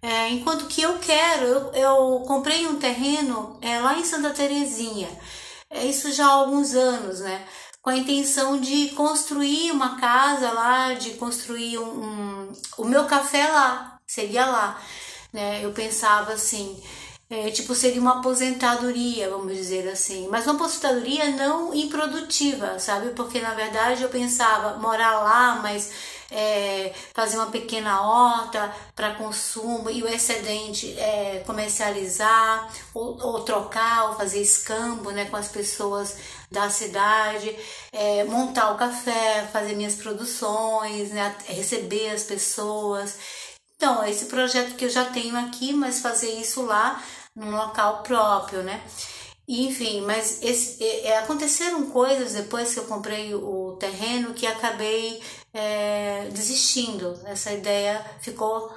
[0.00, 5.08] É, enquanto que eu quero, eu, eu comprei um terreno é, lá em Santa Terezinha,
[5.70, 7.44] é, isso já há alguns anos, né?
[7.82, 13.48] Com a intenção de construir uma casa lá, de construir um, um o meu café
[13.48, 14.80] lá, seria lá,
[15.32, 15.64] né?
[15.64, 16.80] Eu pensava assim,
[17.30, 20.28] é, tipo, seria uma aposentadoria, vamos dizer assim.
[20.30, 23.10] Mas uma aposentadoria não improdutiva, sabe?
[23.10, 25.90] Porque na verdade eu pensava morar lá, mas
[26.30, 34.10] é, fazer uma pequena horta para consumo e o excedente é, comercializar ou, ou, trocar
[34.10, 36.16] ou fazer escambo né, com as pessoas
[36.50, 37.54] da cidade,
[37.92, 43.16] é, montar o café, fazer minhas produções, né, receber as pessoas.
[43.76, 47.02] Então, esse projeto que eu já tenho aqui, mas fazer isso lá
[47.34, 48.82] num local próprio, né?
[49.48, 55.22] Enfim, mas esse, é, aconteceram coisas depois que eu comprei o terreno que acabei
[55.58, 57.18] é, desistindo.
[57.24, 58.72] Essa ideia ficou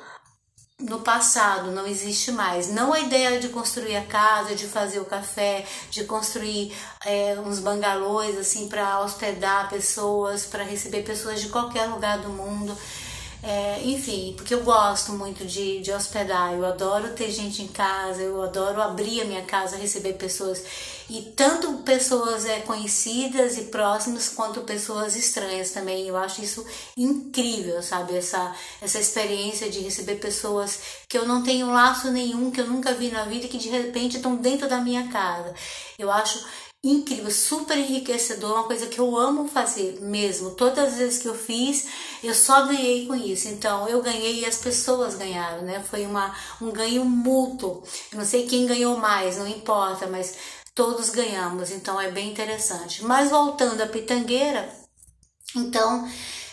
[0.80, 2.70] no passado, não existe mais.
[2.70, 6.76] Não a ideia de construir a casa, de fazer o café, de construir
[7.06, 12.76] é, uns bangalôs assim para hospedar pessoas, para receber pessoas de qualquer lugar do mundo.
[13.44, 18.22] É, enfim, porque eu gosto muito de, de hospedar, eu adoro ter gente em casa,
[18.22, 20.64] eu adoro abrir a minha casa, receber pessoas,
[21.10, 26.08] e tanto pessoas é, conhecidas e próximas, quanto pessoas estranhas também.
[26.08, 26.64] Eu acho isso
[26.96, 28.16] incrível, sabe?
[28.16, 32.94] Essa, essa experiência de receber pessoas que eu não tenho laço nenhum, que eu nunca
[32.94, 35.54] vi na vida, que de repente estão dentro da minha casa.
[35.98, 36.46] Eu acho
[36.84, 40.52] incrível, super enriquecedor, uma coisa que eu amo fazer mesmo.
[40.52, 41.88] Todas as vezes que eu fiz,
[42.24, 43.48] eu só ganhei com isso.
[43.50, 45.84] Então, eu ganhei e as pessoas ganharam, né?
[45.84, 47.84] Foi uma, um ganho mútuo.
[48.12, 50.36] Eu não sei quem ganhou mais, não importa, mas
[50.74, 53.04] todos ganhamos, então é bem interessante.
[53.04, 54.68] Mas voltando à pitangueira,
[55.56, 56.10] então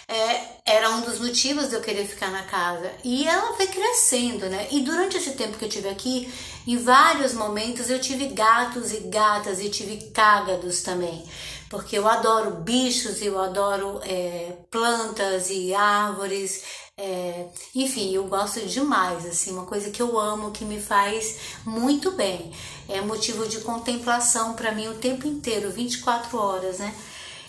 [0.09, 2.91] é, era um dos motivos de eu querer ficar na casa.
[3.05, 4.67] E ela foi crescendo, né?
[4.71, 6.33] E durante esse tempo que eu tive aqui,
[6.67, 11.23] em vários momentos eu tive gatos e gatas e tive cágados também.
[11.69, 16.63] Porque eu adoro bichos, eu adoro é, plantas e árvores,
[16.97, 22.11] é, enfim, eu gosto demais, assim, uma coisa que eu amo, que me faz muito
[22.13, 22.51] bem.
[22.89, 26.95] É motivo de contemplação para mim o tempo inteiro, 24 horas, né?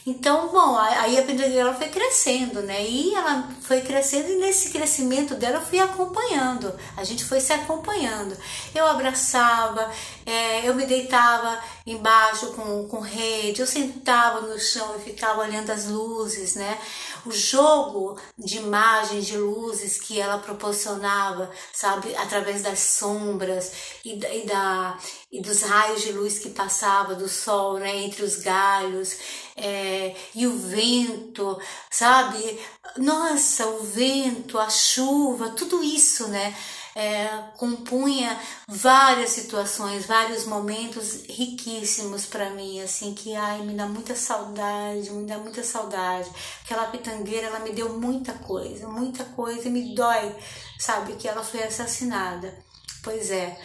[0.06, 2.84] Então, bom, aí a pedra dela foi crescendo, né?
[2.84, 6.74] E ela foi crescendo e nesse crescimento dela eu fui acompanhando.
[6.96, 8.36] A gente foi se acompanhando.
[8.74, 9.92] Eu abraçava,
[10.26, 15.70] é, eu me deitava embaixo com, com rede, eu sentava no chão e ficava olhando
[15.70, 16.80] as luzes, né?
[17.26, 22.16] O jogo de imagens, de luzes que ela proporcionava, sabe?
[22.16, 23.72] Através das sombras
[24.06, 24.98] e, e da,
[25.32, 29.16] e dos raios de luz que passava do sol, né, entre os galhos,
[29.56, 31.60] é, e o vento,
[31.92, 32.60] sabe?
[32.98, 36.56] Nossa, o vento, a chuva, tudo isso, né?
[36.96, 37.28] É,
[37.58, 38.38] compunha
[38.68, 45.28] várias situações, vários momentos riquíssimos para mim, assim, que ai, me dá muita saudade, me
[45.28, 46.30] dá muita saudade.
[46.64, 50.36] Aquela pitangueira, ela me deu muita coisa, muita coisa e me dói,
[50.80, 52.66] sabe, que ela foi assassinada.
[53.04, 53.58] Pois é.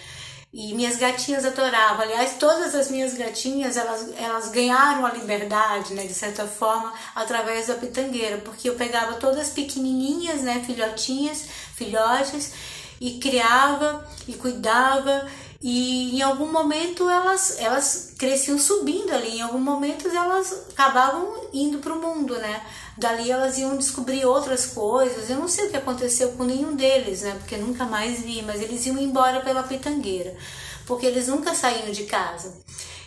[0.57, 2.03] E minhas gatinhas adoravam.
[2.03, 7.67] Aliás, todas as minhas gatinhas, elas, elas ganharam a liberdade, né, de certa forma, através
[7.67, 12.53] da pitangueira, porque eu pegava todas pequenininhas, né, filhotinhas, filhotes,
[13.01, 15.27] e criava e cuidava
[15.67, 21.79] e em algum momento elas elas cresciam subindo ali, em algum momento elas acabavam indo
[21.79, 22.63] para o mundo, né?
[22.99, 25.31] Dali elas iam descobrir outras coisas.
[25.31, 27.35] Eu não sei o que aconteceu com nenhum deles, né?
[27.39, 30.37] Porque nunca mais vi, mas eles iam embora pela pitangueira,
[30.85, 32.53] porque eles nunca saíram de casa.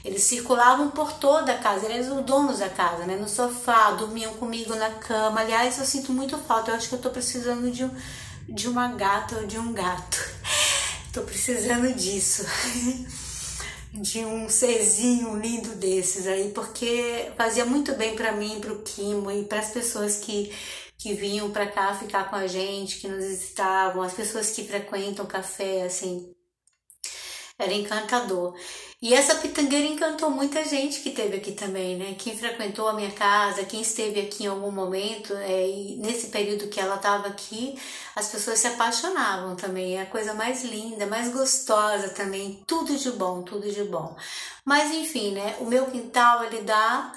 [0.04, 3.18] Eles circulavam por toda a casa, eles eram os donos da casa, né?
[3.18, 5.42] No sofá, dormiam comigo na cama.
[5.42, 6.72] Aliás, eu sinto muito falta.
[6.72, 7.92] Eu acho que eu tô precisando de, um,
[8.50, 10.37] de uma gata ou de um gato.
[11.14, 12.46] Tô precisando disso.
[13.94, 19.32] de um serzinho lindo desses aí, porque fazia muito bem para mim, para o Kimo
[19.32, 20.54] e para as pessoas que,
[20.98, 25.26] que vinham para cá ficar com a gente, que nos visitavam, as pessoas que frequentam
[25.26, 26.32] café, assim.
[27.58, 28.56] era encantador.
[29.00, 32.16] E essa pitangueira encantou muita gente que teve aqui também, né?
[32.18, 36.68] Quem frequentou a minha casa, quem esteve aqui em algum momento, é, e nesse período
[36.68, 37.78] que ela estava aqui,
[38.16, 39.98] as pessoas se apaixonavam também.
[39.98, 42.64] É a coisa mais linda, mais gostosa também.
[42.66, 44.16] Tudo de bom, tudo de bom.
[44.66, 45.56] Mas enfim, né?
[45.60, 47.14] O meu quintal ele dá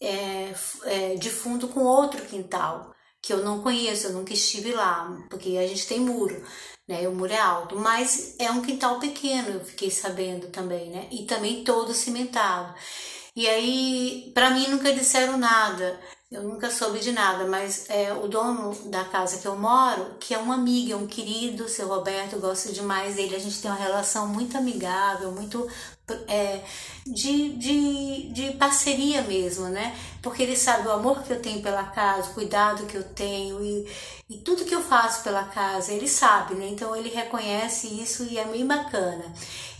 [0.00, 0.52] é,
[0.84, 2.92] é, de fundo com outro quintal
[3.22, 6.42] que eu não conheço, eu nunca estive lá, porque a gente tem muro
[6.90, 7.06] né?
[7.08, 11.06] O muro é alto, mas é um quintal pequeno, eu fiquei sabendo também, né?
[11.12, 12.74] E também todo cimentado.
[13.36, 15.98] E aí, para mim nunca disseram nada.
[16.30, 20.32] Eu nunca soube de nada, mas é, o dono da casa que eu moro, que
[20.32, 23.34] é uma amiga, um querido, seu Roberto, gosto demais dele.
[23.34, 25.68] A gente tem uma relação muito amigável, muito
[26.28, 26.60] é,
[27.06, 29.96] de, de, de parceria mesmo, né?
[30.22, 33.64] Porque ele sabe o amor que eu tenho pela casa, o cuidado que eu tenho
[33.64, 33.86] e,
[34.28, 36.68] e tudo que eu faço pela casa, ele sabe, né?
[36.68, 39.24] Então ele reconhece isso e é bem bacana.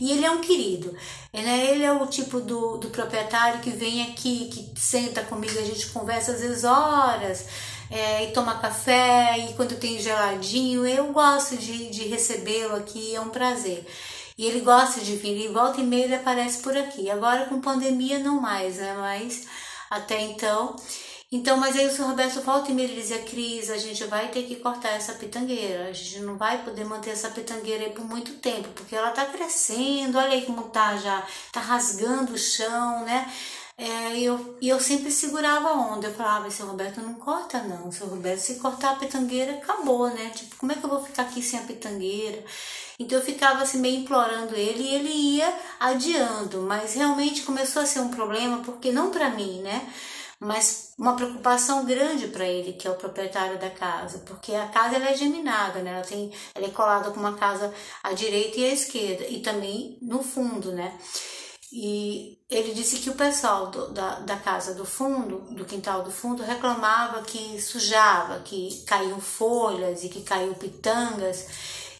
[0.00, 0.96] E ele é um querido,
[1.32, 1.70] né?
[1.70, 5.86] Ele é o tipo do, do proprietário que vem aqui, que senta comigo, a gente
[5.90, 7.46] conversa às vezes horas.
[7.92, 13.20] É, e toma café, e quando tem geladinho, eu gosto de, de recebê-lo aqui, é
[13.20, 13.84] um prazer.
[14.40, 17.10] E ele gosta de vir, e volta e meia ele aparece por aqui.
[17.10, 18.96] Agora com pandemia não mais, né?
[18.98, 19.46] Mas
[19.90, 20.74] até então.
[21.30, 24.28] Então, mas aí o senhor Roberto volta e meia ele dizia, Cris, a gente vai
[24.28, 25.88] ter que cortar essa pitangueira.
[25.88, 29.26] A gente não vai poder manter essa pitangueira aí por muito tempo, porque ela tá
[29.26, 31.22] crescendo, olha aí como tá já,
[31.52, 33.30] tá rasgando o chão, né?
[33.76, 36.06] É, eu, e eu sempre segurava a onda.
[36.08, 37.92] Eu falava, seu Roberto, não corta não.
[37.92, 40.30] Seu Roberto, se cortar a pitangueira, acabou, né?
[40.34, 42.42] Tipo, como é que eu vou ficar aqui sem a pitangueira?
[43.00, 47.86] Então eu ficava assim meio implorando ele e ele ia adiando, mas realmente começou a
[47.86, 49.90] ser um problema porque não para mim, né?
[50.38, 54.96] Mas uma preocupação grande para ele, que é o proprietário da casa, porque a casa
[54.96, 55.94] ela é geminada, né?
[55.94, 57.72] Ela tem, ela é colada com uma casa
[58.02, 60.92] à direita e à esquerda e também no fundo, né?
[61.72, 66.10] E ele disse que o pessoal do, da, da casa do fundo, do quintal do
[66.10, 71.46] fundo, reclamava que sujava, que caíam folhas e que caíam pitangas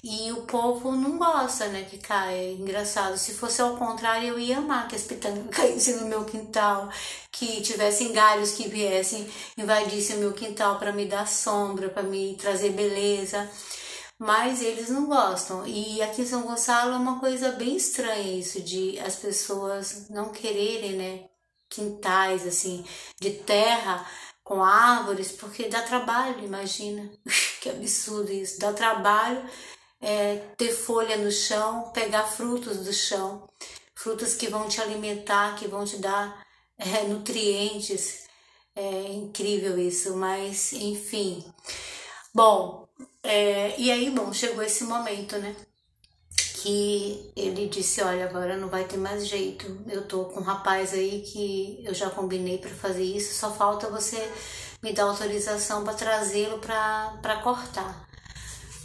[0.03, 2.35] e o povo não gosta, né, que cai.
[2.35, 3.19] É engraçado.
[3.19, 6.89] Se fosse ao contrário, eu ia amar que as pitangas caíssem no meu quintal,
[7.31, 9.29] que tivessem galhos que viessem,
[9.59, 13.49] invadissem o meu quintal para me dar sombra, para me trazer beleza.
[14.19, 15.67] Mas eles não gostam.
[15.67, 20.31] E aqui em São Gonçalo é uma coisa bem estranha isso de as pessoas não
[20.31, 21.25] quererem, né,
[21.69, 22.85] quintais assim
[23.21, 24.07] de terra
[24.43, 27.11] com árvores, porque dá trabalho, imagina.
[27.61, 28.59] que absurdo isso.
[28.59, 29.43] Dá trabalho
[30.01, 33.49] é, ter folha no chão, pegar frutos do chão,
[33.95, 36.45] frutos que vão te alimentar, que vão te dar
[36.79, 38.29] é, nutrientes.
[38.75, 41.45] É incrível isso, mas enfim.
[42.33, 42.89] Bom,
[43.23, 45.55] é, e aí, bom, chegou esse momento, né?
[46.63, 49.83] Que ele disse: Olha, agora não vai ter mais jeito.
[49.89, 53.91] Eu tô com um rapaz aí que eu já combinei para fazer isso, só falta
[53.91, 54.17] você
[54.83, 58.10] me dar autorização para trazê-lo para cortar.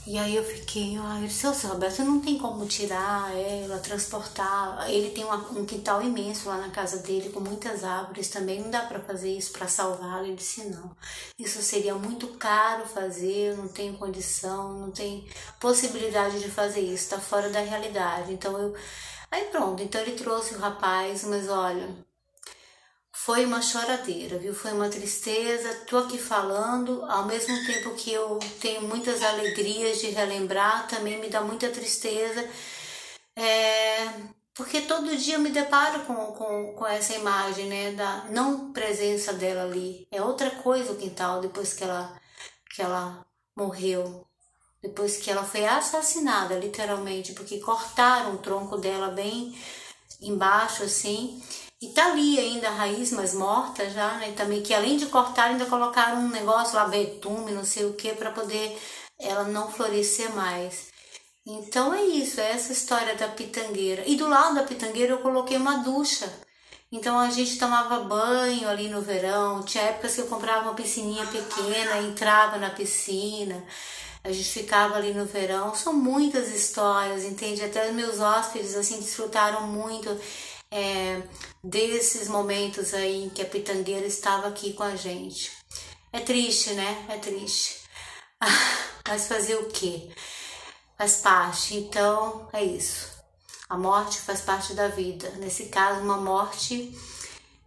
[0.07, 4.87] E aí eu fiquei, ai, seu Roberto, não tem como tirar ela, transportar.
[4.87, 8.61] Ele tem uma, um quintal imenso lá na casa dele, com muitas árvores também.
[8.61, 10.23] Não dá para fazer isso para salvá-la.
[10.23, 10.95] Ele disse, não.
[11.39, 15.27] Isso seria muito caro fazer, não tenho condição, não tem
[15.59, 18.31] possibilidade de fazer isso, tá fora da realidade.
[18.31, 18.75] Então eu.
[19.31, 21.89] Aí pronto, então ele trouxe o rapaz, mas olha,
[23.25, 24.53] foi uma choradeira, viu?
[24.53, 25.73] Foi uma tristeza.
[25.87, 31.27] Tô aqui falando, ao mesmo tempo que eu tenho muitas alegrias de relembrar, também me
[31.27, 32.47] dá muita tristeza.
[33.35, 34.11] É,
[34.53, 37.93] porque todo dia eu me deparo com, com, com essa imagem, né?
[37.93, 40.07] Da não presença dela ali.
[40.11, 42.15] É outra coisa o quintal depois que ela,
[42.75, 43.25] que ela
[43.55, 44.27] morreu.
[44.83, 49.57] Depois que ela foi assassinada, literalmente, porque cortaram o tronco dela bem
[50.21, 51.41] embaixo, assim.
[51.85, 54.31] E tá ali ainda a raiz, mas morta já, né?
[54.31, 58.11] Também que além de cortar, ainda colocaram um negócio lá, betume, não sei o que,
[58.13, 58.75] para poder
[59.19, 60.87] ela não florescer mais.
[61.45, 64.03] Então é isso, é essa história da pitangueira.
[64.07, 66.27] E do lado da pitangueira eu coloquei uma ducha.
[66.91, 69.61] Então a gente tomava banho ali no verão.
[69.61, 73.63] Tinha épocas que eu comprava uma piscininha pequena, entrava na piscina.
[74.23, 75.75] A gente ficava ali no verão.
[75.75, 77.63] São muitas histórias, entende?
[77.63, 80.09] Até os meus hóspedes assim desfrutaram muito
[80.71, 81.21] é,
[81.63, 85.51] desses momentos aí em que a pitangueira estava aqui com a gente.
[86.11, 87.05] É triste, né?
[87.09, 87.81] É triste.
[89.07, 90.09] Mas fazer o quê?
[90.97, 91.75] Faz parte.
[91.75, 93.09] Então, é isso.
[93.69, 95.29] A morte faz parte da vida.
[95.37, 96.95] Nesse caso, uma morte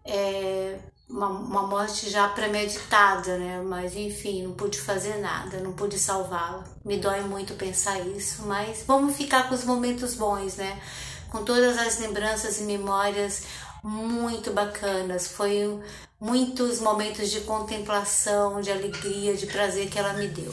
[0.05, 3.63] é uma, uma morte já premeditada, né?
[3.63, 6.65] Mas enfim, não pude fazer nada, não pude salvá-la.
[6.85, 10.81] Me dói muito pensar isso, mas vamos ficar com os momentos bons, né?
[11.31, 13.47] Com todas as lembranças e memórias
[13.85, 15.29] muito bacanas.
[15.29, 15.81] Foi
[16.21, 20.53] muitos momentos de contemplação, de alegria, de prazer que ela me deu.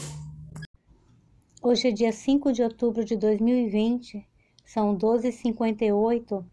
[1.62, 4.24] Hoje é dia 5 de outubro de 2020,
[4.64, 6.46] são 12h58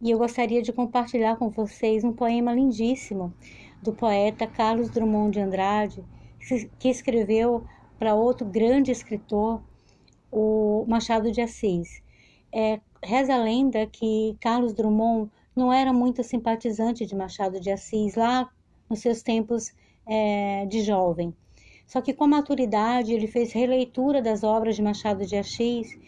[0.00, 3.32] e eu gostaria de compartilhar com vocês um poema lindíssimo
[3.80, 6.04] do poeta Carlos Drummond de Andrade,
[6.78, 7.64] que escreveu
[7.98, 9.62] para outro grande escritor,
[10.30, 12.02] o Machado de Assis.
[12.52, 18.14] É, reza a lenda que Carlos Drummond não era muito simpatizante de Machado de Assis
[18.14, 18.48] lá
[18.88, 19.72] nos seus tempos
[20.06, 21.34] é, de jovem.
[21.86, 25.98] Só que com a maturidade ele fez releitura das obras de Machado de Assis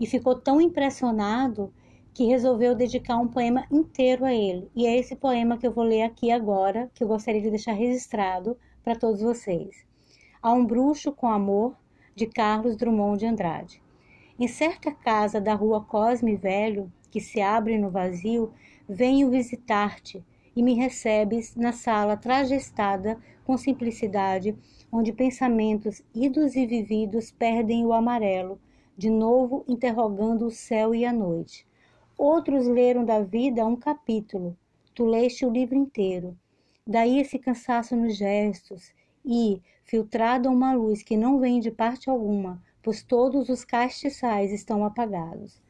[0.00, 1.72] e ficou tão impressionado
[2.14, 4.70] que resolveu dedicar um poema inteiro a ele.
[4.74, 7.72] E é esse poema que eu vou ler aqui agora, que eu gostaria de deixar
[7.72, 9.84] registrado para todos vocês.
[10.40, 11.76] A um bruxo com amor,
[12.14, 13.82] de Carlos Drummond de Andrade.
[14.38, 18.52] Em certa casa da rua Cosme Velho, que se abre no vazio,
[18.86, 20.22] venho visitar-te
[20.54, 24.54] e me recebes na sala trajestada com simplicidade,
[24.92, 28.60] onde pensamentos idos e vividos perdem o amarelo,
[28.94, 31.66] de novo interrogando o céu e a noite.
[32.18, 34.54] Outros leram da vida um capítulo,
[34.94, 36.36] tu leste o livro inteiro.
[36.86, 38.92] Daí esse cansaço nos gestos
[39.24, 44.84] e, filtrada uma luz que não vem de parte alguma, pois todos os castiçais estão
[44.84, 45.60] apagados.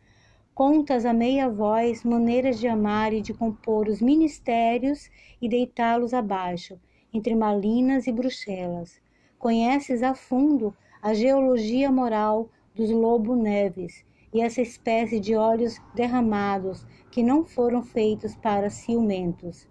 [0.54, 5.08] Contas a meia voz maneiras de amar e de compor os ministérios
[5.40, 6.78] e deitá-los abaixo,
[7.14, 9.00] entre Malinas e Bruxelas.
[9.38, 16.84] Conheces a fundo a geologia moral dos lobo neves e essa espécie de olhos derramados
[17.10, 19.66] que não foram feitos para ciumentos.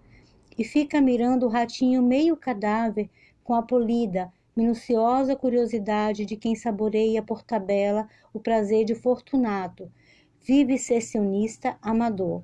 [0.58, 3.08] E fica mirando o ratinho meio cadáver
[3.44, 9.92] com a polida, minuciosa curiosidade de quem saboreia por tabela o prazer de Fortunato,
[10.40, 12.42] vive secessionista amador.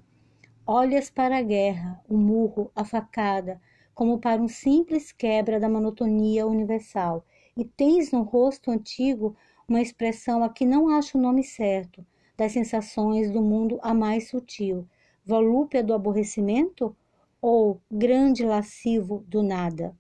[0.67, 3.59] Olhas para a guerra, o murro, a facada,
[3.95, 7.25] como para um simples quebra da monotonia universal,
[7.57, 9.35] e tens no rosto antigo
[9.67, 12.05] uma expressão a que não acho o nome certo,
[12.37, 14.87] das sensações do mundo a mais sutil,
[15.25, 16.95] volúpia do aborrecimento
[17.41, 19.97] ou grande lascivo do nada?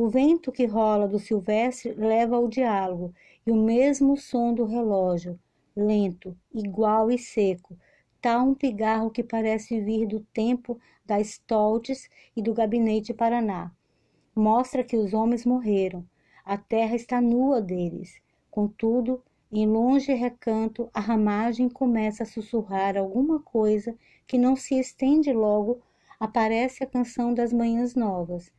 [0.00, 3.12] O vento que rola do silvestre leva ao diálogo
[3.44, 5.36] e o mesmo som do relógio,
[5.74, 7.76] lento, igual e seco,
[8.22, 13.72] tal um pigarro que parece vir do tempo das Stoltes e do gabinete Paraná.
[14.36, 16.06] Mostra que os homens morreram,
[16.44, 18.20] a terra está nua deles.
[18.52, 19.20] Contudo,
[19.50, 23.98] em longe recanto, a ramagem começa a sussurrar alguma coisa
[24.28, 25.82] que não se estende logo,
[26.20, 28.56] aparece a canção das manhãs novas.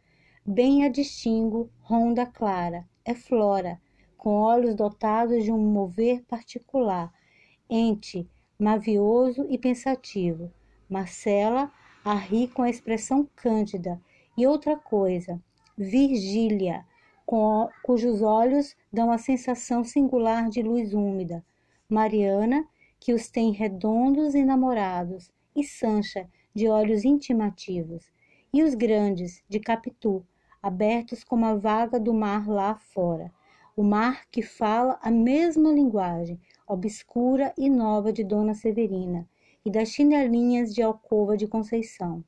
[0.51, 3.79] Bem a distingo, ronda clara, é Flora,
[4.17, 7.13] com olhos dotados de um mover particular,
[7.69, 8.27] ente,
[8.57, 10.51] mavioso e pensativo.
[10.89, 11.71] Marcela
[12.03, 14.01] a ri com a expressão cândida.
[14.35, 15.39] E outra coisa,
[15.77, 16.83] Virgília,
[17.83, 21.45] cujos olhos dão a sensação singular de luz úmida,
[21.87, 22.67] Mariana,
[22.99, 28.11] que os tem redondos e namorados, e Sancha, de olhos intimativos,
[28.51, 30.25] e os grandes, de Capitu,
[30.61, 33.31] abertos como a vaga do mar lá fora,
[33.75, 39.27] o mar que fala a mesma linguagem, obscura e nova de Dona Severina,
[39.65, 42.23] e das chinelinhas de alcova de Conceição.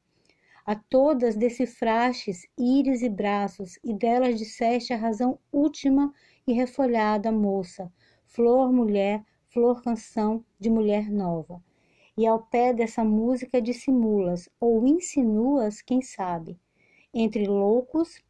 [0.66, 6.14] A todas decifrastes íris e braços, e delas disseste a razão última
[6.48, 7.92] e refolhada moça,
[8.26, 11.62] flor mulher, flor canção de mulher nova.
[12.18, 16.58] E ao pé dessa música dissimulas, ou insinuas, quem sabe,
[17.14, 18.22] entre loucos,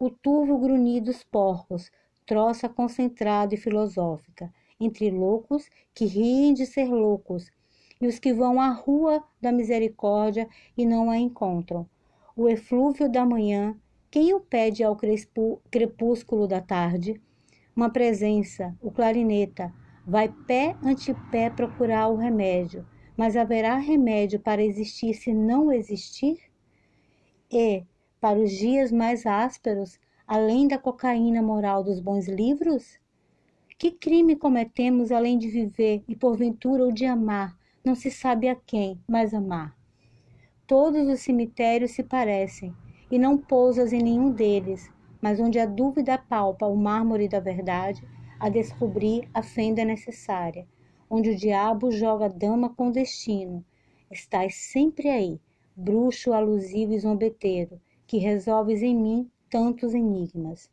[0.00, 1.90] o turvo grunir dos porcos,
[2.26, 7.50] troça concentrada e filosófica, entre loucos que riem de ser loucos,
[8.00, 11.88] e os que vão à rua da misericórdia e não a encontram.
[12.36, 13.78] O eflúvio da manhã,
[14.10, 14.96] quem o pede ao
[15.70, 17.20] crepúsculo da tarde?
[17.76, 19.72] Uma presença, o clarineta,
[20.06, 22.86] vai pé ante pé procurar o remédio,
[23.16, 26.38] mas haverá remédio para existir se não existir?
[27.50, 27.84] E,
[28.24, 32.98] para os dias mais ásperos, além da cocaína moral dos bons livros?
[33.76, 38.54] Que crime cometemos além de viver e porventura o de amar, não se sabe a
[38.54, 39.76] quem mais amar.
[40.66, 42.74] Todos os cemitérios se parecem,
[43.10, 44.90] e não pousas em nenhum deles,
[45.20, 48.02] mas onde a dúvida palpa o mármore da verdade,
[48.40, 50.66] a descobrir a fenda necessária,
[51.10, 53.62] onde o diabo joga dama com destino.
[54.10, 55.38] Estás sempre aí,
[55.76, 60.70] bruxo alusivo e zombeteiro, que resolves em mim tantos enigmas.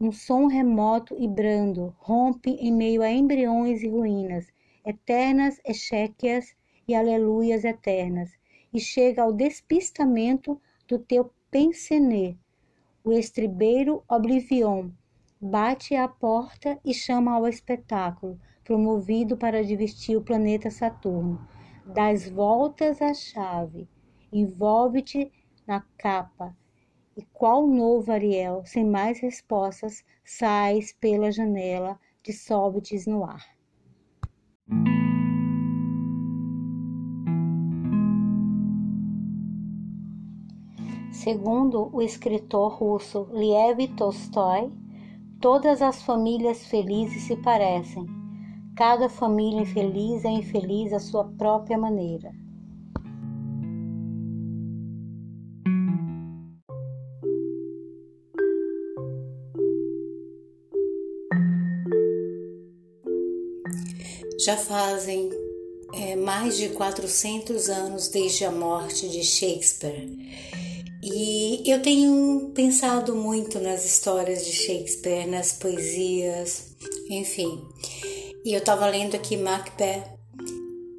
[0.00, 4.52] Um som remoto e brando rompe em meio a embriões e ruínas,
[4.84, 6.56] eternas exéquias
[6.88, 8.32] e aleluias eternas,
[8.74, 12.36] e chega ao despistamento do teu pensenê.
[13.04, 14.90] O estribeiro Oblivion
[15.40, 21.46] bate à porta e chama ao espetáculo, promovido para divertir o planeta Saturno.
[21.86, 23.88] Das voltas à chave,
[24.32, 25.30] envolve-te
[25.72, 26.54] na capa,
[27.16, 33.42] e qual novo Ariel, sem mais respostas, sais pela janela, dissolve-te no ar.
[41.10, 44.70] Segundo o escritor russo Liev Tolstói,
[45.40, 48.04] todas as famílias felizes se parecem.
[48.76, 52.41] Cada família infeliz é infeliz à sua própria maneira.
[64.44, 65.30] Já fazem
[65.94, 70.08] é, mais de 400 anos desde a morte de Shakespeare.
[71.00, 76.74] E eu tenho pensado muito nas histórias de Shakespeare, nas poesias,
[77.08, 77.62] enfim.
[78.44, 80.10] E eu estava lendo aqui Macbeth,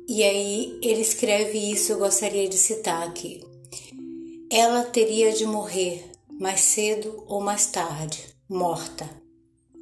[0.07, 3.43] e aí ele escreve isso, eu gostaria de citar aqui.
[4.49, 6.05] Ela teria de morrer
[6.39, 9.09] mais cedo ou mais tarde, morta.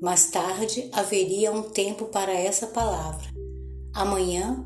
[0.02, 3.30] Mais tarde haveria um tempo para essa palavra
[3.94, 4.64] amanhã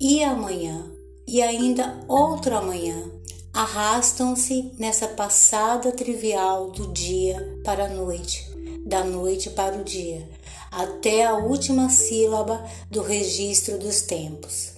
[0.00, 0.90] e amanhã
[1.26, 3.10] e ainda outro amanhã
[3.52, 8.44] arrastam-se nessa passada trivial do dia para a noite,
[8.86, 10.28] da noite para o dia,
[10.70, 14.74] até a última sílaba do registro dos tempos.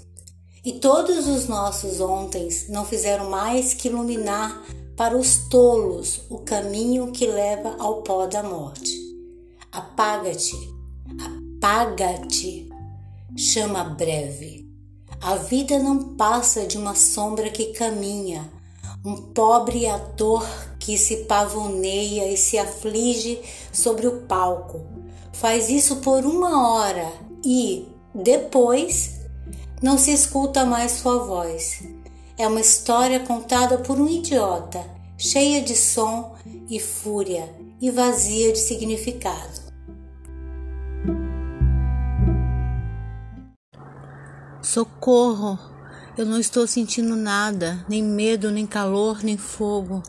[0.64, 4.62] E todos os nossos ontens não fizeram mais que iluminar
[4.96, 8.92] para os tolos o caminho que leva ao pó da morte.
[9.72, 10.56] Apaga-te,
[11.58, 12.67] apaga-te
[13.38, 14.68] chama breve.
[15.20, 18.50] A vida não passa de uma sombra que caminha,
[19.04, 20.44] um pobre ator
[20.80, 23.40] que se pavoneia e se aflige
[23.72, 24.84] sobre o palco.
[25.32, 27.12] Faz isso por uma hora
[27.44, 29.20] e, depois,
[29.80, 31.84] não se escuta mais sua voz.
[32.36, 34.84] É uma história contada por um idiota,
[35.16, 36.34] cheia de som
[36.68, 37.48] e fúria
[37.80, 39.57] e vazia de significado.
[44.70, 45.58] Socorro!
[46.14, 50.02] Eu não estou sentindo nada, nem medo, nem calor, nem fogo.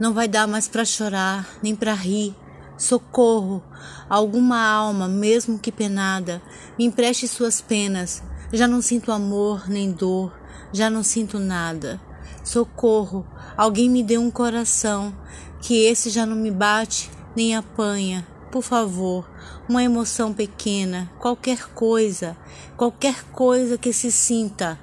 [0.00, 2.34] Não vai dar mais para chorar, nem para rir.
[2.76, 3.62] Socorro!
[4.08, 6.42] Alguma alma, mesmo que penada,
[6.76, 8.20] me empreste suas penas.
[8.52, 10.36] Já não sinto amor nem dor,
[10.72, 12.00] já não sinto nada.
[12.42, 13.24] Socorro!
[13.56, 15.14] Alguém me dê um coração,
[15.62, 18.26] que esse já não me bate nem apanha.
[18.50, 19.29] Por favor,
[19.70, 22.36] uma emoção pequena, qualquer coisa,
[22.76, 24.76] qualquer coisa que se sinta.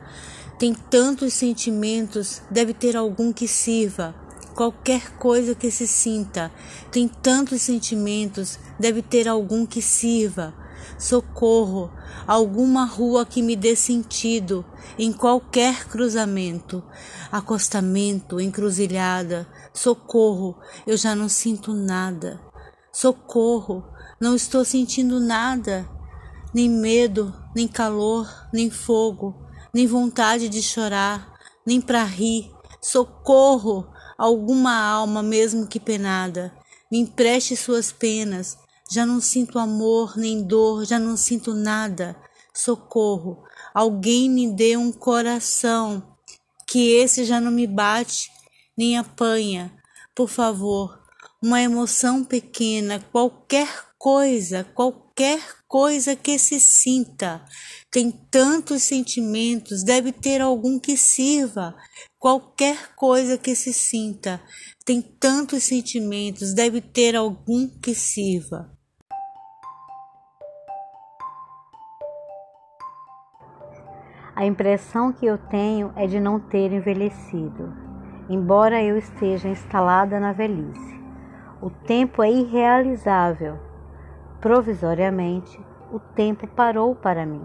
[0.57, 4.15] Tem tantos sentimentos, deve ter algum que sirva.
[4.55, 6.49] Qualquer coisa que se sinta,
[6.89, 10.53] tem tantos sentimentos, deve ter algum que sirva.
[10.97, 11.91] Socorro,
[12.26, 14.64] alguma rua que me dê sentido
[14.97, 16.81] em qualquer cruzamento,
[17.30, 19.45] acostamento, encruzilhada.
[19.73, 20.57] Socorro,
[20.88, 22.39] eu já não sinto nada.
[22.89, 23.84] Socorro,
[24.19, 25.88] não estou sentindo nada,
[26.53, 29.35] nem medo, nem calor, nem fogo,
[29.73, 32.52] nem vontade de chorar, nem para rir.
[32.81, 33.88] Socorro,
[34.18, 36.53] alguma alma, mesmo que penada,
[36.91, 38.57] me empreste suas penas.
[38.89, 42.15] Já não sinto amor nem dor, já não sinto nada.
[42.53, 46.15] Socorro, alguém me dê um coração,
[46.65, 48.31] que esse já não me bate
[48.76, 49.72] nem apanha.
[50.15, 50.99] Por favor,
[51.41, 57.44] uma emoção pequena, qualquer coisa, qualquer coisa que se sinta.
[57.91, 61.76] Tem tantos sentimentos, deve ter algum que sirva.
[62.19, 64.41] Qualquer coisa que se sinta,
[64.86, 68.72] tem tantos sentimentos, deve ter algum que sirva.
[74.36, 77.74] A impressão que eu tenho é de não ter envelhecido,
[78.30, 80.95] embora eu esteja instalada na velhice.
[81.60, 83.66] O tempo é irrealizável.
[84.39, 85.59] Provisoriamente,
[85.91, 87.41] o tempo parou para mim.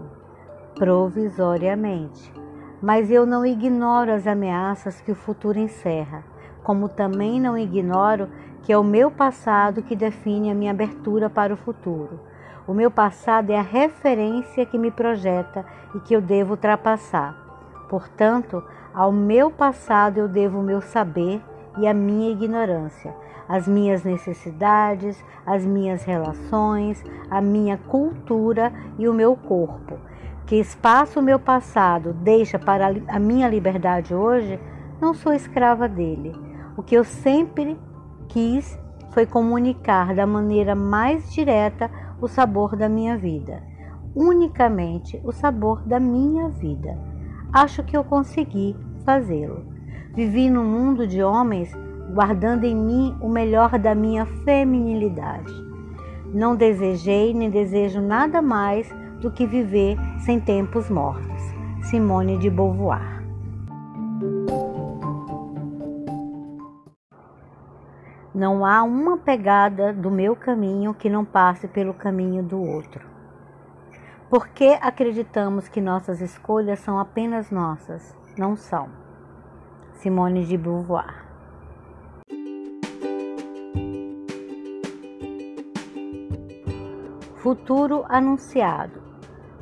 [0.75, 2.31] Provisoriamente.
[2.79, 6.23] Mas eu não ignoro as ameaças que o futuro encerra,
[6.61, 8.29] como também não ignoro
[8.61, 12.19] que é o meu passado que define a minha abertura para o futuro.
[12.67, 15.65] O meu passado é a referência que me projeta
[15.95, 17.35] e que eu devo ultrapassar.
[17.89, 18.63] Portanto,
[18.93, 21.41] ao meu passado eu devo o meu saber
[21.79, 23.15] e a minha ignorância
[23.47, 29.97] as minhas necessidades, as minhas relações, a minha cultura e o meu corpo.
[30.45, 34.59] Que espaço o meu passado deixa para a minha liberdade hoje,
[35.01, 36.33] não sou escrava dele.
[36.77, 37.79] O que eu sempre
[38.27, 38.77] quis
[39.11, 41.89] foi comunicar da maneira mais direta
[42.19, 43.61] o sabor da minha vida,
[44.15, 46.97] unicamente o sabor da minha vida.
[47.51, 48.75] Acho que eu consegui
[49.05, 49.65] fazê-lo.
[50.13, 51.75] Vivi num mundo de homens
[52.13, 55.51] guardando em mim o melhor da minha feminilidade.
[56.33, 61.41] Não desejei nem desejo nada mais do que viver sem tempos mortos.
[61.89, 63.23] Simone de Beauvoir.
[68.33, 73.05] Não há uma pegada do meu caminho que não passe pelo caminho do outro.
[74.29, 78.17] Por que acreditamos que nossas escolhas são apenas nossas?
[78.35, 78.89] Não são.
[79.93, 81.22] Simone de Beauvoir.
[87.43, 88.99] Futuro anunciado.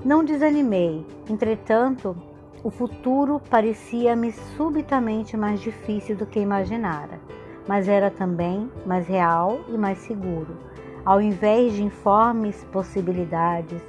[0.06, 2.16] Não desanimei, entretanto,
[2.64, 7.20] o futuro parecia-me subitamente mais difícil do que imaginara
[7.68, 10.58] mas era também mais real e mais seguro.
[11.06, 13.82] Ao invés de informes possibilidades,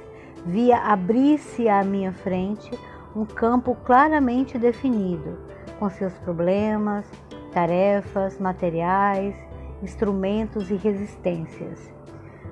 [0.45, 2.71] via abrir-se à minha frente
[3.15, 5.37] um campo claramente definido,
[5.79, 7.05] com seus problemas,
[7.51, 9.35] tarefas, materiais,
[9.81, 11.92] instrumentos e resistências.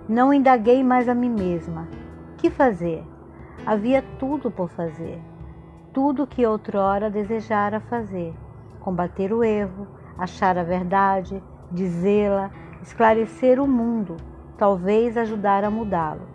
[0.09, 1.87] Não indaguei mais a mim mesma.
[2.37, 3.05] Que fazer?
[3.65, 5.21] Havia tudo por fazer.
[5.93, 8.33] Tudo que outrora desejara fazer:
[8.79, 9.87] combater o erro,
[10.17, 11.41] achar a verdade,
[11.71, 12.51] dizê-la,
[12.81, 14.17] esclarecer o mundo,
[14.57, 16.27] talvez ajudar a mudá-lo.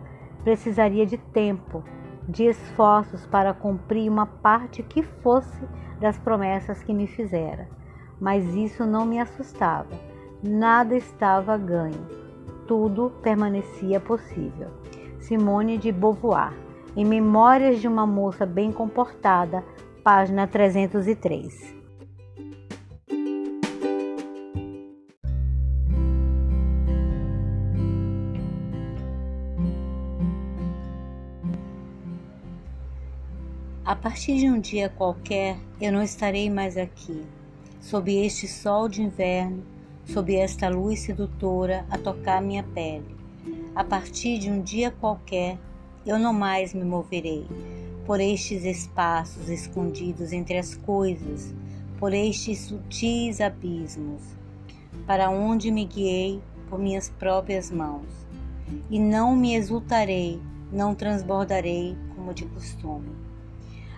[0.44, 1.82] Precisaria de tempo,
[2.28, 5.66] de esforços para cumprir uma parte que fosse
[6.00, 7.68] das promessas que me fizera.
[8.20, 9.90] Mas isso não me assustava.
[10.42, 12.25] Nada estava ganho.
[12.66, 14.70] Tudo permanecia possível.
[15.20, 16.52] Simone de Beauvoir,
[16.96, 19.64] em Memórias de uma Moça Bem Comportada,
[20.02, 21.76] página 303.
[33.84, 37.24] A partir de um dia qualquer, eu não estarei mais aqui,
[37.80, 39.75] sob este sol de inverno,
[40.06, 43.14] sob esta luz sedutora a tocar minha pele.
[43.74, 45.58] A partir de um dia qualquer,
[46.06, 47.46] eu não mais me moverei
[48.06, 51.54] por estes espaços escondidos entre as coisas,
[51.98, 54.22] por estes sutis abismos,
[55.06, 58.06] para onde me guiei por minhas próprias mãos.
[58.90, 60.40] E não me exultarei,
[60.72, 63.26] não transbordarei como de costume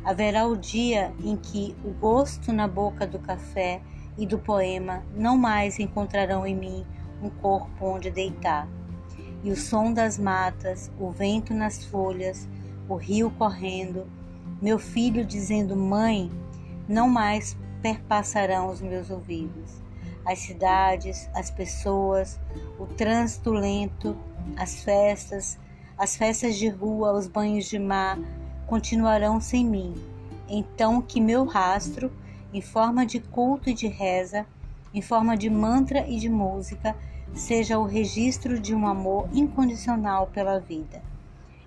[0.08, 3.82] haverá o dia em que o gosto na boca do café
[4.18, 6.86] e do poema não mais encontrarão em mim
[7.22, 8.68] um corpo onde deitar.
[9.42, 12.48] E o som das matas, o vento nas folhas,
[12.88, 14.06] o rio correndo,
[14.60, 16.30] meu filho dizendo mãe,
[16.88, 19.80] não mais perpassarão os meus ouvidos.
[20.24, 22.40] As cidades, as pessoas,
[22.78, 24.16] o trânsito lento,
[24.56, 25.58] as festas,
[25.96, 28.18] as festas de rua, os banhos de mar,
[28.66, 29.94] continuarão sem mim.
[30.48, 32.10] Então que meu rastro,
[32.52, 34.46] em forma de culto e de reza,
[34.92, 36.96] em forma de mantra e de música,
[37.34, 41.02] seja o registro de um amor incondicional pela vida.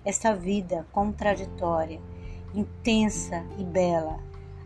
[0.04, 2.00] Esta vida contraditória,
[2.54, 4.18] intensa e bela,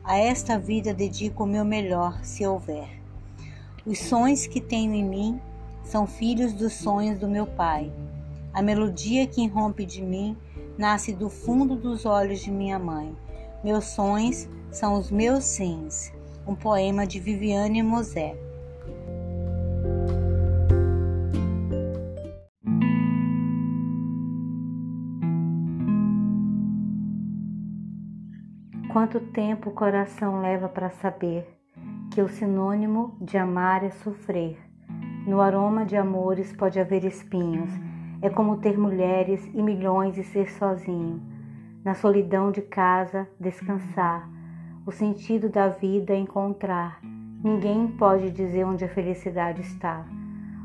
[0.03, 2.89] a esta vida dedico o meu melhor, se houver.
[3.85, 5.41] Os sonhos que tenho em mim
[5.83, 7.93] são filhos dos sonhos do meu Pai.
[8.53, 10.37] A melodia que irrompe de mim
[10.79, 13.17] nasce do fundo dos olhos de minha mãe.
[13.63, 16.13] Meus sonhos são os meus sims.
[16.47, 18.37] Um poema de Viviane Mosé.
[28.93, 31.49] Quanto tempo o coração leva para saber
[32.13, 34.59] que o sinônimo de amar é sofrer?
[35.27, 37.71] No aroma de amores pode haver espinhos
[38.21, 41.23] é como ter mulheres e milhões e ser sozinho.
[41.83, 44.36] Na solidão de casa, descansar.
[44.87, 47.01] O sentido da vida é encontrar.
[47.43, 50.07] Ninguém pode dizer onde a felicidade está.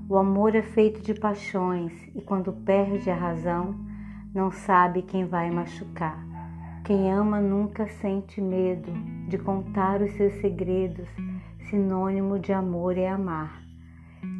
[0.07, 3.76] O amor é feito de paixões e quando perde a razão,
[4.31, 6.23] não sabe quem vai machucar.
[6.85, 8.91] Quem ama nunca sente medo
[9.27, 11.10] de contar os seus segredos.
[11.68, 13.60] Sinônimo de amor é amar.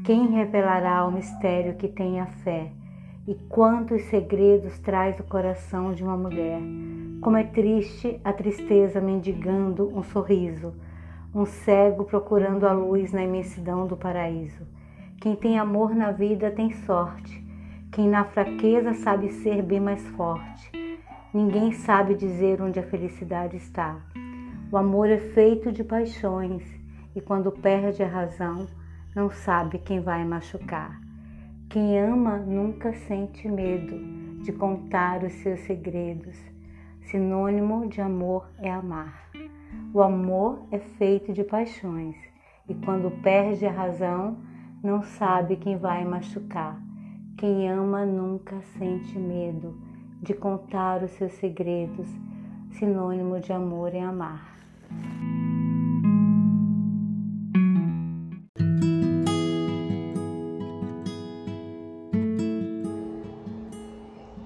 [0.06, 2.72] Quem revelará o mistério que tem a fé?
[3.28, 6.60] E quantos segredos traz o coração de uma mulher.
[7.22, 10.74] Como é triste a tristeza mendigando um sorriso,
[11.34, 14.66] um cego procurando a luz na imensidão do paraíso.
[15.22, 17.46] Quem tem amor na vida tem sorte.
[17.92, 20.72] Quem na fraqueza sabe ser bem mais forte.
[21.32, 24.02] Ninguém sabe dizer onde a felicidade está.
[24.72, 26.64] O amor é feito de paixões
[27.16, 28.66] e quando perde a razão,
[29.16, 31.11] não sabe quem vai machucar.
[31.72, 33.98] Quem ama nunca sente medo
[34.44, 36.38] de contar os seus segredos.
[37.04, 39.32] Sinônimo de amor é amar.
[39.94, 42.18] O amor é feito de paixões
[42.68, 44.36] e quando perde a razão,
[44.84, 46.78] não sabe quem vai machucar.
[47.38, 49.74] Quem ama nunca sente medo
[50.22, 52.10] de contar os seus segredos.
[52.72, 54.58] Sinônimo de amor é amar.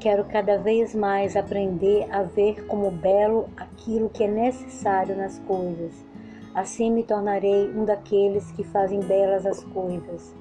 [0.06, 6.06] Quero cada vez mais aprender a ver como belo aquilo que é necessário nas coisas.
[6.53, 10.32] Assim me tornarei um daqueles que fazem belas as coisas.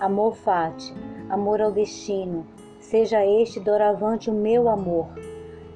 [0.00, 0.94] Amor fati,
[1.28, 2.46] amor ao destino,
[2.80, 5.08] Seja este doravante o meu amor.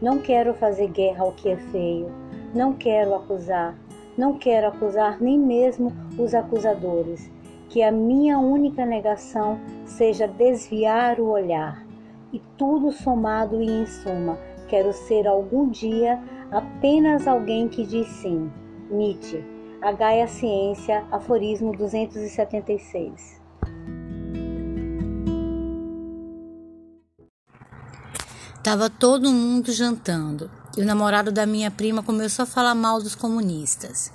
[0.00, 2.10] Não quero fazer guerra ao que é feio,
[2.54, 3.76] não quero acusar,
[4.16, 7.30] não quero acusar nem mesmo os acusadores.
[7.68, 11.85] Que a minha única negação seja desviar o olhar.
[12.32, 14.38] E tudo somado e em suma,
[14.68, 16.20] quero ser algum dia
[16.50, 18.50] apenas alguém que diz sim.
[18.90, 19.44] Nietzsche,
[19.82, 23.40] a Gaia Ciência, aforismo 276.
[28.62, 33.14] Tava todo mundo jantando e o namorado da minha prima começou a falar mal dos
[33.14, 34.12] comunistas.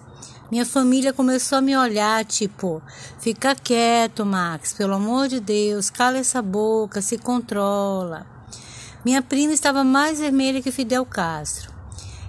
[0.51, 2.81] Minha família começou a me olhar, tipo,
[3.19, 8.27] fica quieto, Max, pelo amor de Deus, cala essa boca, se controla.
[9.05, 11.71] Minha prima estava mais vermelha que Fidel Castro.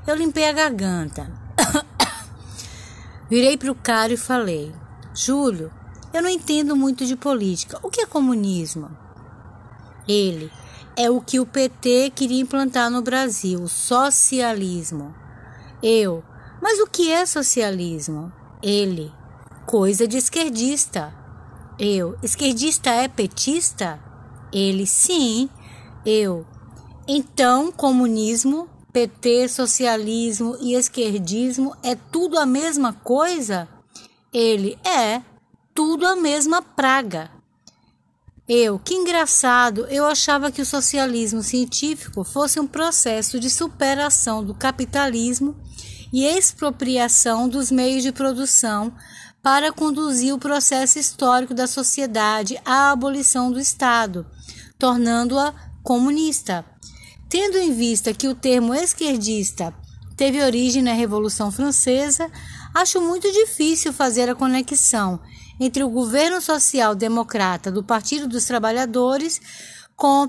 [0.07, 1.29] Eu limpei a garganta.
[3.29, 4.73] Virei para o cara e falei:
[5.13, 5.73] Júlio,
[6.15, 7.81] eu não entendo muito de política.
[7.83, 8.89] O que é comunismo?
[10.07, 10.49] Ele:
[10.97, 15.13] é o que o PT queria implantar no Brasil, socialismo.
[15.83, 16.23] Eu,
[16.63, 18.33] mas o que é socialismo?
[18.63, 19.11] Ele,
[19.67, 21.13] coisa de esquerdista.
[21.77, 23.99] Eu, esquerdista é petista?
[24.53, 25.51] Ele, sim.
[26.07, 26.47] Eu,
[27.09, 33.69] então comunismo, PT, socialismo e esquerdismo é tudo a mesma coisa?
[34.33, 35.21] Ele, é,
[35.75, 37.29] tudo a mesma praga.
[38.49, 44.55] Eu, que engraçado, eu achava que o socialismo científico fosse um processo de superação do
[44.55, 45.57] capitalismo
[46.13, 48.93] e expropriação dos meios de produção
[49.43, 54.27] para conduzir o processo histórico da sociedade à abolição do Estado,
[54.79, 55.53] tornando-a
[55.83, 56.65] comunista.
[57.29, 59.75] Tendo em vista que o termo esquerdista
[60.17, 62.31] teve origem na Revolução Francesa,
[62.75, 65.19] acho muito difícil fazer a conexão
[65.59, 69.41] entre o governo social-democrata do Partido dos Trabalhadores
[69.97, 70.29] com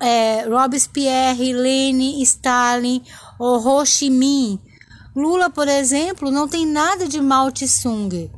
[0.00, 3.02] é, Robespierre, Lenin, Stalin
[3.38, 4.60] ou Ho Chi Minh.
[5.14, 8.30] Lula, por exemplo, não tem nada de Mao Tse-tung.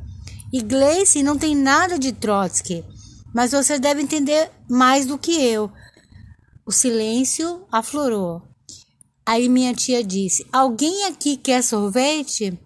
[0.53, 2.85] Iglesias não tem nada de Trotsky.
[3.33, 5.71] Mas você deve entender mais do que eu.
[6.65, 8.41] O silêncio aflorou.
[9.25, 12.57] Aí minha tia disse: Alguém aqui quer sorvete?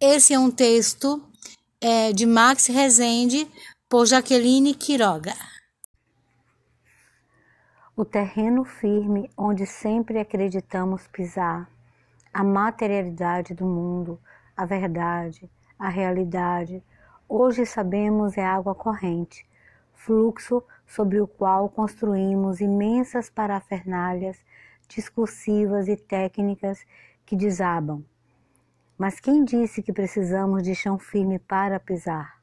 [0.00, 1.22] Esse é um texto
[1.80, 3.46] é, de Max Rezende,
[3.88, 5.34] por Jaqueline Quiroga.
[7.96, 11.70] O terreno firme onde sempre acreditamos pisar,
[12.32, 14.18] a materialidade do mundo,
[14.56, 16.82] a verdade, a realidade,
[17.28, 19.46] hoje sabemos é água corrente,
[19.92, 24.38] fluxo sobre o qual construímos imensas parafernálias
[24.88, 26.84] discursivas e técnicas
[27.24, 28.04] que desabam,
[29.02, 32.38] mas quem disse que precisamos de chão firme para pisar?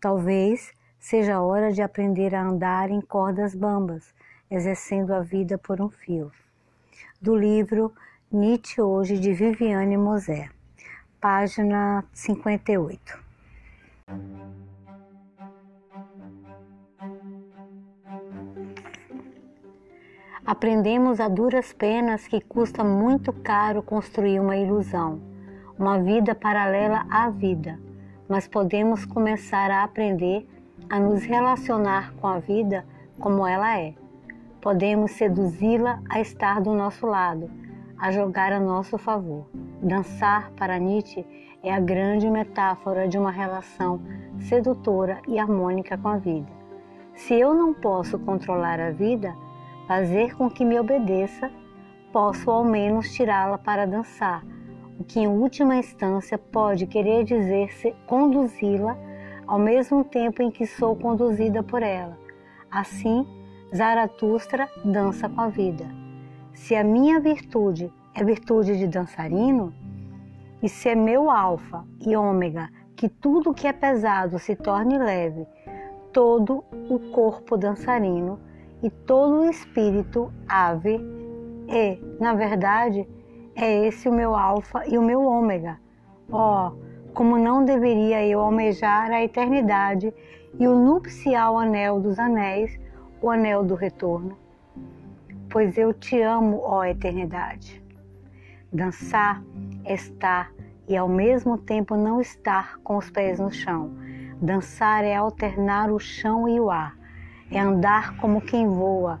[0.00, 4.14] Talvez seja a hora de aprender a andar em cordas bambas,
[4.50, 6.32] exercendo a vida por um fio.
[7.20, 7.92] Do livro
[8.32, 10.50] Nietzsche Hoje, de Viviane Moser,
[11.20, 13.18] página 58.
[20.46, 25.20] Aprendemos a duras penas que custa muito caro construir uma ilusão
[25.78, 27.78] uma vida paralela à vida,
[28.28, 30.48] mas podemos começar a aprender
[30.88, 32.84] a nos relacionar com a vida
[33.18, 33.94] como ela é.
[34.60, 37.50] Podemos seduzi-la a estar do nosso lado,
[38.02, 39.46] a jogar a nosso favor.
[39.80, 41.24] Dançar para Nietzsche
[41.62, 44.02] é a grande metáfora de uma relação
[44.40, 46.50] sedutora e harmônica com a vida.
[47.14, 49.32] Se eu não posso controlar a vida,
[49.86, 51.48] fazer com que me obedeça,
[52.12, 54.44] posso ao menos tirá-la para dançar
[54.98, 57.68] o que em última instância pode querer dizer
[58.08, 58.98] conduzi-la
[59.46, 62.18] ao mesmo tempo em que sou conduzida por ela.
[62.68, 63.24] Assim,
[63.72, 66.01] Zaratustra dança com a vida.
[66.54, 69.72] Se a minha virtude é virtude de dançarino,
[70.62, 75.46] e se é meu alfa e ômega que tudo que é pesado se torne leve,
[76.12, 78.38] todo o corpo dançarino
[78.82, 81.00] e todo o espírito ave,
[81.68, 83.08] e, na verdade,
[83.56, 85.80] é esse o meu alfa e o meu ômega.
[86.30, 86.72] Oh,
[87.12, 90.12] como não deveria eu almejar a eternidade
[90.58, 92.78] e o nupcial anel dos anéis,
[93.20, 94.41] o anel do retorno?
[95.52, 97.84] Pois eu te amo, ó eternidade.
[98.72, 99.42] Dançar
[99.84, 100.50] é estar
[100.88, 103.90] e ao mesmo tempo não estar com os pés no chão.
[104.40, 106.96] Dançar é alternar o chão e o ar,
[107.50, 109.20] é andar como quem voa,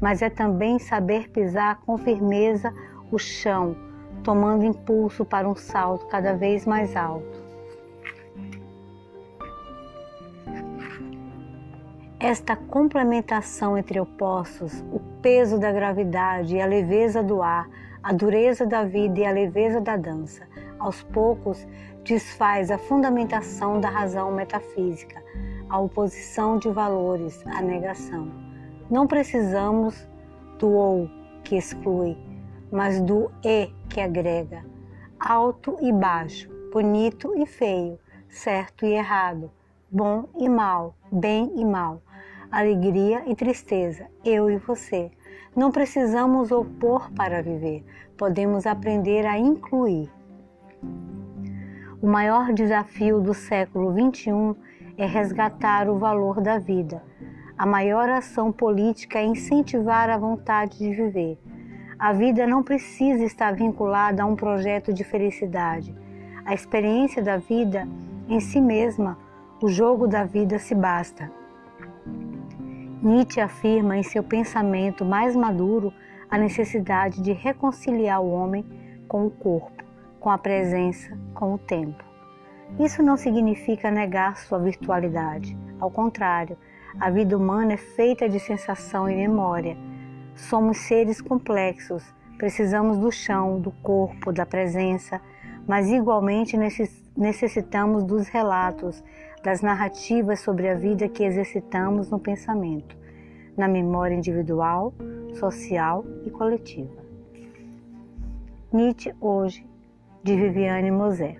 [0.00, 2.72] mas é também saber pisar com firmeza
[3.10, 3.76] o chão,
[4.22, 7.43] tomando impulso para um salto cada vez mais alto.
[12.24, 17.68] Esta complementação entre opostos, o peso da gravidade e a leveza do ar,
[18.02, 20.48] a dureza da vida e a leveza da dança,
[20.78, 21.66] aos poucos
[22.02, 25.22] desfaz a fundamentação da razão metafísica,
[25.68, 28.32] a oposição de valores, a negação.
[28.90, 30.08] Não precisamos
[30.58, 31.10] do ou
[31.44, 32.16] que exclui,
[32.72, 34.64] mas do e que agrega,
[35.20, 37.98] alto e baixo, bonito e feio,
[38.30, 39.50] certo e errado,
[39.90, 42.00] bom e mal, bem e mal,
[42.54, 45.10] alegria e tristeza, eu e você.
[45.56, 47.84] Não precisamos opor para viver,
[48.16, 50.10] podemos aprender a incluir.
[52.00, 54.54] O maior desafio do século XXI
[54.96, 57.02] é resgatar o valor da vida.
[57.56, 61.38] A maior ação política é incentivar a vontade de viver.
[61.98, 65.94] A vida não precisa estar vinculada a um projeto de felicidade.
[66.44, 67.88] A experiência da vida
[68.28, 69.18] em si mesma,
[69.60, 71.30] o jogo da vida se basta.
[73.04, 75.92] Nietzsche afirma em seu pensamento mais maduro
[76.30, 78.64] a necessidade de reconciliar o homem
[79.06, 79.84] com o corpo
[80.24, 82.02] com a presença, com o tempo.
[82.80, 85.54] Isso não significa negar sua virtualidade.
[85.78, 86.56] Ao contrário,
[86.98, 89.76] a vida humana é feita de sensação e memória.
[90.34, 92.02] Somos seres complexos,
[92.38, 95.20] precisamos do chão, do corpo, da presença,
[95.68, 96.56] mas igualmente
[97.14, 99.04] necessitamos dos relatos,
[99.44, 102.96] das narrativas sobre a vida que exercitamos no pensamento,
[103.54, 104.94] na memória individual,
[105.34, 107.04] social e coletiva.
[108.72, 109.66] Nietzsche hoje
[110.22, 111.36] de Viviane Mosé.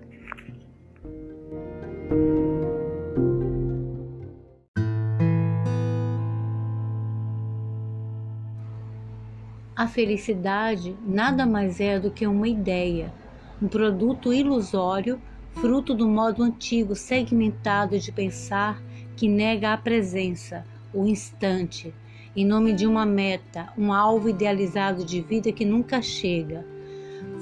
[9.75, 13.11] A felicidade nada mais é do que uma ideia,
[13.59, 15.19] um produto ilusório,
[15.55, 18.81] fruto do modo antigo segmentado de pensar
[19.15, 21.93] que nega a presença, o instante,
[22.35, 26.65] em nome de uma meta, um alvo idealizado de vida que nunca chega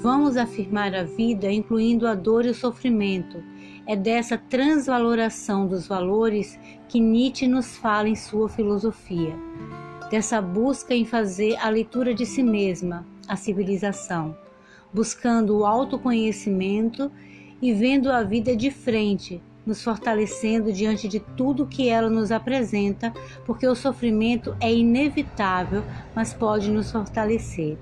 [0.04, 3.42] Vamos afirmar a vida incluindo a dor e o sofrimento.
[3.86, 6.58] É dessa transvaloração dos valores
[6.88, 9.34] que Nietzsche nos fala em sua filosofia,
[10.10, 14.36] dessa busca em fazer a leitura de si mesma, a civilização,
[14.92, 17.10] buscando o autoconhecimento
[17.60, 23.12] e vendo a vida de frente, nos fortalecendo diante de tudo que ela nos apresenta,
[23.46, 25.82] porque o sofrimento é inevitável,
[26.14, 27.78] mas pode nos fortalecer.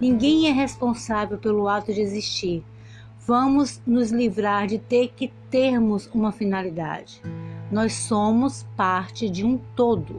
[0.00, 2.62] Ninguém é responsável pelo ato de existir.
[3.26, 7.20] Vamos nos livrar de ter que termos uma finalidade.
[7.72, 10.16] Nós somos parte de um todo.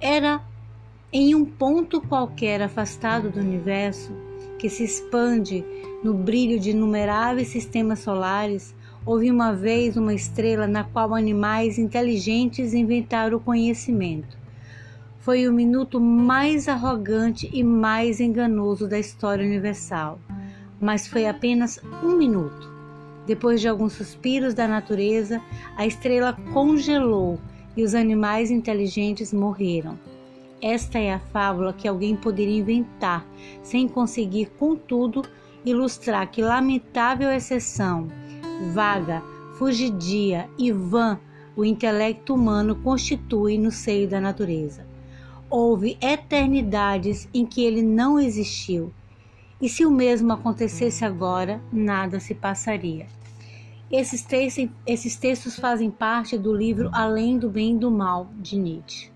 [0.00, 0.40] Era
[1.12, 4.12] em um ponto qualquer afastado do universo,
[4.58, 5.64] que se expande
[6.04, 8.74] no brilho de inumeráveis sistemas solares,
[9.06, 14.36] houve uma vez uma estrela na qual animais inteligentes inventaram o conhecimento.
[15.20, 20.20] Foi o minuto mais arrogante e mais enganoso da história universal,
[20.78, 22.70] mas foi apenas um minuto.
[23.26, 25.40] Depois de alguns suspiros da natureza,
[25.74, 27.40] a estrela congelou
[27.74, 29.98] e os animais inteligentes morreram.
[30.60, 33.26] Esta é a fábula que alguém poderia inventar,
[33.62, 35.22] sem conseguir, contudo,
[35.64, 38.08] ilustrar que lamentável exceção,
[38.72, 39.22] vaga,
[39.58, 41.18] fugidia e vã
[41.56, 44.94] o intelecto humano constitui no seio da natureza
[45.54, 48.92] houve eternidades em que ele não existiu.
[49.60, 53.06] E se o mesmo acontecesse agora, nada se passaria.
[53.88, 58.58] Esses textos, esses textos fazem parte do livro Além do Bem e do Mal, de
[58.58, 59.12] Nietzsche.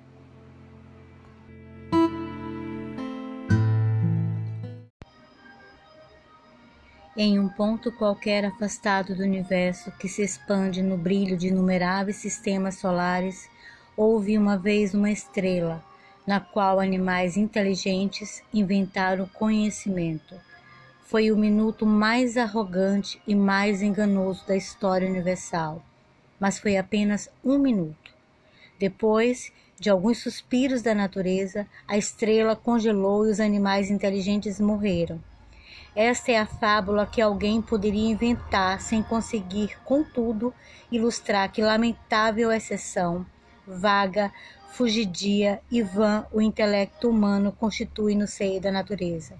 [7.20, 12.76] Em um ponto qualquer afastado do universo que se expande no brilho de inumeráveis sistemas
[12.76, 13.50] solares,
[13.96, 15.84] houve uma vez uma estrela
[16.24, 20.36] na qual animais inteligentes inventaram conhecimento.
[21.06, 25.82] Foi o minuto mais arrogante e mais enganoso da história universal,
[26.38, 28.14] mas foi apenas um minuto.
[28.78, 35.20] Depois de alguns suspiros da natureza, a estrela congelou e os animais inteligentes morreram.
[36.00, 40.54] Esta é a fábula que alguém poderia inventar sem conseguir, contudo,
[40.92, 43.26] ilustrar que lamentável exceção,
[43.66, 44.32] vaga,
[44.68, 49.36] fugidia e vã o intelecto humano constitui no seio da natureza.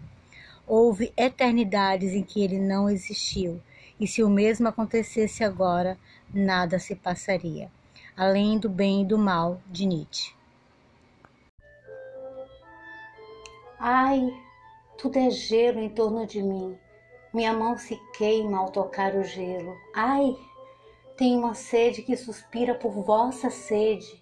[0.67, 3.63] Houve eternidades em que ele não existiu,
[4.01, 5.97] e se o mesmo acontecesse agora,
[6.35, 7.71] nada se passaria,
[8.17, 10.35] além do bem e do mal de Nietzsche.
[13.79, 14.48] Ai,
[14.99, 16.77] tudo é gelo em torno de mim.
[17.33, 19.77] Minha mão se queima ao tocar o gelo.
[19.95, 20.37] Ai,
[21.17, 24.21] tenho uma sede que suspira por vossa sede.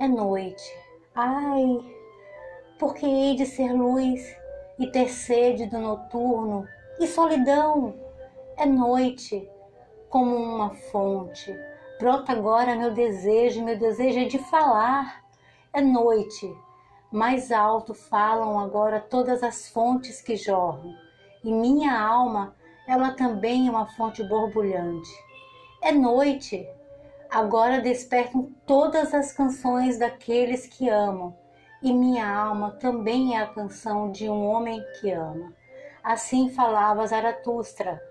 [0.00, 0.64] É noite.
[1.14, 1.78] Ai,
[2.78, 4.34] porque hei de ser luz
[4.78, 6.66] e ter sede do noturno
[6.98, 7.94] e solidão.
[8.56, 9.46] É noite,
[10.08, 11.54] como uma fonte.
[11.98, 15.22] Brota agora meu desejo, meu desejo é de falar.
[15.70, 16.50] É noite
[17.10, 20.94] mais alto falam agora todas as fontes que jorram,
[21.42, 22.54] e minha alma,
[22.86, 25.10] ela também é uma fonte borbulhante.
[25.82, 26.68] É noite,
[27.30, 31.36] agora despertam todas as canções daqueles que amam,
[31.82, 35.52] e minha alma também é a canção de um homem que ama.
[36.02, 38.02] Assim falava Zaratustra,